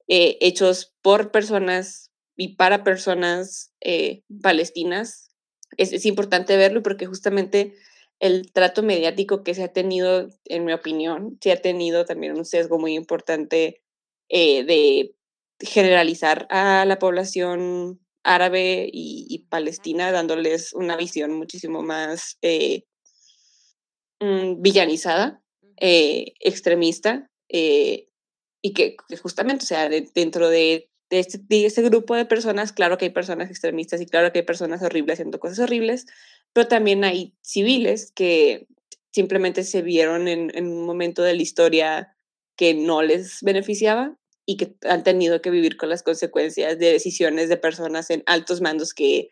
eh, 0.07 0.37
hechos 0.39 0.95
por 1.01 1.31
personas 1.31 2.13
y 2.37 2.55
para 2.55 2.85
personas 2.85 3.73
eh, 3.81 4.23
palestinas, 4.41 5.35
es, 5.75 5.91
es, 5.91 6.05
importante 6.05 6.55
verlo 6.55 6.81
porque 6.81 7.07
justamente 7.07 7.73
el 8.21 8.53
trato 8.53 8.83
mediático 8.83 9.43
que 9.43 9.53
se 9.53 9.63
ha 9.65 9.73
tenido, 9.73 10.29
en 10.45 10.63
mi 10.63 10.71
opinión, 10.71 11.37
se 11.41 11.51
ha 11.51 11.61
tenido 11.61 12.05
también 12.05 12.37
un 12.37 12.45
sesgo 12.45 12.79
muy 12.79 12.95
importante 12.95 13.81
eh, 14.29 14.63
de 14.63 15.13
generalizar 15.59 16.47
a 16.49 16.85
la 16.85 16.99
población 16.99 17.99
árabe 18.23 18.89
y, 18.91 19.45
palestina, 19.49 20.11
dándoles 20.11 20.73
una 20.73 20.97
visión 20.97 21.31
muchísimo 21.33 21.83
más 21.83 22.37
eh, 22.41 22.85
mm, 24.19 24.61
villanizada, 24.61 25.41
eh, 25.77 26.33
extremista, 26.39 27.29
eh, 27.49 28.09
y 28.61 28.73
que, 28.73 28.97
justamente, 29.21 29.63
o 29.63 29.67
sea, 29.67 29.89
dentro 29.89 30.49
de, 30.49 30.89
este, 31.11 31.37
de, 31.37 31.67
este, 31.67 31.83
grupo 31.83 32.15
de 32.15 32.25
personas, 32.25 32.73
claro 32.73 32.97
que 32.97 33.05
hay 33.05 33.11
personas 33.11 33.51
extremistas 33.51 34.01
y 34.01 34.07
claro 34.07 34.31
que 34.31 34.39
hay 34.39 34.45
personas 34.45 34.81
horribles 34.81 35.15
haciendo 35.15 35.39
cosas 35.39 35.59
horribles, 35.59 36.07
pero 36.51 36.67
también 36.67 37.03
hay 37.03 37.35
civiles 37.43 38.11
que 38.11 38.67
simplemente 39.13 39.63
se 39.63 39.83
vieron 39.83 40.27
en, 40.27 40.51
en 40.55 40.67
un 40.67 40.85
momento 40.85 41.21
de 41.21 41.35
la 41.35 41.41
historia 41.43 42.17
que 42.57 42.73
no 42.73 43.03
les 43.03 43.41
beneficiaba 43.43 44.17
y 44.45 44.57
que 44.57 44.75
han 44.87 45.03
tenido 45.03 45.41
que 45.41 45.49
vivir 45.49 45.77
con 45.77 45.89
las 45.89 46.03
consecuencias 46.03 46.77
de 46.77 46.91
decisiones 46.91 47.49
de 47.49 47.57
personas 47.57 48.09
en 48.09 48.23
altos 48.25 48.61
mandos 48.61 48.93
que 48.93 49.29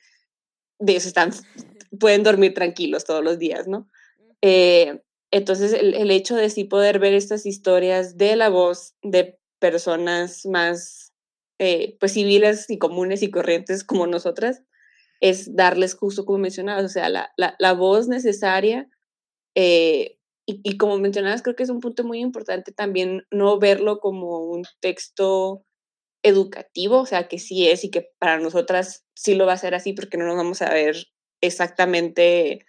de 0.80 0.96
eso 0.96 1.08
están, 1.08 1.32
pueden 2.00 2.24
dormir 2.24 2.54
tranquilos 2.54 3.06
todos 3.06 3.24
los 3.24 3.40
días, 3.40 3.68
¿no? 3.68 3.90
Eh, 4.42 5.02
entonces, 5.32 5.74
el, 5.74 5.96
el, 5.96 6.12
hecho 6.12 6.36
de 6.36 6.50
sí 6.50 6.64
poder 6.64 7.00
ver 7.00 7.14
estas 7.14 7.46
historias 7.46 8.18
de 8.18 8.36
la 8.36 8.50
voz 8.50 8.94
de 9.02 9.40
personas 9.60 10.46
más, 10.46 11.14
eh, 11.60 11.98
pues, 12.00 12.14
civiles 12.14 12.70
y 12.70 12.78
comunes 12.78 13.24
y 13.24 13.32
corrientes 13.32 13.84
como 13.84 14.06
nosotras, 14.06 14.62
es 15.22 15.56
darles 15.56 15.96
justo 15.96 16.26
como 16.26 16.40
mencionabas, 16.40 16.84
o 16.84 16.90
sea, 16.90 17.10
la, 17.10 17.32
la, 17.38 17.56
la 17.58 17.74
voz 17.74 18.08
necesaria 18.08 18.90
eh, 19.56 20.18
y, 20.46 20.78
como 20.78 20.98
mencionabas, 20.98 21.42
creo 21.42 21.56
que 21.56 21.64
es 21.64 21.70
un 21.70 21.80
punto 21.80 22.04
muy 22.04 22.20
importante 22.20 22.72
también 22.72 23.26
no 23.32 23.60
verlo 23.60 24.00
como 24.00 24.40
un 24.40 24.64
texto 24.82 25.64
educativo, 26.24 27.02
o 27.02 27.06
sea, 27.06 27.28
que 27.28 27.40
sí 27.40 27.68
es 27.68 27.84
y 27.84 27.92
que 27.92 28.10
para 28.20 28.40
nosotras 28.40 29.06
sí 29.16 29.36
lo 29.36 29.46
va 29.46 29.54
a 29.54 29.58
ser 29.58 29.76
así 29.76 29.94
porque 29.94 30.18
no 30.18 30.26
nos 30.26 30.38
vamos 30.38 30.62
a 30.62 30.74
ver 30.74 30.96
exactamente 31.42 32.66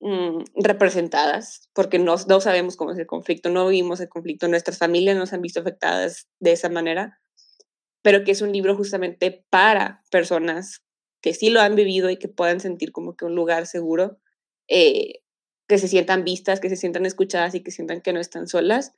mm, 0.00 0.44
representadas, 0.56 1.68
porque 1.74 1.98
no, 1.98 2.16
no 2.28 2.40
sabemos 2.40 2.76
cómo 2.76 2.92
es 2.92 2.98
el 2.98 3.06
conflicto, 3.06 3.50
no 3.50 3.68
vivimos 3.68 4.00
el 4.00 4.08
conflicto, 4.08 4.48
nuestras 4.48 4.78
familias 4.78 5.16
nos 5.16 5.32
han 5.32 5.42
visto 5.42 5.60
afectadas 5.60 6.28
de 6.40 6.52
esa 6.52 6.68
manera, 6.68 7.18
pero 8.02 8.24
que 8.24 8.32
es 8.32 8.42
un 8.42 8.52
libro 8.52 8.76
justamente 8.76 9.44
para 9.50 10.02
personas 10.10 10.82
que 11.22 11.34
sí 11.34 11.50
lo 11.50 11.60
han 11.60 11.76
vivido 11.76 12.10
y 12.10 12.18
que 12.18 12.28
puedan 12.28 12.60
sentir 12.60 12.92
como 12.92 13.16
que 13.16 13.24
un 13.24 13.34
lugar 13.34 13.66
seguro. 13.66 14.18
Eh, 14.68 15.22
que 15.66 15.78
se 15.78 15.88
sientan 15.88 16.24
vistas, 16.24 16.60
que 16.60 16.68
se 16.68 16.76
sientan 16.76 17.06
escuchadas 17.06 17.54
y 17.54 17.62
que 17.62 17.70
sientan 17.70 18.00
que 18.00 18.12
no 18.12 18.20
están 18.20 18.46
solas. 18.46 18.92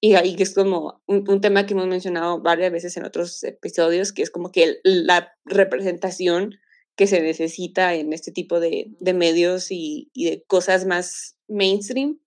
Y 0.00 0.14
ahí 0.14 0.36
que 0.36 0.42
es 0.42 0.54
como 0.54 1.02
un, 1.06 1.40
tema 1.40 1.66
que 1.66 1.72
hemos 1.72 1.86
mencionado 1.86 2.40
varias 2.40 2.70
veces 2.70 2.96
en 2.96 3.04
otros 3.04 3.42
episodios, 3.44 4.12
que 4.12 4.22
es 4.22 4.30
como 4.30 4.52
que 4.52 4.78
la 4.82 5.34
representación 5.44 6.56
que 6.96 7.06
se 7.06 7.20
necesita 7.20 7.94
en 7.94 8.12
este 8.12 8.30
tipo 8.30 8.60
de, 8.60 8.88
de 9.00 9.14
medios 9.14 9.70
y, 9.70 10.10
y, 10.12 10.30
de 10.30 10.44
cosas 10.46 10.86
más 10.86 11.36
mainstream 11.48 12.18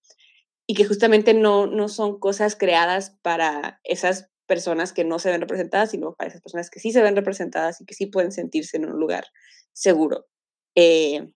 y 0.67 0.75
que 0.75 0.85
justamente 0.85 1.33
no, 1.33 1.67
no 1.67 1.89
son 1.89 2.19
cosas 2.19 2.55
creadas 2.55 3.17
para 3.23 3.79
esas 3.83 4.29
personas 4.45 4.93
que 4.93 5.03
no 5.03 5.19
se 5.19 5.31
ven 5.31 5.41
representadas, 5.41 5.91
sino 5.91 6.13
para 6.13 6.29
esas 6.29 6.41
personas 6.41 6.69
que 6.69 6.79
sí 6.79 6.91
se 6.91 7.01
ven 7.01 7.15
representadas 7.15 7.81
y 7.81 7.85
que 7.85 7.93
sí 7.93 8.07
pueden 8.07 8.31
sentirse 8.31 8.77
en 8.77 8.85
un 8.85 8.99
lugar 8.99 9.25
seguro. 9.73 10.27
Eh, 10.75 11.33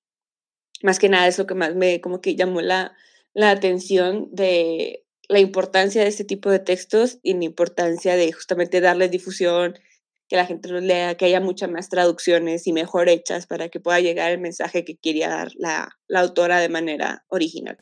más 0.83 0.99
que 0.99 1.09
nada 1.09 1.27
es 1.27 1.39
lo 1.39 1.47
que 1.47 1.55
más 1.55 1.75
me 1.75 2.01
como 2.01 2.21
que 2.21 2.35
llamó 2.35 2.61
la, 2.61 2.95
la 3.33 3.49
atención 3.49 4.29
de 4.31 5.03
la 5.29 5.39
importancia 5.39 6.03
de 6.03 6.09
este 6.09 6.25
tipo 6.25 6.51
de 6.51 6.59
textos 6.59 7.19
y 7.23 7.33
la 7.33 7.45
importancia 7.45 8.15
de 8.15 8.31
justamente 8.31 8.81
darles 8.81 9.09
difusión, 9.09 9.79
que 10.27 10.35
la 10.35 10.45
gente 10.45 10.69
los 10.69 10.83
lea, 10.83 11.15
que 11.15 11.25
haya 11.25 11.39
muchas 11.39 11.71
más 11.71 11.89
traducciones 11.89 12.67
y 12.67 12.73
mejor 12.73 13.09
hechas 13.09 13.47
para 13.47 13.69
que 13.69 13.79
pueda 13.79 13.99
llegar 14.01 14.31
el 14.31 14.39
mensaje 14.39 14.83
que 14.83 14.95
quería 14.95 15.29
dar 15.29 15.51
la, 15.55 15.97
la 16.07 16.19
autora 16.19 16.59
de 16.59 16.69
manera 16.69 17.25
original. 17.29 17.77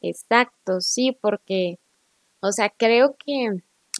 Exacto, 0.00 0.80
sí, 0.80 1.16
porque, 1.20 1.78
o 2.40 2.50
sea, 2.52 2.70
creo 2.70 3.16
que 3.24 3.48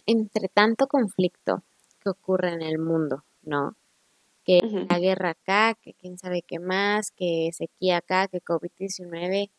entre 0.05 0.49
tanto 0.49 0.87
conflicto 0.87 1.63
que 2.01 2.09
ocurre 2.09 2.53
en 2.53 2.61
el 2.61 2.79
mundo, 2.79 3.23
¿no? 3.43 3.77
Que 4.43 4.59
la 4.89 4.99
guerra 4.99 5.31
acá, 5.31 5.75
que 5.81 5.93
quién 5.93 6.17
sabe 6.17 6.41
qué 6.41 6.59
más, 6.59 7.11
que 7.11 7.49
sequía 7.53 7.97
acá, 7.97 8.27
que 8.27 8.41
COVID-19. 8.41 9.49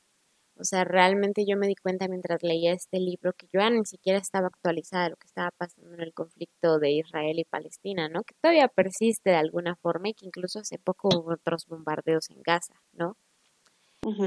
O 0.56 0.64
sea, 0.64 0.84
realmente 0.84 1.44
yo 1.46 1.56
me 1.56 1.66
di 1.66 1.74
cuenta 1.74 2.06
mientras 2.06 2.42
leía 2.44 2.72
este 2.72 3.00
libro 3.00 3.32
que 3.32 3.46
yo 3.52 3.60
ya 3.60 3.70
ni 3.70 3.84
siquiera 3.84 4.18
estaba 4.18 4.46
actualizada 4.46 5.04
de 5.04 5.10
lo 5.10 5.16
que 5.16 5.26
estaba 5.26 5.50
pasando 5.50 5.94
en 5.94 6.00
el 6.00 6.14
conflicto 6.14 6.78
de 6.78 6.92
Israel 6.92 7.38
y 7.40 7.44
Palestina, 7.44 8.08
¿no? 8.08 8.22
Que 8.22 8.34
todavía 8.40 8.68
persiste 8.68 9.30
de 9.30 9.36
alguna 9.36 9.74
forma 9.74 10.10
y 10.10 10.14
que 10.14 10.26
incluso 10.26 10.60
hace 10.60 10.78
poco 10.78 11.08
hubo 11.08 11.32
otros 11.32 11.66
bombardeos 11.66 12.30
en 12.30 12.40
Gaza, 12.42 12.74
¿no? 12.92 13.16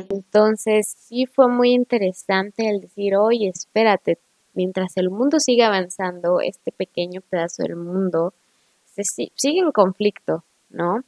Entonces, 0.09 0.87
sí 0.97 1.27
fue 1.27 1.47
muy 1.47 1.71
interesante 1.71 2.67
el 2.67 2.81
decir, 2.81 3.15
oye, 3.15 3.47
espérate, 3.47 4.17
mientras 4.53 4.97
el 4.97 5.11
mundo 5.11 5.39
sigue 5.39 5.63
avanzando, 5.63 6.41
este 6.41 6.71
pequeño 6.71 7.21
pedazo 7.21 7.63
del 7.63 7.75
mundo 7.75 8.33
se, 9.03 9.31
sigue 9.35 9.59
en 9.59 9.71
conflicto, 9.71 10.43
¿no? 10.69 11.03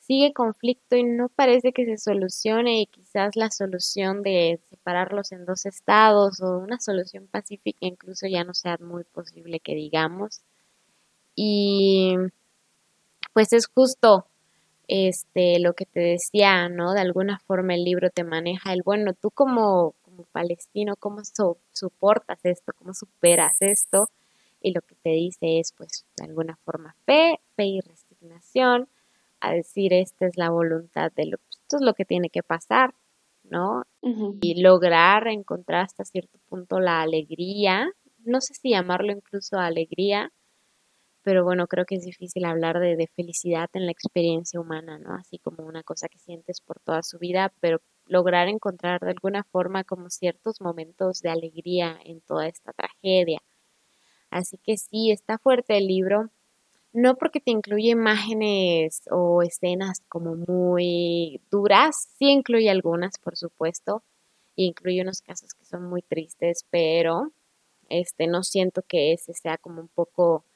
Sigue 0.00 0.32
conflicto 0.32 0.96
y 0.96 1.04
no 1.04 1.28
parece 1.28 1.72
que 1.72 1.84
se 1.84 1.96
solucione 1.96 2.80
y 2.80 2.86
quizás 2.86 3.36
la 3.36 3.50
solución 3.50 4.22
de 4.22 4.60
separarlos 4.68 5.32
en 5.32 5.44
dos 5.44 5.64
estados 5.64 6.40
o 6.40 6.58
una 6.58 6.80
solución 6.80 7.28
pacífica 7.28 7.78
incluso 7.82 8.26
ya 8.26 8.44
no 8.44 8.52
sea 8.52 8.78
muy 8.80 9.04
posible 9.04 9.60
que 9.60 9.74
digamos. 9.74 10.40
Y 11.34 12.16
pues 13.32 13.52
es 13.52 13.66
justo 13.66 14.26
este 14.88 15.58
lo 15.60 15.74
que 15.74 15.86
te 15.86 16.00
decía, 16.00 16.68
¿no? 16.68 16.92
De 16.92 17.00
alguna 17.00 17.38
forma 17.38 17.74
el 17.74 17.84
libro 17.84 18.10
te 18.10 18.24
maneja 18.24 18.72
el 18.72 18.82
bueno, 18.84 19.12
tú 19.14 19.30
como, 19.30 19.94
como 20.02 20.24
palestino, 20.24 20.96
¿cómo 20.96 21.22
soportas 21.72 22.40
esto? 22.44 22.72
¿Cómo 22.76 22.92
superas 22.94 23.56
esto? 23.60 24.08
Y 24.62 24.72
lo 24.72 24.80
que 24.82 24.94
te 24.96 25.10
dice 25.10 25.58
es, 25.58 25.72
pues, 25.72 26.06
de 26.16 26.24
alguna 26.24 26.56
forma 26.64 26.94
fe, 27.04 27.40
fe 27.56 27.66
y 27.66 27.80
resignación, 27.80 28.88
a 29.40 29.52
decir 29.52 29.92
esta 29.92 30.26
es 30.26 30.36
la 30.36 30.50
voluntad 30.50 31.10
de 31.12 31.26
lo, 31.26 31.38
esto 31.50 31.76
es 31.76 31.82
lo 31.82 31.94
que 31.94 32.04
tiene 32.04 32.30
que 32.30 32.42
pasar, 32.42 32.94
¿no? 33.42 33.84
Y 34.40 34.62
lograr 34.62 35.26
encontrar 35.26 35.82
hasta 35.82 36.04
cierto 36.04 36.38
punto 36.48 36.78
la 36.78 37.02
alegría, 37.02 37.90
no 38.24 38.40
sé 38.40 38.54
si 38.54 38.70
llamarlo 38.70 39.12
incluso 39.12 39.58
alegría, 39.58 40.32
pero 41.22 41.44
bueno, 41.44 41.66
creo 41.66 41.84
que 41.84 41.96
es 41.96 42.04
difícil 42.04 42.44
hablar 42.44 42.80
de, 42.80 42.96
de, 42.96 43.06
felicidad 43.08 43.68
en 43.74 43.86
la 43.86 43.92
experiencia 43.92 44.60
humana, 44.60 44.98
¿no? 44.98 45.14
Así 45.14 45.38
como 45.38 45.64
una 45.64 45.82
cosa 45.82 46.08
que 46.08 46.18
sientes 46.18 46.60
por 46.60 46.80
toda 46.80 47.02
su 47.02 47.18
vida, 47.18 47.52
pero 47.60 47.80
lograr 48.06 48.48
encontrar 48.48 49.00
de 49.00 49.10
alguna 49.10 49.44
forma 49.44 49.84
como 49.84 50.10
ciertos 50.10 50.60
momentos 50.60 51.20
de 51.20 51.30
alegría 51.30 51.98
en 52.04 52.20
toda 52.20 52.48
esta 52.48 52.72
tragedia. 52.72 53.40
Así 54.32 54.56
que 54.56 54.78
sí, 54.78 55.10
está 55.10 55.36
fuerte 55.38 55.76
el 55.76 55.86
libro, 55.86 56.30
no 56.94 57.16
porque 57.16 57.38
te 57.38 57.50
incluye 57.50 57.90
imágenes 57.90 59.02
o 59.10 59.42
escenas 59.42 60.02
como 60.08 60.36
muy 60.36 61.40
duras, 61.50 62.08
sí 62.18 62.30
incluye 62.30 62.70
algunas, 62.70 63.18
por 63.18 63.36
supuesto, 63.36 64.02
y 64.56 64.66
incluye 64.66 65.02
unos 65.02 65.20
casos 65.20 65.52
que 65.52 65.66
son 65.66 65.84
muy 65.84 66.00
tristes, 66.00 66.64
pero 66.70 67.30
este 67.90 68.26
no 68.26 68.42
siento 68.42 68.82
que 68.82 69.12
ese 69.12 69.34
sea 69.34 69.58
como 69.58 69.82
un 69.82 69.88
poco 69.88 70.46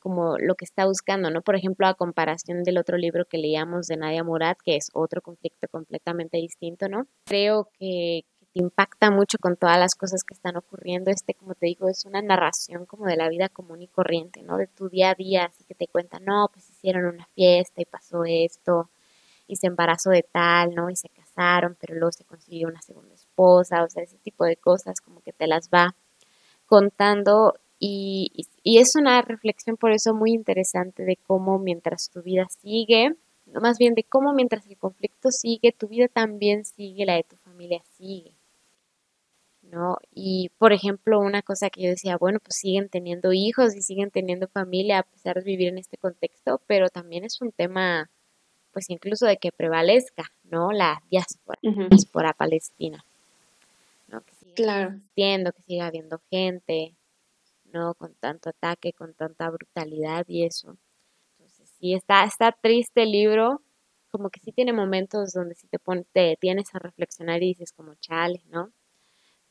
como 0.00 0.36
lo 0.36 0.56
que 0.56 0.66
está 0.66 0.84
buscando, 0.84 1.30
¿no? 1.30 1.40
Por 1.40 1.56
ejemplo, 1.56 1.86
a 1.86 1.94
comparación 1.94 2.62
del 2.62 2.78
otro 2.78 2.98
libro 2.98 3.26
que 3.26 3.38
leíamos 3.38 3.86
de 3.86 3.96
Nadia 3.96 4.24
Murad, 4.24 4.56
que 4.62 4.76
es 4.76 4.90
otro 4.92 5.22
conflicto 5.22 5.66
completamente 5.70 6.36
distinto, 6.36 6.88
¿no? 6.88 7.06
Creo 7.24 7.70
que, 7.78 8.24
impacta 8.54 9.10
mucho 9.10 9.38
con 9.38 9.56
todas 9.56 9.78
las 9.78 9.94
cosas 9.94 10.22
que 10.24 10.34
están 10.34 10.56
ocurriendo. 10.56 11.10
Este, 11.10 11.34
como 11.34 11.54
te 11.54 11.66
digo, 11.66 11.88
es 11.88 12.04
una 12.04 12.22
narración 12.22 12.86
como 12.86 13.06
de 13.06 13.16
la 13.16 13.28
vida 13.28 13.48
común 13.48 13.82
y 13.82 13.88
corriente, 13.88 14.42
¿no? 14.42 14.56
De 14.56 14.66
tu 14.66 14.88
día 14.88 15.10
a 15.10 15.14
día, 15.14 15.46
así 15.46 15.64
que 15.64 15.74
te 15.74 15.88
cuentan, 15.88 16.24
no, 16.24 16.48
pues 16.52 16.70
hicieron 16.70 17.06
una 17.06 17.26
fiesta 17.34 17.82
y 17.82 17.84
pasó 17.84 18.24
esto, 18.24 18.90
y 19.46 19.56
se 19.56 19.66
embarazó 19.66 20.10
de 20.10 20.22
tal, 20.22 20.74
¿no? 20.74 20.90
Y 20.90 20.96
se 20.96 21.08
casaron, 21.10 21.76
pero 21.80 21.94
luego 21.94 22.12
se 22.12 22.24
consiguió 22.24 22.68
una 22.68 22.82
segunda 22.82 23.14
esposa, 23.14 23.82
o 23.84 23.90
sea, 23.90 24.02
ese 24.02 24.18
tipo 24.18 24.44
de 24.44 24.56
cosas 24.56 25.00
como 25.00 25.20
que 25.20 25.32
te 25.32 25.46
las 25.46 25.68
va 25.70 25.94
contando 26.66 27.54
y, 27.78 28.46
es 28.64 28.96
una 28.96 29.20
reflexión 29.22 29.76
por 29.76 29.92
eso 29.92 30.14
muy 30.14 30.32
interesante 30.32 31.04
de 31.04 31.16
cómo 31.16 31.58
mientras 31.58 32.08
tu 32.10 32.22
vida 32.22 32.46
sigue, 32.48 33.14
más 33.60 33.78
bien 33.78 33.94
de 33.94 34.04
cómo 34.04 34.32
mientras 34.32 34.66
el 34.66 34.78
conflicto 34.78 35.30
sigue, 35.30 35.72
tu 35.72 35.88
vida 35.88 36.08
también 36.08 36.64
sigue, 36.64 37.04
la 37.04 37.16
de 37.16 37.24
tu 37.24 37.36
familia 37.36 37.82
sigue. 37.98 38.32
¿No? 39.74 39.96
Y 40.12 40.50
por 40.58 40.72
ejemplo, 40.72 41.18
una 41.18 41.42
cosa 41.42 41.68
que 41.68 41.82
yo 41.82 41.88
decía, 41.88 42.16
bueno, 42.16 42.38
pues 42.38 42.56
siguen 42.56 42.88
teniendo 42.88 43.32
hijos 43.32 43.74
y 43.74 43.82
siguen 43.82 44.10
teniendo 44.12 44.46
familia 44.46 45.00
a 45.00 45.02
pesar 45.02 45.36
de 45.36 45.42
vivir 45.42 45.68
en 45.68 45.78
este 45.78 45.96
contexto, 45.96 46.60
pero 46.68 46.90
también 46.90 47.24
es 47.24 47.40
un 47.40 47.50
tema, 47.50 48.08
pues 48.72 48.88
incluso 48.88 49.26
de 49.26 49.38
que 49.38 49.50
prevalezca, 49.50 50.30
¿no? 50.44 50.70
La 50.70 51.02
diáspora, 51.10 51.58
diáspora 51.62 52.34
palestina. 52.34 53.04
¿no? 54.06 54.20
Que 54.22 54.34
siga 54.34 54.54
claro. 54.54 55.00
que 55.16 55.62
siga 55.66 55.86
habiendo 55.86 56.20
gente, 56.30 56.94
¿no? 57.72 57.94
Con 57.94 58.14
tanto 58.14 58.50
ataque, 58.50 58.92
con 58.92 59.14
tanta 59.14 59.50
brutalidad 59.50 60.24
y 60.28 60.44
eso. 60.44 60.76
Entonces, 61.32 61.68
sí, 61.80 61.94
está, 61.94 62.24
está 62.24 62.52
triste 62.52 63.02
el 63.02 63.10
libro, 63.10 63.60
como 64.10 64.30
que 64.30 64.38
sí 64.38 64.52
tiene 64.52 64.72
momentos 64.72 65.32
donde 65.32 65.56
sí 65.56 65.66
te, 65.66 65.80
pone, 65.80 66.04
te 66.12 66.36
tienes 66.40 66.72
a 66.74 66.78
reflexionar 66.78 67.42
y 67.42 67.48
dices 67.48 67.72
como 67.72 67.96
chale, 67.96 68.42
¿no? 68.50 68.70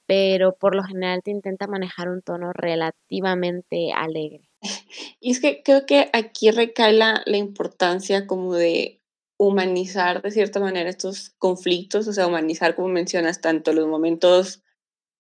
Pero 0.06 0.56
por 0.56 0.76
lo 0.76 0.84
general 0.84 1.22
te 1.24 1.32
intenta 1.32 1.68
manejar 1.68 2.10
un 2.10 2.22
tono 2.22 2.52
relativamente 2.54 3.92
alegre. 3.94 4.50
Y 5.20 5.32
es 5.32 5.40
que 5.40 5.64
creo 5.64 5.86
que 5.86 6.10
aquí 6.12 6.52
recae 6.52 6.94
la, 6.94 7.22
la 7.26 7.38
importancia 7.38 8.28
como 8.28 8.54
de 8.54 9.02
humanizar 9.38 10.22
de 10.22 10.32
cierta 10.32 10.60
manera 10.60 10.90
estos 10.90 11.32
conflictos, 11.38 12.08
o 12.08 12.14
sea, 12.14 12.28
humanizar, 12.28 12.76
como 12.76 12.90
mencionas, 12.90 13.42
tanto 13.42 13.74
los 13.74 13.88
momentos 13.88 14.64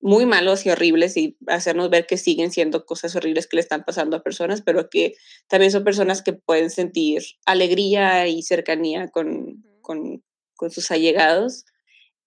muy 0.03 0.25
malos 0.25 0.65
y 0.65 0.69
horribles 0.69 1.15
y 1.15 1.37
hacernos 1.47 1.89
ver 1.89 2.05
que 2.05 2.17
siguen 2.17 2.51
siendo 2.51 2.85
cosas 2.85 3.15
horribles 3.15 3.47
que 3.47 3.55
le 3.55 3.61
están 3.61 3.85
pasando 3.85 4.17
a 4.17 4.21
personas, 4.23 4.61
pero 4.61 4.89
que 4.89 5.15
también 5.47 5.71
son 5.71 5.85
personas 5.85 6.21
que 6.21 6.33
pueden 6.33 6.69
sentir 6.69 7.23
alegría 7.45 8.27
y 8.27 8.43
cercanía 8.43 9.07
con, 9.07 9.63
con, 9.81 10.21
con 10.55 10.71
sus 10.71 10.91
allegados 10.91 11.63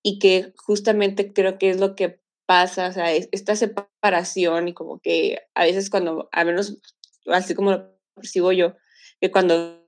y 0.02 0.18
que 0.18 0.54
justamente 0.56 1.34
creo 1.34 1.58
que 1.58 1.68
es 1.68 1.78
lo 1.78 1.94
que 1.96 2.18
pasa, 2.46 2.88
o 2.88 2.92
sea, 2.92 3.12
esta 3.12 3.56
separación 3.56 4.68
y 4.68 4.74
como 4.74 5.00
que 5.00 5.40
a 5.54 5.64
veces 5.64 5.90
cuando, 5.90 6.28
a 6.32 6.44
menos 6.44 6.78
así 7.26 7.54
como 7.54 7.72
lo 7.72 7.98
percibo 8.14 8.52
yo, 8.52 8.74
que 9.20 9.30
cuando 9.30 9.86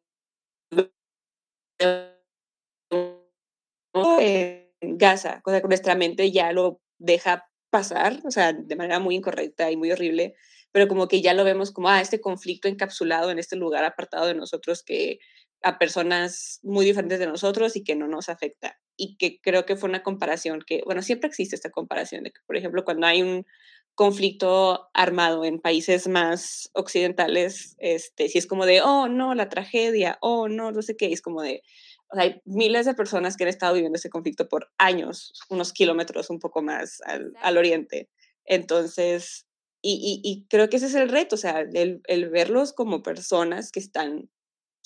en 4.20 4.98
Gaza, 4.98 5.40
cosa 5.42 5.60
que 5.60 5.68
nuestra 5.68 5.94
mente 5.94 6.30
ya 6.30 6.52
lo 6.52 6.80
deja 6.98 7.48
pasar, 7.70 8.20
o 8.24 8.30
sea, 8.30 8.52
de 8.52 8.76
manera 8.76 8.98
muy 8.98 9.14
incorrecta 9.14 9.70
y 9.70 9.76
muy 9.76 9.92
horrible, 9.92 10.34
pero 10.72 10.88
como 10.88 11.08
que 11.08 11.22
ya 11.22 11.34
lo 11.34 11.44
vemos 11.44 11.72
como, 11.72 11.88
ah, 11.88 12.00
este 12.00 12.20
conflicto 12.20 12.68
encapsulado 12.68 13.30
en 13.30 13.38
este 13.38 13.56
lugar 13.56 13.84
apartado 13.84 14.26
de 14.26 14.34
nosotros 14.34 14.82
que 14.82 15.18
a 15.62 15.78
personas 15.78 16.60
muy 16.62 16.84
diferentes 16.84 17.18
de 17.18 17.26
nosotros 17.26 17.76
y 17.76 17.84
que 17.84 17.96
no 17.96 18.08
nos 18.08 18.28
afecta. 18.28 18.78
Y 18.96 19.16
que 19.16 19.40
creo 19.40 19.64
que 19.66 19.76
fue 19.76 19.88
una 19.88 20.02
comparación 20.02 20.62
que, 20.66 20.82
bueno, 20.84 21.02
siempre 21.02 21.28
existe 21.28 21.56
esta 21.56 21.70
comparación 21.70 22.24
de 22.24 22.30
que, 22.30 22.40
por 22.46 22.56
ejemplo, 22.56 22.84
cuando 22.84 23.06
hay 23.06 23.22
un 23.22 23.46
conflicto 23.94 24.88
armado 24.94 25.44
en 25.44 25.60
países 25.60 26.06
más 26.06 26.70
occidentales, 26.72 27.74
este, 27.78 28.28
si 28.28 28.38
es 28.38 28.46
como 28.46 28.64
de, 28.64 28.80
oh, 28.80 29.08
no, 29.08 29.34
la 29.34 29.48
tragedia, 29.48 30.18
oh, 30.20 30.48
no, 30.48 30.70
no 30.70 30.82
sé 30.82 30.96
qué, 30.96 31.12
es 31.12 31.20
como 31.20 31.42
de, 31.42 31.62
o 32.10 32.14
sea, 32.14 32.24
hay 32.24 32.40
miles 32.44 32.86
de 32.86 32.94
personas 32.94 33.36
que 33.36 33.44
han 33.44 33.50
estado 33.50 33.74
viviendo 33.74 33.96
ese 33.96 34.08
conflicto 34.08 34.48
por 34.48 34.70
años, 34.78 35.32
unos 35.50 35.72
kilómetros 35.72 36.30
un 36.30 36.38
poco 36.38 36.62
más 36.62 37.00
al, 37.06 37.32
al 37.42 37.58
oriente. 37.58 38.08
Entonces, 38.44 39.46
y, 39.82 40.20
y, 40.24 40.46
creo 40.48 40.68
que 40.68 40.76
ese 40.76 40.86
es 40.86 40.94
el 40.94 41.08
reto, 41.08 41.36
o 41.36 41.38
sea, 41.38 41.60
el, 41.60 42.00
el, 42.04 42.30
verlos 42.30 42.72
como 42.72 43.02
personas 43.02 43.70
que 43.70 43.78
están 43.78 44.28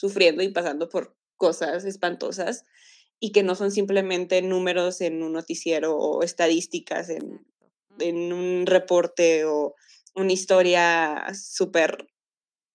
sufriendo 0.03 0.43
y 0.43 0.49
pasando 0.49 0.89
por 0.89 1.17
cosas 1.37 1.85
espantosas 1.85 2.65
y 3.21 3.31
que 3.31 3.45
no 3.45 3.55
son 3.55 3.71
simplemente 3.71 4.43
números 4.43 5.01
en 5.01 5.23
un 5.23 5.33
noticiero 5.33 5.97
o 5.97 6.25
estadísticas 6.25 7.09
en, 7.09 7.47
en 8.01 8.33
un 8.33 8.67
reporte 8.67 9.45
o 9.45 9.77
una 10.17 10.33
historia 10.33 11.25
súper 11.41 12.09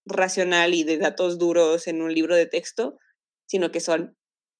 racional 0.05 0.73
y 0.73 0.85
de 0.85 0.99
datos 0.99 1.37
duros 1.37 1.87
en 1.87 2.01
un 2.01 2.13
libro 2.13 2.33
de 2.33 2.45
texto, 2.45 2.97
sino 3.45 3.73
que 3.73 3.81
son 3.81 4.15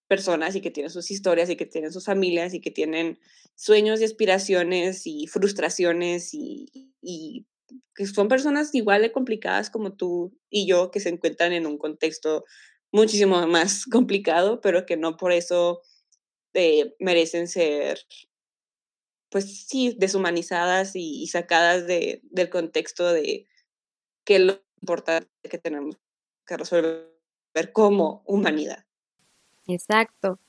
personas 0.10 0.54
y 0.58 0.62
que 0.62 0.72
tienen 0.72 0.92
sus 0.92 1.10
historias 1.10 1.50
y 1.50 1.56
que 1.56 1.66
tienen 1.66 1.94
sus 1.94 2.04
familias 2.04 2.54
y 2.54 2.60
que 2.60 2.72
tienen 2.72 3.18
sueños 3.56 4.02
y 4.02 4.04
aspiraciones 4.04 5.08
y 5.08 5.28
frustraciones 5.28 6.34
y, 6.34 6.68
y 7.02 7.48
que 7.96 8.06
son 8.06 8.28
personas 8.28 8.74
igual 8.74 9.02
de 9.02 9.12
complicadas 9.12 9.70
como 9.70 9.94
tú 9.94 10.38
y 10.50 10.68
yo 10.68 10.92
que 10.92 11.00
se 11.00 11.10
encuentran 11.10 11.54
en 11.54 11.66
un 11.66 11.78
contexto 11.78 12.46
muchísimo 12.92 13.46
más 13.48 13.86
complicado, 13.92 14.62
pero 14.62 14.86
que 14.86 14.98
no 14.98 15.18
por 15.18 15.32
eso 15.32 15.82
eh, 16.54 16.96
merecen 17.00 17.48
ser, 17.48 18.00
pues 19.30 19.68
sí, 19.68 19.96
deshumanizadas 20.00 20.96
y, 20.96 21.22
y 21.22 21.28
sacadas 21.28 21.86
de, 21.88 22.22
del 22.24 22.50
contexto 22.50 23.12
de 23.12 23.48
qué 24.24 24.36
es 24.38 24.42
lo 24.42 24.62
importante 24.82 25.30
que 25.50 25.58
tenemos 25.58 25.98
que 26.46 26.58
resolver 26.58 27.72
como 27.74 28.24
humanidad. 28.26 28.86
Exacto. 29.68 30.40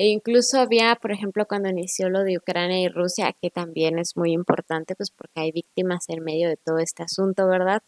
E 0.00 0.06
incluso 0.10 0.60
había, 0.60 0.94
por 0.94 1.10
ejemplo, 1.10 1.44
cuando 1.46 1.68
inició 1.70 2.08
lo 2.08 2.22
de 2.22 2.38
Ucrania 2.38 2.78
y 2.78 2.86
Rusia, 2.86 3.34
que 3.42 3.50
también 3.50 3.98
es 3.98 4.16
muy 4.16 4.30
importante, 4.30 4.94
pues 4.94 5.10
porque 5.10 5.40
hay 5.40 5.50
víctimas 5.50 6.08
en 6.08 6.22
medio 6.22 6.48
de 6.48 6.56
todo 6.56 6.78
este 6.78 7.02
asunto, 7.02 7.48
¿verdad? 7.48 7.82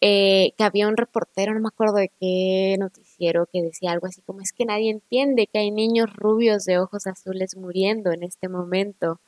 Eh, 0.00 0.52
que 0.56 0.62
había 0.62 0.86
un 0.86 0.96
reportero, 0.96 1.52
no 1.52 1.58
me 1.58 1.66
acuerdo 1.66 1.96
de 1.96 2.12
qué 2.20 2.76
noticiero, 2.78 3.48
que 3.52 3.60
decía 3.60 3.90
algo 3.90 4.06
así 4.06 4.22
como 4.22 4.40
es 4.40 4.52
que 4.52 4.66
nadie 4.66 4.90
entiende 4.92 5.48
que 5.48 5.58
hay 5.58 5.72
niños 5.72 6.14
rubios 6.14 6.64
de 6.64 6.78
ojos 6.78 7.08
azules 7.08 7.56
muriendo 7.56 8.12
en 8.12 8.22
este 8.22 8.48
momento. 8.48 9.20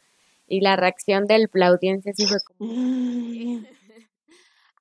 Y 0.47 0.61
la 0.61 0.77
reacción 0.77 1.27
de 1.27 1.49
la 1.53 1.67
audiencia 1.67 2.13
sí 2.15 2.27
fue 2.27 2.39
como... 2.47 3.65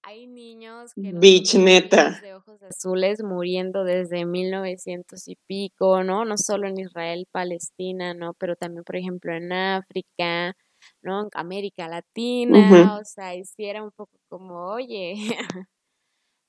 Hay 0.05 0.27
niños 0.27 0.93
que 0.95 1.13
Beach, 1.13 1.55
neta. 1.55 2.19
de 2.21 2.33
ojos 2.33 2.61
azules 2.61 3.23
muriendo 3.23 3.85
desde 3.85 4.25
1900 4.25 5.27
y 5.29 5.37
pico, 5.47 6.03
¿no? 6.03 6.25
No 6.25 6.37
solo 6.37 6.67
en 6.67 6.77
Israel, 6.77 7.25
Palestina, 7.31 8.13
¿no? 8.13 8.33
Pero 8.33 8.57
también, 8.57 8.83
por 8.83 8.97
ejemplo, 8.97 9.33
en 9.33 9.53
África, 9.53 10.57
¿no? 11.01 11.21
En 11.21 11.29
América 11.33 11.87
Latina, 11.87 12.97
o 12.99 13.05
sea, 13.05 13.33
hiciera 13.33 13.81
un 13.81 13.91
poco 13.91 14.19
como, 14.27 14.67
oye, 14.71 15.15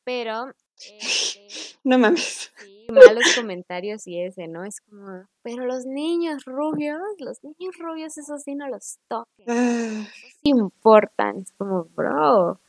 pero... 0.04 0.52
Este, 0.76 1.46
no 1.84 1.96
mames. 1.96 2.52
Sí, 2.56 2.86
malos 2.90 3.36
comentarios 3.36 4.04
y 4.08 4.20
ese, 4.20 4.48
¿no? 4.48 4.64
Es 4.64 4.80
como, 4.80 5.28
pero 5.42 5.64
los 5.64 5.86
niños 5.86 6.44
rubios, 6.44 7.00
los 7.18 7.38
niños 7.44 7.76
rubios, 7.78 8.18
esos 8.18 8.42
sí 8.42 8.56
no 8.56 8.68
los 8.68 8.98
toquen. 9.06 9.46
Ah. 9.48 10.08
sí 10.42 10.50
importan. 10.50 11.38
Es 11.38 11.52
como, 11.52 11.84
bro, 11.84 12.60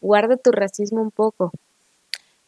guarda 0.00 0.36
tu 0.36 0.50
racismo 0.52 1.02
un 1.02 1.10
poco. 1.10 1.52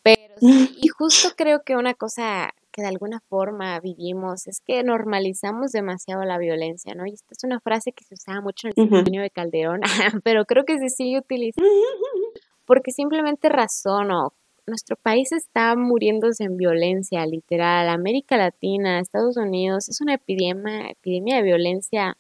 Pero 0.02 0.34
sí, 0.38 0.78
y 0.82 0.88
justo 0.88 1.30
creo 1.36 1.62
que 1.62 1.76
una 1.76 1.94
cosa 1.94 2.52
que 2.70 2.82
de 2.82 2.88
alguna 2.88 3.20
forma 3.28 3.78
vivimos 3.80 4.46
es 4.46 4.60
que 4.60 4.82
normalizamos 4.82 5.72
demasiado 5.72 6.24
la 6.24 6.38
violencia, 6.38 6.94
¿no? 6.94 7.06
Y 7.06 7.14
esta 7.14 7.28
es 7.32 7.44
una 7.44 7.60
frase 7.60 7.92
que 7.92 8.04
se 8.04 8.14
usaba 8.14 8.40
mucho 8.40 8.68
en 8.68 8.74
el 8.76 9.02
uh 9.02 9.22
de 9.22 9.30
Calderón, 9.30 9.80
pero 10.24 10.44
creo 10.44 10.64
que 10.64 10.78
se 10.78 10.88
sigue 10.88 11.18
utilizando 11.18 11.68
porque 12.64 12.92
simplemente 12.92 13.48
razono. 13.48 14.32
Nuestro 14.66 14.94
país 14.94 15.32
está 15.32 15.74
muriéndose 15.74 16.44
en 16.44 16.56
violencia, 16.56 17.26
literal. 17.26 17.88
América 17.88 18.36
Latina, 18.36 19.00
Estados 19.00 19.36
Unidos, 19.36 19.88
es 19.88 20.00
una 20.00 20.14
epidemia, 20.14 20.90
epidemia 20.90 21.36
de 21.36 21.42
violencia 21.42 22.16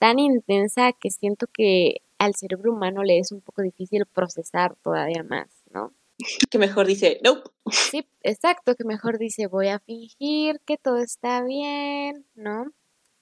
tan 0.00 0.18
intensa 0.18 0.92
que 0.92 1.10
siento 1.10 1.46
que 1.46 2.00
al 2.18 2.34
cerebro 2.34 2.72
humano 2.72 3.02
le 3.02 3.18
es 3.18 3.32
un 3.32 3.40
poco 3.40 3.62
difícil 3.62 4.06
procesar 4.06 4.76
todavía 4.82 5.22
más, 5.22 5.48
¿no? 5.70 5.92
Que 6.50 6.58
mejor 6.58 6.86
dice, 6.86 7.20
nope. 7.24 7.50
Sí, 7.70 8.06
exacto, 8.22 8.74
que 8.76 8.84
mejor 8.84 9.18
dice, 9.18 9.46
voy 9.46 9.68
a 9.68 9.80
fingir 9.80 10.60
que 10.64 10.76
todo 10.76 10.98
está 10.98 11.42
bien, 11.42 12.24
¿no? 12.34 12.72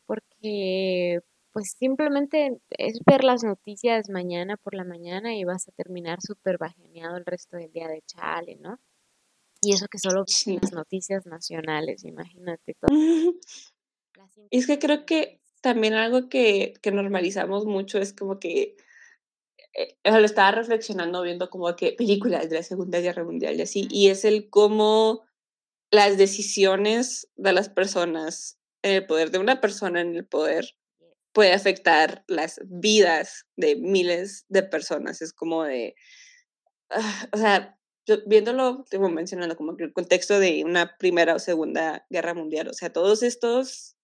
Porque 0.07 1.21
pues 1.53 1.77
simplemente 1.79 2.59
es 2.71 3.01
ver 3.05 3.25
las 3.25 3.45
noticias 3.45 4.09
mañana 4.09 4.57
por 4.57 4.75
la 4.75 4.85
mañana 4.85 5.35
y 5.35 5.45
vas 5.45 5.69
a 5.69 5.73
terminar 5.73 6.21
súper 6.23 6.57
bajoneado 6.59 7.17
el 7.17 7.27
resto 7.27 7.57
del 7.57 7.71
día 7.73 7.89
de 7.89 8.03
chale, 8.03 8.57
¿no? 8.57 8.79
Y 9.61 9.75
eso 9.75 9.87
que 9.89 9.99
solo 9.99 10.25
las 10.47 10.73
noticias 10.73 11.27
nacionales, 11.27 12.05
imagínate 12.05 12.75
todo. 12.75 12.91
es 14.51 14.67
que 14.67 14.79
creo 14.79 15.07
que 15.07 15.42
también 15.63 15.95
algo 15.95 16.29
que, 16.29 16.75
que 16.83 16.93
normalizamos 16.93 17.65
mucho 17.65 17.99
es 17.99 18.13
como 18.13 18.39
que 18.39 18.77
eh, 19.75 19.97
lo 20.05 20.25
estaba 20.25 20.51
reflexionando 20.51 21.23
viendo 21.23 21.49
como 21.49 21.75
que 21.77 21.93
películas 21.93 22.51
de 22.51 22.57
la 22.57 22.63
Segunda 22.63 23.01
Guerra 23.01 23.25
Mundial 23.25 23.57
y 23.57 23.63
así, 23.63 23.89
y 23.91 24.09
es 24.09 24.25
el 24.25 24.51
cómo 24.51 25.23
las 25.91 26.19
decisiones 26.19 27.31
de 27.37 27.53
las 27.53 27.69
personas 27.69 28.59
en 28.83 28.95
el 28.95 29.07
poder, 29.07 29.31
de 29.31 29.39
una 29.39 29.61
persona 29.61 30.01
en 30.01 30.15
el 30.17 30.27
poder, 30.27 30.75
puede 31.33 31.53
afectar 31.53 32.25
las 32.27 32.61
vidas 32.65 33.47
de 33.57 33.77
miles 33.77 34.45
de 34.49 34.63
personas. 34.63 35.23
Es 35.23 35.33
como 35.33 35.65
de, 35.65 35.95
ah, 36.91 37.29
o 37.33 37.37
sea, 37.39 37.79
viéndolo, 38.27 38.85
como 38.91 39.09
mencionando, 39.09 39.57
como 39.57 39.77
que 39.77 39.85
el 39.85 39.93
contexto 39.93 40.39
de 40.41 40.65
una 40.65 40.97
primera 40.99 41.35
o 41.35 41.39
segunda 41.39 42.07
guerra 42.11 42.35
mundial, 42.35 42.69
o 42.69 42.75
sea, 42.75 42.93
todos 42.93 43.23
estos 43.23 43.97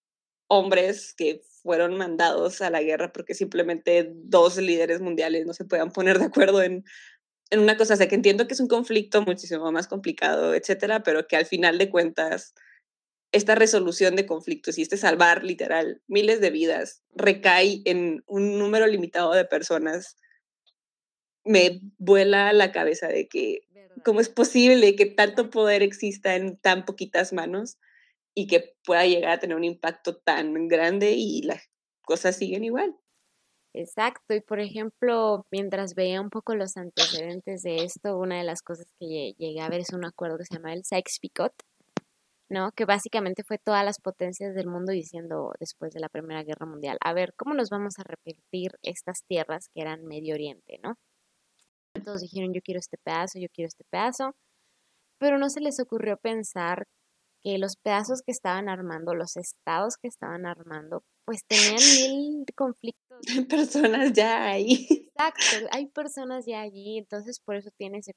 hombres 0.48 1.14
que 1.14 1.42
fueron 1.62 1.96
mandados 1.96 2.60
a 2.62 2.70
la 2.70 2.82
guerra 2.82 3.12
porque 3.12 3.34
simplemente 3.34 4.10
dos 4.14 4.56
líderes 4.56 5.00
mundiales 5.00 5.46
no 5.46 5.52
se 5.52 5.64
puedan 5.64 5.90
poner 5.90 6.18
de 6.18 6.26
acuerdo 6.26 6.62
en, 6.62 6.84
en 7.50 7.60
una 7.60 7.76
cosa, 7.76 7.94
o 7.94 7.96
sea, 7.96 8.08
que 8.08 8.14
entiendo 8.14 8.46
que 8.46 8.54
es 8.54 8.60
un 8.60 8.68
conflicto 8.68 9.22
muchísimo 9.22 9.70
más 9.70 9.86
complicado, 9.86 10.54
etcétera, 10.54 11.02
pero 11.02 11.26
que 11.26 11.36
al 11.36 11.46
final 11.46 11.78
de 11.78 11.90
cuentas 11.90 12.54
esta 13.32 13.54
resolución 13.54 14.16
de 14.16 14.26
conflictos 14.26 14.78
y 14.78 14.82
este 14.82 14.96
salvar 14.96 15.44
literal 15.44 16.00
miles 16.06 16.40
de 16.40 16.50
vidas 16.50 17.02
recae 17.14 17.82
en 17.84 18.22
un 18.26 18.58
número 18.58 18.86
limitado 18.86 19.32
de 19.32 19.44
personas, 19.44 20.16
me 21.44 21.80
vuela 21.98 22.52
la 22.52 22.72
cabeza 22.72 23.08
de 23.08 23.28
que 23.28 23.60
cómo 24.04 24.20
es 24.20 24.28
posible 24.28 24.96
que 24.96 25.06
tanto 25.06 25.50
poder 25.50 25.82
exista 25.82 26.36
en 26.36 26.56
tan 26.56 26.84
poquitas 26.84 27.32
manos 27.32 27.78
y 28.38 28.46
que 28.46 28.76
pueda 28.84 29.04
llegar 29.04 29.32
a 29.32 29.40
tener 29.40 29.56
un 29.56 29.64
impacto 29.64 30.16
tan 30.16 30.68
grande 30.68 31.10
y 31.10 31.42
las 31.42 31.68
cosas 32.02 32.36
siguen 32.36 32.62
igual. 32.62 32.96
Exacto, 33.74 34.32
y 34.32 34.40
por 34.40 34.60
ejemplo, 34.60 35.44
mientras 35.50 35.96
veía 35.96 36.20
un 36.20 36.30
poco 36.30 36.54
los 36.54 36.76
antecedentes 36.76 37.62
de 37.62 37.82
esto, 37.82 38.16
una 38.16 38.38
de 38.38 38.44
las 38.44 38.62
cosas 38.62 38.86
que 39.00 39.34
llegué 39.38 39.60
a 39.60 39.68
ver 39.68 39.80
es 39.80 39.92
un 39.92 40.04
acuerdo 40.04 40.38
que 40.38 40.44
se 40.44 40.54
llama 40.54 40.72
el 40.72 40.84
Sykes-Picot, 40.84 41.52
¿no? 42.48 42.70
Que 42.70 42.84
básicamente 42.84 43.42
fue 43.42 43.58
todas 43.58 43.84
las 43.84 43.98
potencias 43.98 44.54
del 44.54 44.68
mundo 44.68 44.92
diciendo 44.92 45.52
después 45.58 45.92
de 45.92 45.98
la 45.98 46.08
Primera 46.08 46.44
Guerra 46.44 46.64
Mundial, 46.64 46.96
a 47.00 47.12
ver, 47.14 47.34
¿cómo 47.34 47.54
nos 47.54 47.70
vamos 47.70 47.98
a 47.98 48.04
repetir 48.04 48.70
estas 48.82 49.24
tierras 49.24 49.68
que 49.74 49.80
eran 49.80 50.04
Medio 50.04 50.34
Oriente, 50.34 50.78
¿no? 50.80 50.94
Todos 52.04 52.20
dijeron, 52.20 52.54
yo 52.54 52.60
quiero 52.62 52.78
este 52.78 52.98
pedazo, 52.98 53.40
yo 53.40 53.48
quiero 53.52 53.66
este 53.66 53.84
pedazo, 53.90 54.36
pero 55.18 55.38
no 55.38 55.50
se 55.50 55.60
les 55.60 55.80
ocurrió 55.80 56.16
pensar 56.16 56.86
que 57.42 57.58
los 57.58 57.76
pedazos 57.76 58.22
que 58.22 58.32
estaban 58.32 58.68
armando, 58.68 59.14
los 59.14 59.36
estados 59.36 59.96
que 59.96 60.08
estaban 60.08 60.46
armando, 60.46 61.02
pues 61.24 61.44
tenían 61.46 61.76
mil 61.76 62.46
conflictos. 62.56 63.18
Personas 63.48 64.12
ya 64.12 64.44
ahí. 64.50 65.10
Exacto, 65.14 65.68
hay 65.72 65.86
personas 65.86 66.46
ya 66.46 66.60
allí, 66.60 66.98
entonces 66.98 67.40
por 67.40 67.56
eso 67.56 67.70
tiene 67.76 67.98
este, 67.98 68.14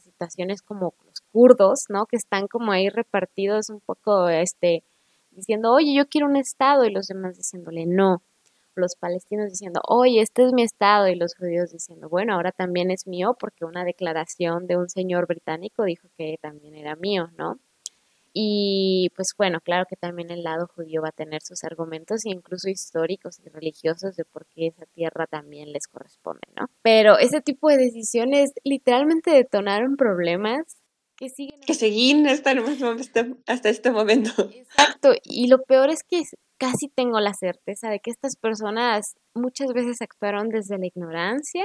situaciones 0.00 0.62
como 0.62 0.94
los 1.04 1.20
kurdos, 1.32 1.84
¿no? 1.88 2.06
Que 2.06 2.16
están 2.16 2.48
como 2.48 2.72
ahí 2.72 2.88
repartidos 2.88 3.70
un 3.70 3.80
poco, 3.80 4.28
este, 4.28 4.82
diciendo, 5.30 5.72
oye, 5.72 5.94
yo 5.94 6.08
quiero 6.08 6.26
un 6.26 6.36
estado, 6.36 6.84
y 6.84 6.90
los 6.90 7.06
demás 7.06 7.36
diciéndole 7.36 7.86
no. 7.86 8.22
Los 8.74 8.96
palestinos 8.96 9.50
diciendo, 9.50 9.80
oye, 9.88 10.20
este 10.20 10.44
es 10.44 10.52
mi 10.52 10.62
estado, 10.62 11.08
y 11.08 11.14
los 11.14 11.34
judíos 11.34 11.70
diciendo, 11.70 12.08
bueno, 12.08 12.34
ahora 12.34 12.52
también 12.52 12.90
es 12.90 13.06
mío, 13.06 13.36
porque 13.38 13.64
una 13.64 13.84
declaración 13.84 14.66
de 14.66 14.76
un 14.76 14.88
señor 14.88 15.26
británico 15.26 15.84
dijo 15.84 16.08
que 16.16 16.36
también 16.40 16.74
era 16.76 16.96
mío, 16.96 17.30
¿no? 17.36 17.58
Y 18.32 19.10
pues 19.16 19.34
bueno, 19.36 19.60
claro 19.60 19.86
que 19.88 19.96
también 19.96 20.30
el 20.30 20.42
lado 20.42 20.68
judío 20.68 21.02
va 21.02 21.08
a 21.08 21.12
tener 21.12 21.42
sus 21.42 21.64
argumentos, 21.64 22.24
incluso 22.24 22.68
históricos 22.68 23.40
y 23.40 23.48
religiosos, 23.48 24.14
de 24.16 24.24
por 24.24 24.46
qué 24.46 24.68
esa 24.68 24.86
tierra 24.86 25.26
también 25.26 25.72
les 25.72 25.88
corresponde, 25.88 26.46
¿no? 26.56 26.66
Pero 26.82 27.18
ese 27.18 27.40
tipo 27.40 27.68
de 27.68 27.78
decisiones 27.78 28.52
literalmente 28.62 29.32
detonaron 29.32 29.96
problemas 29.96 30.78
que 31.16 31.28
siguen... 31.28 31.60
Que 31.60 31.74
siguen 31.74 32.26
hasta, 32.28 32.52
hasta 33.46 33.68
este 33.68 33.90
momento. 33.90 34.30
Exacto, 34.54 35.12
y 35.24 35.48
lo 35.48 35.62
peor 35.62 35.90
es 35.90 36.02
que 36.02 36.22
casi 36.56 36.88
tengo 36.88 37.18
la 37.20 37.34
certeza 37.34 37.90
de 37.90 37.98
que 38.00 38.10
estas 38.10 38.36
personas 38.36 39.16
muchas 39.34 39.72
veces 39.74 40.00
actuaron 40.02 40.50
desde 40.50 40.78
la 40.78 40.86
ignorancia, 40.86 41.64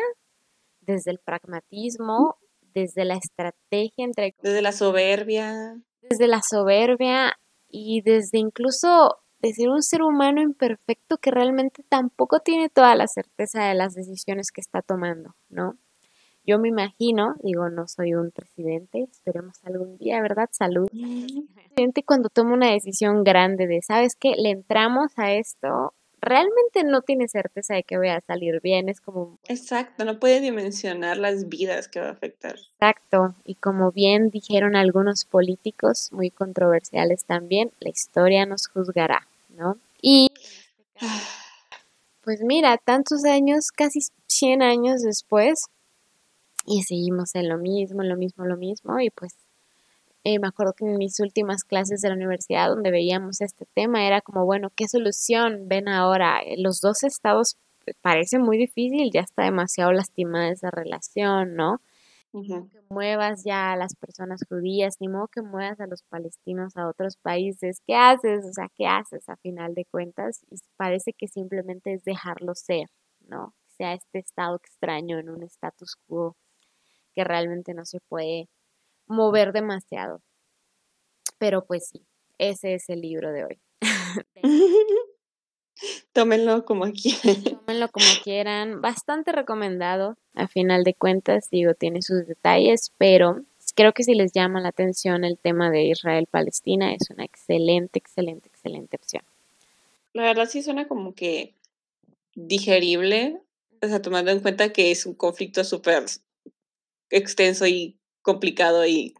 desde 0.81 1.11
el 1.11 1.19
pragmatismo, 1.19 2.37
desde 2.73 3.05
la 3.05 3.15
estrategia 3.15 4.03
entre... 4.03 4.35
Desde 4.41 4.61
la 4.61 4.71
soberbia 4.71 5.81
desde 6.09 6.27
la 6.27 6.41
soberbia 6.41 7.33
y 7.69 8.01
desde 8.01 8.37
incluso 8.39 9.17
de 9.39 9.53
ser 9.53 9.69
un 9.69 9.81
ser 9.81 10.01
humano 10.01 10.41
imperfecto 10.41 11.17
que 11.17 11.31
realmente 11.31 11.83
tampoco 11.87 12.39
tiene 12.39 12.69
toda 12.69 12.95
la 12.95 13.07
certeza 13.07 13.63
de 13.63 13.75
las 13.75 13.93
decisiones 13.93 14.51
que 14.51 14.61
está 14.61 14.81
tomando, 14.81 15.35
¿no? 15.49 15.77
Yo 16.47 16.59
me 16.59 16.69
imagino, 16.69 17.35
digo, 17.41 17.69
no 17.69 17.87
soy 17.87 18.13
un 18.13 18.31
presidente, 18.31 19.07
esperemos 19.11 19.57
algún 19.63 19.97
día, 19.97 20.21
¿verdad? 20.21 20.47
Salud. 20.51 20.87
Presidente 21.55 22.03
cuando 22.03 22.29
toma 22.29 22.53
una 22.53 22.71
decisión 22.71 23.23
grande 23.23 23.65
de, 23.65 23.81
¿sabes 23.81 24.15
qué? 24.15 24.35
Le 24.37 24.51
entramos 24.51 25.11
a 25.17 25.33
esto, 25.33 25.95
realmente 26.25 26.83
no 26.83 27.01
tiene 27.01 27.27
certeza 27.27 27.75
de 27.75 27.83
que 27.83 27.97
voy 27.97 28.09
a 28.09 28.21
salir 28.21 28.59
bien, 28.61 28.89
es 28.89 28.99
como... 28.99 29.37
Exacto, 29.47 30.03
no 30.03 30.19
puede 30.19 30.41
dimensionar 30.41 31.17
las 31.17 31.47
vidas 31.47 31.87
que 31.87 31.99
va 31.99 32.07
a 32.07 32.11
afectar. 32.11 32.55
Exacto, 32.55 33.35
y 33.45 33.55
como 33.55 33.91
bien 33.91 34.29
dijeron 34.29 34.75
algunos 34.75 35.25
políticos 35.25 36.09
muy 36.11 36.31
controversiales 36.31 37.25
también, 37.25 37.71
la 37.79 37.89
historia 37.89 38.45
nos 38.45 38.67
juzgará, 38.67 39.27
¿no? 39.49 39.77
Y... 40.01 40.27
Pues 42.23 42.41
mira, 42.41 42.79
tantos 42.79 43.23
años, 43.23 43.71
casi 43.71 43.99
100 44.25 44.63
años 44.63 45.03
después, 45.03 45.65
y 46.65 46.81
seguimos 46.81 47.35
en 47.35 47.49
lo 47.49 47.59
mismo, 47.59 48.01
lo 48.01 48.17
mismo, 48.17 48.45
lo 48.45 48.57
mismo, 48.57 48.99
y 48.99 49.11
pues 49.11 49.35
eh, 50.25 50.39
me 50.39 50.47
acuerdo 50.47 50.73
que 50.73 50.85
en 50.85 50.97
mis 50.97 51.19
últimas 51.19 51.63
clases 51.63 52.01
de 52.01 52.09
la 52.09 52.15
universidad 52.15 52.69
donde 52.69 52.91
veíamos 52.91 53.41
este 53.41 53.65
tema 53.73 54.05
era 54.05 54.21
como, 54.21 54.45
bueno, 54.45 54.71
¿qué 54.75 54.87
solución 54.87 55.67
ven 55.67 55.87
ahora? 55.87 56.39
Eh, 56.41 56.55
los 56.57 56.81
dos 56.81 57.03
estados 57.03 57.57
eh, 57.85 57.93
parece 58.01 58.39
muy 58.39 58.57
difícil, 58.57 59.11
ya 59.13 59.21
está 59.21 59.43
demasiado 59.43 59.91
lastimada 59.93 60.49
esa 60.49 60.71
relación, 60.71 61.55
¿no? 61.55 61.81
que 62.33 62.81
muevas 62.89 63.45
ya 63.45 63.71
a 63.71 63.77
las 63.77 63.95
personas 63.95 64.41
judías, 64.49 64.97
ni 64.99 65.07
modo 65.07 65.29
que 65.29 65.41
muevas 65.41 65.79
a 65.79 65.87
los 65.87 66.03
palestinos 66.03 66.75
a 66.75 66.89
otros 66.89 67.15
países. 67.15 67.79
¿Qué 67.87 67.95
haces? 67.95 68.43
O 68.45 68.51
sea, 68.51 68.69
¿qué 68.75 68.87
haces 68.87 69.29
a 69.29 69.37
final 69.37 69.73
de 69.73 69.85
cuentas? 69.85 70.43
Y 70.51 70.57
parece 70.75 71.13
que 71.13 71.29
simplemente 71.29 71.93
es 71.93 72.03
dejarlo 72.03 72.53
ser, 72.53 72.87
¿no? 73.21 73.53
sea 73.77 73.93
este 73.93 74.19
estado 74.19 74.55
extraño 74.57 75.19
en 75.19 75.29
un 75.29 75.43
status 75.43 75.95
quo 76.07 76.35
que 77.13 77.23
realmente 77.23 77.73
no 77.73 77.85
se 77.85 77.99
puede 78.01 78.49
mover 79.07 79.53
demasiado. 79.53 80.21
Pero 81.37 81.65
pues 81.65 81.89
sí, 81.89 82.05
ese 82.37 82.75
es 82.75 82.89
el 82.89 83.01
libro 83.01 83.31
de 83.31 83.45
hoy. 83.45 83.59
Tómenlo 86.13 86.65
como 86.65 86.85
quieran. 86.91 87.43
Tómenlo 87.43 87.89
como 87.89 88.05
quieran. 88.23 88.81
Bastante 88.81 89.31
recomendado. 89.31 90.17
A 90.33 90.47
final 90.47 90.83
de 90.83 90.93
cuentas, 90.93 91.49
digo, 91.49 91.73
tiene 91.73 92.01
sus 92.01 92.25
detalles, 92.27 92.91
pero 92.97 93.43
creo 93.75 93.93
que 93.93 94.03
si 94.03 94.15
les 94.15 94.31
llama 94.33 94.61
la 94.61 94.69
atención 94.69 95.23
el 95.23 95.37
tema 95.37 95.69
de 95.69 95.83
Israel-Palestina, 95.83 96.93
es 96.93 97.09
una 97.09 97.25
excelente, 97.25 97.99
excelente, 97.99 98.47
excelente 98.47 98.97
opción. 98.97 99.23
La 100.13 100.23
verdad 100.23 100.47
sí 100.47 100.63
suena 100.63 100.87
como 100.87 101.13
que 101.13 101.53
digerible, 102.35 103.41
o 103.81 103.87
sea, 103.87 104.01
tomando 104.01 104.31
en 104.31 104.39
cuenta 104.39 104.71
que 104.71 104.91
es 104.91 105.05
un 105.05 105.13
conflicto 105.13 105.63
súper 105.63 106.05
extenso 107.09 107.67
y 107.67 107.97
complicado 108.25 108.85
y 108.87 109.13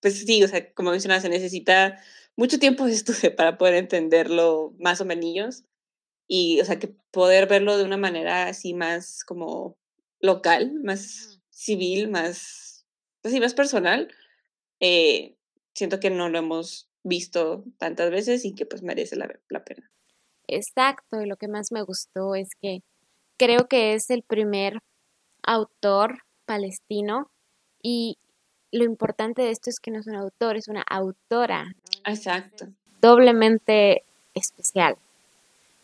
pues 0.00 0.20
sí, 0.26 0.44
o 0.44 0.48
sea, 0.48 0.72
como 0.74 0.90
mencionas, 0.90 1.22
se 1.22 1.30
necesita 1.30 1.98
mucho 2.36 2.58
tiempo 2.58 2.84
de 2.84 2.92
estudio 2.92 3.34
para 3.36 3.56
poder 3.56 3.74
entenderlo 3.74 4.74
más 4.78 5.00
o 5.00 5.06
menos 5.06 5.64
y, 6.28 6.60
o 6.60 6.64
sea, 6.64 6.78
que 6.78 6.94
poder 7.10 7.48
verlo 7.48 7.76
de 7.78 7.84
una 7.84 7.96
manera 7.96 8.46
así 8.46 8.74
más 8.74 9.24
como 9.24 9.78
local, 10.20 10.74
más 10.82 11.40
civil, 11.50 12.10
más, 12.10 12.86
pues 13.22 13.32
sí, 13.32 13.40
más 13.40 13.54
personal, 13.54 14.12
eh, 14.80 15.36
siento 15.74 16.00
que 16.00 16.10
no 16.10 16.28
lo 16.28 16.38
hemos 16.38 16.90
visto 17.02 17.64
tantas 17.78 18.10
veces 18.10 18.44
y 18.44 18.54
que 18.54 18.66
pues 18.66 18.82
merece 18.82 19.16
la, 19.16 19.28
la 19.48 19.64
pena. 19.64 19.90
Exacto, 20.46 21.22
y 21.22 21.26
lo 21.26 21.36
que 21.36 21.48
más 21.48 21.72
me 21.72 21.82
gustó 21.82 22.34
es 22.34 22.48
que 22.60 22.80
creo 23.38 23.66
que 23.68 23.94
es 23.94 24.10
el 24.10 24.22
primer 24.22 24.80
autor 25.42 26.18
palestino 26.46 27.30
y 27.84 28.16
lo 28.72 28.82
importante 28.82 29.42
de 29.42 29.50
esto 29.50 29.68
es 29.68 29.78
que 29.78 29.90
no 29.90 30.00
es 30.00 30.06
un 30.06 30.16
autor, 30.16 30.56
es 30.56 30.68
una 30.68 30.82
autora. 30.82 31.76
Exacto. 32.06 32.66
Doblemente 33.00 34.02
especial, 34.32 34.96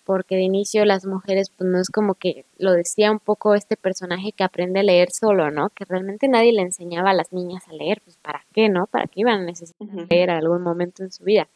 porque 0.04 0.36
de 0.36 0.42
inicio 0.42 0.86
las 0.86 1.04
mujeres, 1.04 1.50
pues 1.50 1.68
no 1.70 1.78
es 1.78 1.90
como 1.90 2.14
que 2.14 2.46
lo 2.56 2.72
decía 2.72 3.12
un 3.12 3.20
poco 3.20 3.54
este 3.54 3.76
personaje 3.76 4.32
que 4.32 4.42
aprende 4.42 4.80
a 4.80 4.82
leer 4.82 5.10
solo, 5.12 5.50
¿no? 5.50 5.68
Que 5.68 5.84
realmente 5.84 6.26
nadie 6.26 6.54
le 6.54 6.62
enseñaba 6.62 7.10
a 7.10 7.14
las 7.14 7.34
niñas 7.34 7.68
a 7.68 7.74
leer, 7.74 8.00
pues 8.02 8.16
¿para 8.16 8.44
qué, 8.54 8.70
no? 8.70 8.86
¿Para 8.86 9.06
qué 9.06 9.20
iban 9.20 9.42
a 9.42 9.44
necesitar 9.44 9.86
leer 10.08 10.30
a 10.30 10.38
algún 10.38 10.62
momento 10.62 11.02
en 11.02 11.12
su 11.12 11.22
vida? 11.22 11.48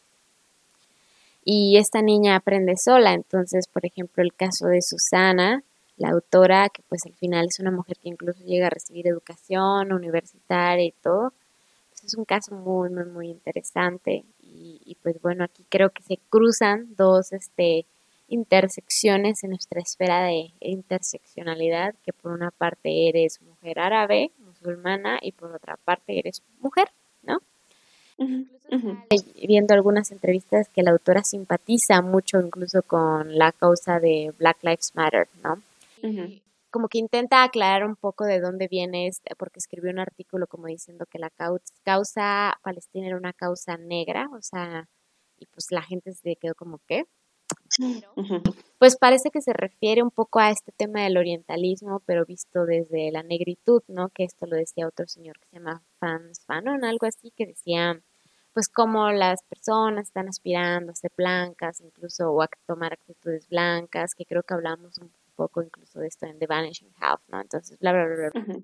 Y 1.43 1.77
esta 1.77 2.03
niña 2.03 2.35
aprende 2.35 2.75
sola, 2.77 3.13
entonces, 3.13 3.67
por 3.67 3.85
ejemplo, 3.85 4.23
el 4.23 4.33
caso 4.33 4.67
de 4.67 4.81
Susana, 4.83 5.63
la 5.97 6.09
autora, 6.09 6.69
que 6.69 6.81
pues 6.89 7.05
al 7.05 7.13
final 7.13 7.47
es 7.47 7.59
una 7.59 7.71
mujer 7.71 7.97
que 7.97 8.09
incluso 8.09 8.43
llega 8.43 8.67
a 8.67 8.69
recibir 8.69 9.07
educación 9.07 9.93
universitaria 9.93 10.85
y 10.85 10.91
todo, 10.91 11.33
pues 11.89 12.03
es 12.03 12.15
un 12.15 12.25
caso 12.25 12.53
muy, 12.55 12.89
muy, 12.89 13.05
muy 13.05 13.29
interesante. 13.29 14.25
Y, 14.57 14.95
pues 15.03 15.21
bueno, 15.21 15.43
aquí 15.43 15.65
creo 15.69 15.89
que 15.89 16.01
se 16.01 16.17
cruzan 16.29 16.95
dos 16.95 17.33
este, 17.33 17.85
intersecciones 18.29 19.43
en 19.43 19.49
nuestra 19.51 19.81
esfera 19.81 20.23
de 20.23 20.51
interseccionalidad, 20.61 21.93
que 22.05 22.13
por 22.13 22.31
una 22.31 22.51
parte 22.51 23.09
eres 23.09 23.41
mujer 23.41 23.79
árabe, 23.79 24.31
musulmana, 24.39 25.19
y 25.21 25.33
por 25.33 25.53
otra 25.53 25.77
parte 25.83 26.17
eres 26.17 26.41
mujer, 26.61 26.87
¿no? 27.23 27.39
Viendo 29.45 29.73
algunas 29.73 30.11
entrevistas 30.11 30.69
que 30.69 30.83
la 30.83 30.91
autora 30.91 31.23
simpatiza 31.23 32.01
mucho 32.01 32.39
incluso 32.39 32.81
con 32.81 33.37
la 33.37 33.51
causa 33.51 33.99
de 33.99 34.33
Black 34.37 34.57
Lives 34.63 34.93
Matter, 34.95 35.27
¿no? 35.43 35.61
Como 36.69 36.89
que 36.89 36.97
intenta 36.97 37.43
aclarar 37.43 37.85
un 37.85 37.95
poco 37.95 38.25
de 38.25 38.39
dónde 38.39 38.67
viene, 38.67 39.07
este, 39.07 39.35
porque 39.35 39.59
escribió 39.59 39.91
un 39.91 39.99
artículo 39.99 40.45
como 40.47 40.67
diciendo 40.67 41.05
que 41.05 41.19
la 41.19 41.31
causa 41.83 42.59
palestina 42.61 43.07
era 43.07 43.17
una 43.17 43.33
causa 43.33 43.77
negra, 43.77 44.29
o 44.33 44.41
sea, 44.41 44.87
y 45.37 45.45
pues 45.47 45.67
la 45.71 45.81
gente 45.81 46.13
se 46.13 46.35
quedó 46.35 46.53
como, 46.55 46.79
¿qué? 46.87 47.05
Pues 48.79 48.97
parece 48.97 49.31
que 49.31 49.41
se 49.41 49.53
refiere 49.53 50.03
un 50.03 50.11
poco 50.11 50.39
a 50.39 50.49
este 50.49 50.71
tema 50.71 51.03
del 51.03 51.17
orientalismo, 51.17 52.01
pero 52.05 52.25
visto 52.25 52.65
desde 52.65 53.11
la 53.11 53.23
negritud, 53.23 53.81
¿no? 53.87 54.09
Que 54.09 54.23
esto 54.23 54.45
lo 54.45 54.55
decía 54.55 54.87
otro 54.87 55.07
señor 55.07 55.39
que 55.39 55.47
se 55.47 55.55
llama 55.57 55.81
Franz 55.99 56.41
Fanon, 56.45 56.83
algo 56.83 57.05
así, 57.05 57.31
que 57.31 57.45
decía, 57.45 58.01
pues 58.53 58.67
como 58.67 59.11
las 59.11 59.43
personas 59.43 60.07
están 60.07 60.27
aspirando 60.27 60.91
a 60.91 60.95
ser 60.95 61.11
blancas, 61.15 61.81
incluso 61.81 62.31
o 62.31 62.41
a 62.41 62.49
tomar 62.65 62.93
actitudes 62.93 63.47
blancas, 63.49 64.15
que 64.15 64.25
creo 64.25 64.43
que 64.43 64.53
hablamos 64.53 64.97
un 64.97 65.11
poco 65.35 65.61
incluso 65.61 65.99
de 65.99 66.07
esto 66.07 66.25
en 66.25 66.39
The 66.39 66.47
Vanishing 66.47 66.91
Half, 66.99 67.21
¿no? 67.27 67.41
Entonces, 67.41 67.77
bla, 67.79 67.91
bla, 67.91 68.05
bla, 68.05 68.31
bla. 68.31 68.61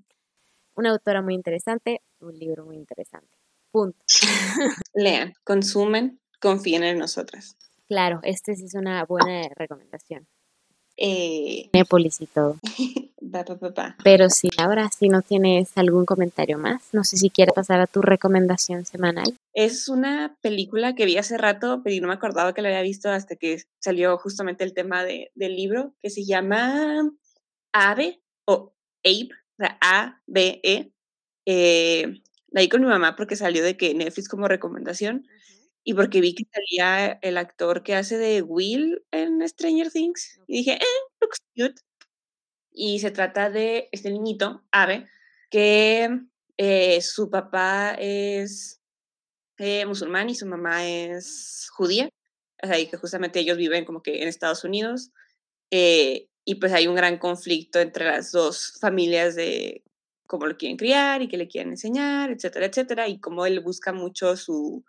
Una 0.76 0.91
autora 0.91 1.22
muy 1.22 1.36
interesante, 1.36 2.01
un 2.19 2.38
libro 2.38 2.65
muy 2.65 2.78
interesante. 2.78 3.38
Punto. 3.72 3.99
Lean, 4.93 5.34
consumen, 5.43 6.19
confíen 6.39 6.84
en 6.84 6.97
nosotras. 6.97 7.57
Claro, 7.88 8.19
este 8.24 8.55
sí 8.55 8.65
es 8.65 8.74
una 8.74 9.05
buena 9.05 9.47
recomendación. 9.55 10.28
Eh... 10.97 11.69
Népolis 11.74 12.22
y 12.22 12.28
todo. 12.28 12.57
Pero 14.03 14.29
sí, 14.29 14.49
ahora 14.57 14.89
si 14.89 15.09
no 15.09 15.21
tienes 15.21 15.71
algún 15.75 16.05
comentario 16.05 16.57
más, 16.57 16.89
no 16.91 17.03
sé 17.03 17.17
si 17.17 17.29
quieres 17.29 17.53
pasar 17.53 17.79
a 17.79 17.88
tu 17.88 18.01
recomendación 18.01 18.86
semanal. 18.86 19.38
Es 19.53 19.88
una 19.88 20.38
película 20.41 20.95
que 20.95 21.05
vi 21.05 21.17
hace 21.17 21.38
rato, 21.38 21.82
pero 21.84 22.01
no 22.01 22.07
me 22.07 22.13
acordaba 22.13 22.53
que 22.53 22.61
la 22.61 22.69
había 22.69 22.82
visto 22.82 23.09
hasta 23.09 23.36
que 23.36 23.63
salió 23.79 24.17
justamente 24.17 24.63
el 24.63 24.73
tema 24.73 25.03
de, 25.03 25.32
del 25.36 25.55
libro, 25.55 25.93
que 26.01 26.09
se 26.09 26.25
llama 26.25 27.09
Ave 27.73 28.21
o 28.45 28.73
Abe, 29.03 29.29
o 29.32 29.57
sea, 29.57 29.77
A-B-E. 29.82 30.91
Eh, 31.45 32.21
la 32.49 32.61
vi 32.61 32.69
con 32.69 32.82
mi 32.82 32.88
mamá 32.88 33.15
porque 33.15 33.36
salió 33.36 33.63
de 33.63 33.77
que 33.77 33.93
Netflix 33.93 34.27
como 34.27 34.47
recomendación 34.47 35.25
y 35.84 35.93
porque 35.93 36.21
vi 36.21 36.36
que 36.36 36.43
salía 36.51 37.19
el 37.21 37.38
actor 37.38 37.82
que 37.82 37.95
hace 37.95 38.17
de 38.17 38.41
Will 38.41 39.03
en 39.11 39.47
Stranger 39.47 39.89
Things. 39.91 40.39
Y 40.47 40.57
dije, 40.57 40.73
eh, 40.73 40.86
looks 41.21 41.39
cute 41.55 41.82
y 42.74 42.99
se 42.99 43.11
trata 43.11 43.49
de 43.49 43.89
este 43.91 44.11
niñito, 44.11 44.63
Ave, 44.72 45.07
que 45.49 46.09
eh, 46.57 47.01
su 47.01 47.30
papá 47.30 47.95
es 47.99 48.82
eh, 49.57 49.86
musulmán 49.86 50.30
y 50.30 50.36
su 50.36 50.45
mamá 50.45 50.88
es 50.88 51.67
judía, 51.74 52.09
o 52.63 52.67
sea, 52.67 52.80
y 52.80 52.88
que 52.88 52.97
justamente 52.97 53.39
ellos 53.39 53.57
viven 53.57 53.86
como 53.86 54.01
que 54.01 54.22
en 54.22 54.28
Estados 54.28 54.63
Unidos, 54.63 55.11
eh, 55.72 56.28
y 56.45 56.55
pues 56.55 56.74
hay 56.74 56.88
un 56.88 56.95
gran 56.95 57.17
conflicto 57.17 57.80
entre 57.80 58.05
las 58.05 58.32
dos 58.32 58.78
familias 58.80 59.36
de 59.36 59.84
cómo 60.28 60.47
lo 60.47 60.57
quieren 60.57 60.78
criar 60.78 61.22
y 61.22 61.28
qué 61.28 61.38
le 61.38 61.47
quieren 61.47 61.72
enseñar, 61.72 62.32
etcétera, 62.32 62.65
etcétera, 62.65 63.07
y 63.07 63.19
cómo 63.19 63.45
él 63.45 63.59
busca 63.59 63.93
mucho 63.93 64.38
su, 64.38 64.86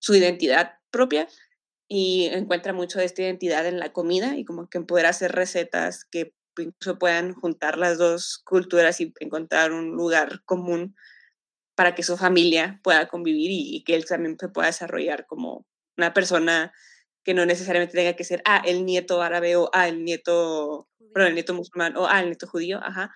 su 0.00 0.14
identidad 0.14 0.72
propia 0.90 1.28
y 1.88 2.26
encuentra 2.32 2.72
mucho 2.72 2.98
de 2.98 3.04
esta 3.04 3.22
identidad 3.22 3.66
en 3.66 3.78
la 3.78 3.92
comida 3.92 4.36
y 4.36 4.44
como 4.44 4.68
que 4.68 4.80
poder 4.80 5.06
hacer 5.06 5.32
recetas 5.32 6.04
que 6.04 6.34
incluso 6.58 6.98
puedan 6.98 7.34
juntar 7.34 7.78
las 7.78 7.98
dos 7.98 8.38
culturas 8.44 9.00
y 9.00 9.12
encontrar 9.20 9.72
un 9.72 9.92
lugar 9.92 10.42
común 10.44 10.94
para 11.74 11.94
que 11.94 12.02
su 12.02 12.16
familia 12.16 12.80
pueda 12.82 13.08
convivir 13.08 13.50
y, 13.50 13.84
que 13.84 13.94
él 13.94 14.04
también 14.04 14.36
se 14.38 14.48
pueda 14.48 14.68
desarrollar 14.68 15.26
como 15.26 15.66
una 15.96 16.14
persona 16.14 16.72
que 17.24 17.34
no 17.34 17.46
necesariamente 17.46 17.96
tenga 17.96 18.14
que 18.14 18.24
ser, 18.24 18.42
ah, 18.44 18.62
el 18.64 18.84
nieto 18.84 19.22
árabe 19.22 19.56
o, 19.56 19.70
ah, 19.72 19.88
el 19.88 20.04
nieto, 20.04 20.88
perdón, 21.12 21.28
el 21.28 21.34
nieto 21.34 21.54
musulmán 21.54 21.96
o, 21.96 22.06
ah, 22.06 22.20
el 22.20 22.26
nieto 22.26 22.46
judío, 22.46 22.80
ajá. 22.82 23.14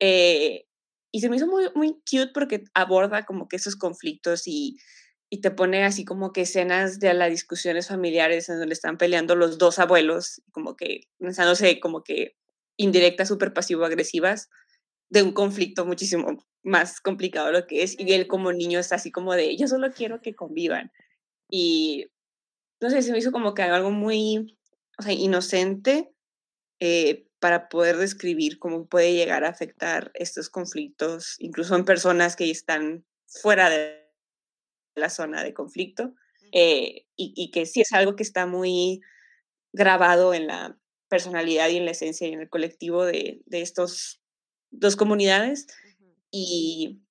Eh, 0.00 0.66
y 1.12 1.20
se 1.20 1.28
me 1.28 1.36
hizo 1.36 1.46
muy, 1.46 1.68
muy 1.74 1.94
cute 2.10 2.30
porque 2.34 2.64
aborda 2.74 3.24
como 3.24 3.48
que 3.48 3.56
esos 3.56 3.76
conflictos 3.76 4.46
y, 4.46 4.78
y 5.30 5.40
te 5.40 5.50
pone 5.50 5.84
así 5.84 6.04
como 6.04 6.32
que 6.32 6.42
escenas 6.42 7.00
de 7.00 7.14
las 7.14 7.30
discusiones 7.30 7.88
familiares 7.88 8.48
en 8.48 8.58
donde 8.58 8.74
están 8.74 8.98
peleando 8.98 9.34
los 9.34 9.58
dos 9.58 9.78
abuelos, 9.78 10.42
como 10.52 10.76
que 10.76 11.08
pensándose 11.18 11.80
como 11.80 12.04
que 12.04 12.36
indirectas 12.76 13.28
súper 13.28 13.52
pasivo-agresivas 13.52 14.48
de 15.10 15.22
un 15.22 15.32
conflicto 15.32 15.84
muchísimo 15.84 16.42
más 16.62 17.00
complicado 17.00 17.52
lo 17.52 17.66
que 17.66 17.82
es. 17.82 17.98
Y 17.98 18.12
él 18.12 18.26
como 18.26 18.52
niño 18.52 18.78
está 18.78 18.96
así 18.96 19.10
como 19.10 19.34
de, 19.34 19.56
yo 19.56 19.68
solo 19.68 19.92
quiero 19.92 20.22
que 20.22 20.34
convivan. 20.34 20.90
Y 21.50 22.06
no 22.80 22.90
sé, 22.90 23.02
se 23.02 23.12
me 23.12 23.18
hizo 23.18 23.32
como 23.32 23.54
que 23.54 23.62
algo 23.62 23.90
muy, 23.90 24.58
o 24.98 25.02
sea, 25.02 25.12
inocente 25.12 26.12
eh, 26.80 27.26
para 27.40 27.68
poder 27.68 27.96
describir 27.96 28.58
cómo 28.58 28.86
puede 28.86 29.12
llegar 29.12 29.44
a 29.44 29.50
afectar 29.50 30.10
estos 30.14 30.48
conflictos, 30.48 31.36
incluso 31.38 31.76
en 31.76 31.84
personas 31.84 32.36
que 32.36 32.50
están 32.50 33.04
fuera 33.26 33.68
de 33.68 34.08
la 34.94 35.10
zona 35.10 35.42
de 35.42 35.52
conflicto. 35.52 36.14
Eh, 36.52 37.06
y, 37.16 37.32
y, 37.34 37.50
que 37.50 37.66
sí 37.66 37.80
es 37.80 37.92
algo 37.92 38.14
que 38.14 38.22
está 38.22 38.46
muy 38.46 39.00
grabado 39.72 40.34
en 40.34 40.46
la 40.46 40.78
personalidad 41.12 41.68
y 41.68 41.76
en 41.76 41.84
la 41.84 41.90
esencia 41.90 42.26
y 42.26 42.32
en 42.32 42.40
el 42.40 42.48
colectivo 42.48 43.04
de, 43.04 43.42
de 43.44 43.60
estos 43.60 44.22
dos 44.70 44.96
comunidades 44.96 45.66
y, 46.30 47.02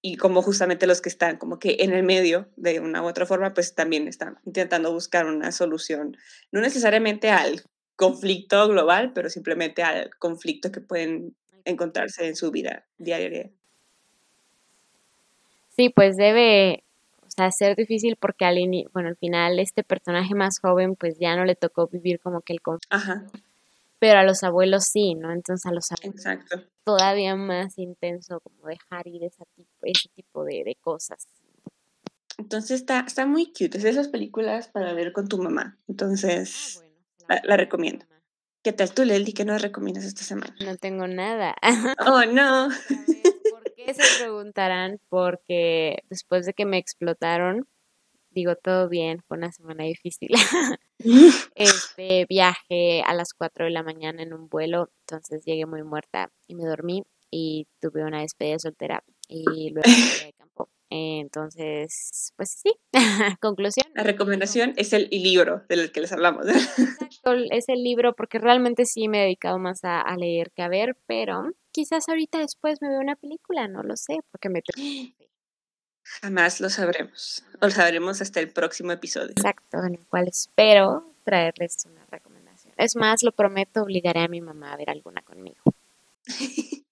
y 0.00 0.16
como 0.16 0.40
justamente 0.40 0.86
los 0.86 1.02
que 1.02 1.10
están 1.10 1.36
como 1.36 1.58
que 1.58 1.76
en 1.80 1.92
el 1.92 2.02
medio 2.02 2.48
de 2.56 2.80
una 2.80 3.02
u 3.02 3.06
otra 3.06 3.26
forma, 3.26 3.52
pues 3.52 3.74
también 3.74 4.08
están 4.08 4.38
intentando 4.46 4.90
buscar 4.90 5.26
una 5.26 5.52
solución, 5.52 6.16
no 6.50 6.62
necesariamente 6.62 7.28
al 7.28 7.60
conflicto 7.94 8.66
global, 8.68 9.12
pero 9.12 9.28
simplemente 9.28 9.82
al 9.82 10.08
conflicto 10.18 10.72
que 10.72 10.80
pueden 10.80 11.36
encontrarse 11.66 12.26
en 12.26 12.34
su 12.34 12.50
vida 12.52 12.86
diaria. 12.96 13.50
Sí, 15.76 15.90
pues 15.90 16.16
debe, 16.16 16.84
sea, 17.34 17.50
ser 17.50 17.76
difícil 17.76 18.16
porque 18.16 18.44
al, 18.44 18.56
bueno, 18.92 19.08
al 19.08 19.16
final 19.16 19.58
este 19.58 19.82
personaje 19.82 20.34
más 20.34 20.58
joven 20.60 20.96
pues 20.96 21.18
ya 21.18 21.36
no 21.36 21.44
le 21.44 21.54
tocó 21.54 21.88
vivir 21.88 22.20
como 22.20 22.40
que 22.40 22.52
el 22.52 22.60
conflicto. 22.60 22.96
Ajá 22.96 23.26
pero 24.02 24.18
a 24.18 24.24
los 24.24 24.42
abuelos 24.42 24.86
sí, 24.86 25.14
¿no? 25.14 25.32
Entonces 25.32 25.64
a 25.64 25.72
los 25.72 25.92
abuelos 25.92 26.16
Exacto. 26.16 26.60
todavía 26.82 27.36
más 27.36 27.78
intenso 27.78 28.40
como 28.40 28.66
dejar 28.66 29.06
ir 29.06 29.22
ese 29.22 29.44
tipo, 29.54 29.70
ese 29.82 30.08
tipo 30.12 30.44
de, 30.44 30.76
cosas. 30.80 31.28
Entonces 32.36 32.80
está, 32.80 32.98
está 33.06 33.26
muy 33.26 33.52
cute, 33.52 33.76
es 33.76 33.84
de 33.84 33.90
esas 33.90 34.08
películas 34.08 34.66
para 34.66 34.92
ver 34.92 35.12
con 35.12 35.28
tu 35.28 35.38
mamá. 35.40 35.78
Entonces, 35.86 36.82
ah, 37.28 37.42
la, 37.44 37.56
recomiendo. 37.56 38.04
¿Qué 38.64 38.72
tal 38.72 38.92
tú, 38.92 39.04
Lely? 39.04 39.34
¿Qué 39.34 39.44
nos 39.44 39.62
recomiendas 39.62 40.04
esta 40.04 40.24
semana? 40.24 40.52
No 40.64 40.76
tengo 40.78 41.06
nada. 41.06 41.54
Oh, 42.04 42.24
no. 42.24 42.70
Se 43.86 44.22
preguntarán? 44.22 45.00
Porque 45.08 46.02
después 46.08 46.46
de 46.46 46.54
que 46.54 46.64
me 46.64 46.78
explotaron, 46.78 47.66
digo, 48.30 48.56
todo 48.56 48.88
bien, 48.88 49.22
fue 49.26 49.36
una 49.36 49.52
semana 49.52 49.84
difícil. 49.84 50.30
este 51.54 52.26
viaje 52.28 53.02
a 53.02 53.14
las 53.14 53.32
4 53.34 53.64
de 53.64 53.70
la 53.70 53.82
mañana 53.82 54.22
en 54.22 54.32
un 54.32 54.48
vuelo, 54.48 54.90
entonces 55.00 55.44
llegué 55.44 55.66
muy 55.66 55.82
muerta 55.82 56.30
y 56.46 56.54
me 56.54 56.64
dormí 56.64 57.02
y 57.30 57.66
tuve 57.80 58.04
una 58.04 58.20
despedida 58.20 58.58
soltera 58.58 59.02
y 59.28 59.70
luego 59.70 59.88
de 59.88 60.34
campo. 60.34 60.68
Entonces, 60.90 62.32
pues 62.36 62.50
sí, 62.62 62.74
conclusión. 63.40 63.86
La 63.94 64.02
recomendación 64.02 64.74
es 64.76 64.92
el 64.92 65.08
libro 65.10 65.62
del 65.68 65.90
que 65.90 66.02
les 66.02 66.12
hablamos. 66.12 66.46
Exacto, 66.46 67.32
es 67.50 67.68
el 67.68 67.82
libro 67.82 68.14
porque 68.14 68.38
realmente 68.38 68.84
sí 68.84 69.08
me 69.08 69.20
he 69.20 69.22
dedicado 69.22 69.58
más 69.58 69.84
a, 69.84 70.02
a 70.02 70.16
leer 70.16 70.50
que 70.54 70.62
a 70.62 70.68
ver, 70.68 70.96
pero 71.06 71.50
quizás 71.72 72.08
ahorita 72.08 72.38
después 72.38 72.80
me 72.80 72.88
veo 72.88 73.00
una 73.00 73.16
película, 73.16 73.66
no 73.68 73.82
lo 73.82 73.96
sé, 73.96 74.20
porque 74.30 74.48
me... 74.48 74.62
Jamás 76.04 76.60
lo 76.60 76.68
sabremos. 76.68 77.44
O 77.60 77.66
lo 77.66 77.70
sabremos 77.70 78.20
hasta 78.20 78.40
el 78.40 78.50
próximo 78.50 78.92
episodio. 78.92 79.30
Exacto, 79.30 79.78
en 79.84 79.94
el 79.94 80.06
cual 80.06 80.28
espero 80.28 81.14
traerles 81.24 81.76
una 81.86 82.04
recomendación. 82.10 82.74
Es 82.76 82.96
más, 82.96 83.22
lo 83.22 83.32
prometo, 83.32 83.82
obligaré 83.82 84.20
a 84.20 84.28
mi 84.28 84.40
mamá 84.40 84.72
a 84.72 84.76
ver 84.76 84.90
alguna 84.90 85.22
conmigo. 85.22 85.62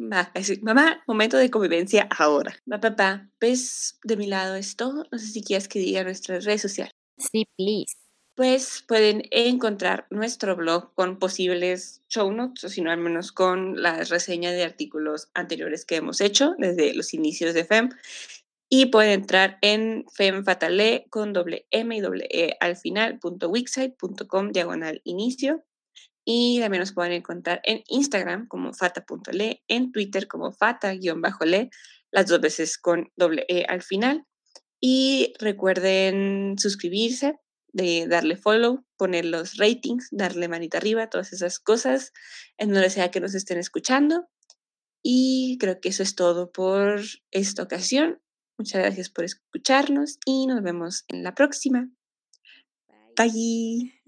Va, 0.00 0.32
mamá, 0.62 1.02
momento 1.06 1.36
de 1.36 1.50
convivencia 1.50 2.08
ahora. 2.10 2.54
Va, 2.70 2.80
papá, 2.80 3.28
pues 3.38 3.98
de 4.04 4.16
mi 4.16 4.26
lado 4.26 4.54
es 4.54 4.76
todo. 4.76 5.04
No 5.10 5.18
sé 5.18 5.26
si 5.26 5.42
quieres 5.42 5.68
que 5.68 5.78
diga 5.78 6.04
nuestras 6.04 6.44
redes 6.44 6.62
sociales. 6.62 6.92
Sí, 7.18 7.46
please. 7.56 7.96
Pues 8.36 8.84
pueden 8.86 9.22
encontrar 9.30 10.06
nuestro 10.10 10.56
blog 10.56 10.92
con 10.92 11.18
posibles 11.18 12.02
show 12.10 12.30
notes, 12.30 12.64
o 12.64 12.68
si 12.68 12.82
no, 12.82 12.90
al 12.90 12.98
menos 12.98 13.32
con 13.32 13.80
la 13.80 14.04
reseña 14.04 14.52
de 14.52 14.62
artículos 14.62 15.30
anteriores 15.32 15.86
que 15.86 15.96
hemos 15.96 16.20
hecho 16.20 16.54
desde 16.58 16.92
los 16.92 17.14
inicios 17.14 17.54
de 17.54 17.64
FEM. 17.64 17.88
Y 18.68 18.86
pueden 18.86 19.12
entrar 19.12 19.56
en 19.62 20.04
femfatale 20.12 21.06
con 21.08 21.32
doble 21.32 21.66
M 21.70 21.96
y 21.96 22.00
doble 22.00 22.28
E 22.30 22.58
al 22.60 22.76
final, 22.76 23.18
punto 23.18 23.50
diagonal 24.52 25.00
inicio. 25.04 25.64
Y 26.22 26.60
también 26.60 26.80
nos 26.80 26.92
pueden 26.92 27.12
encontrar 27.12 27.62
en 27.64 27.84
Instagram 27.88 28.48
como 28.48 28.74
fata.le, 28.74 29.62
en 29.66 29.92
Twitter 29.92 30.28
como 30.28 30.52
fata-le, 30.52 31.70
las 32.10 32.26
dos 32.26 32.40
veces 32.42 32.76
con 32.76 33.10
doble 33.16 33.46
E 33.48 33.64
al 33.66 33.80
final. 33.80 34.26
Y 34.78 35.32
recuerden 35.38 36.56
suscribirse, 36.58 37.38
de 37.76 38.06
darle 38.08 38.36
follow, 38.36 38.84
poner 38.96 39.26
los 39.26 39.58
ratings, 39.58 40.08
darle 40.10 40.48
manita 40.48 40.78
arriba, 40.78 41.10
todas 41.10 41.32
esas 41.32 41.58
cosas 41.58 42.12
en 42.56 42.72
donde 42.72 42.88
sea 42.88 43.10
que 43.10 43.20
nos 43.20 43.34
estén 43.34 43.58
escuchando. 43.58 44.26
Y 45.04 45.58
creo 45.60 45.78
que 45.80 45.90
eso 45.90 46.02
es 46.02 46.16
todo 46.16 46.50
por 46.50 47.00
esta 47.30 47.62
ocasión. 47.62 48.20
Muchas 48.58 48.80
gracias 48.80 49.10
por 49.10 49.24
escucharnos 49.24 50.18
y 50.24 50.46
nos 50.46 50.62
vemos 50.62 51.04
en 51.08 51.22
la 51.22 51.34
próxima. 51.34 51.90
Bye. 53.16 53.96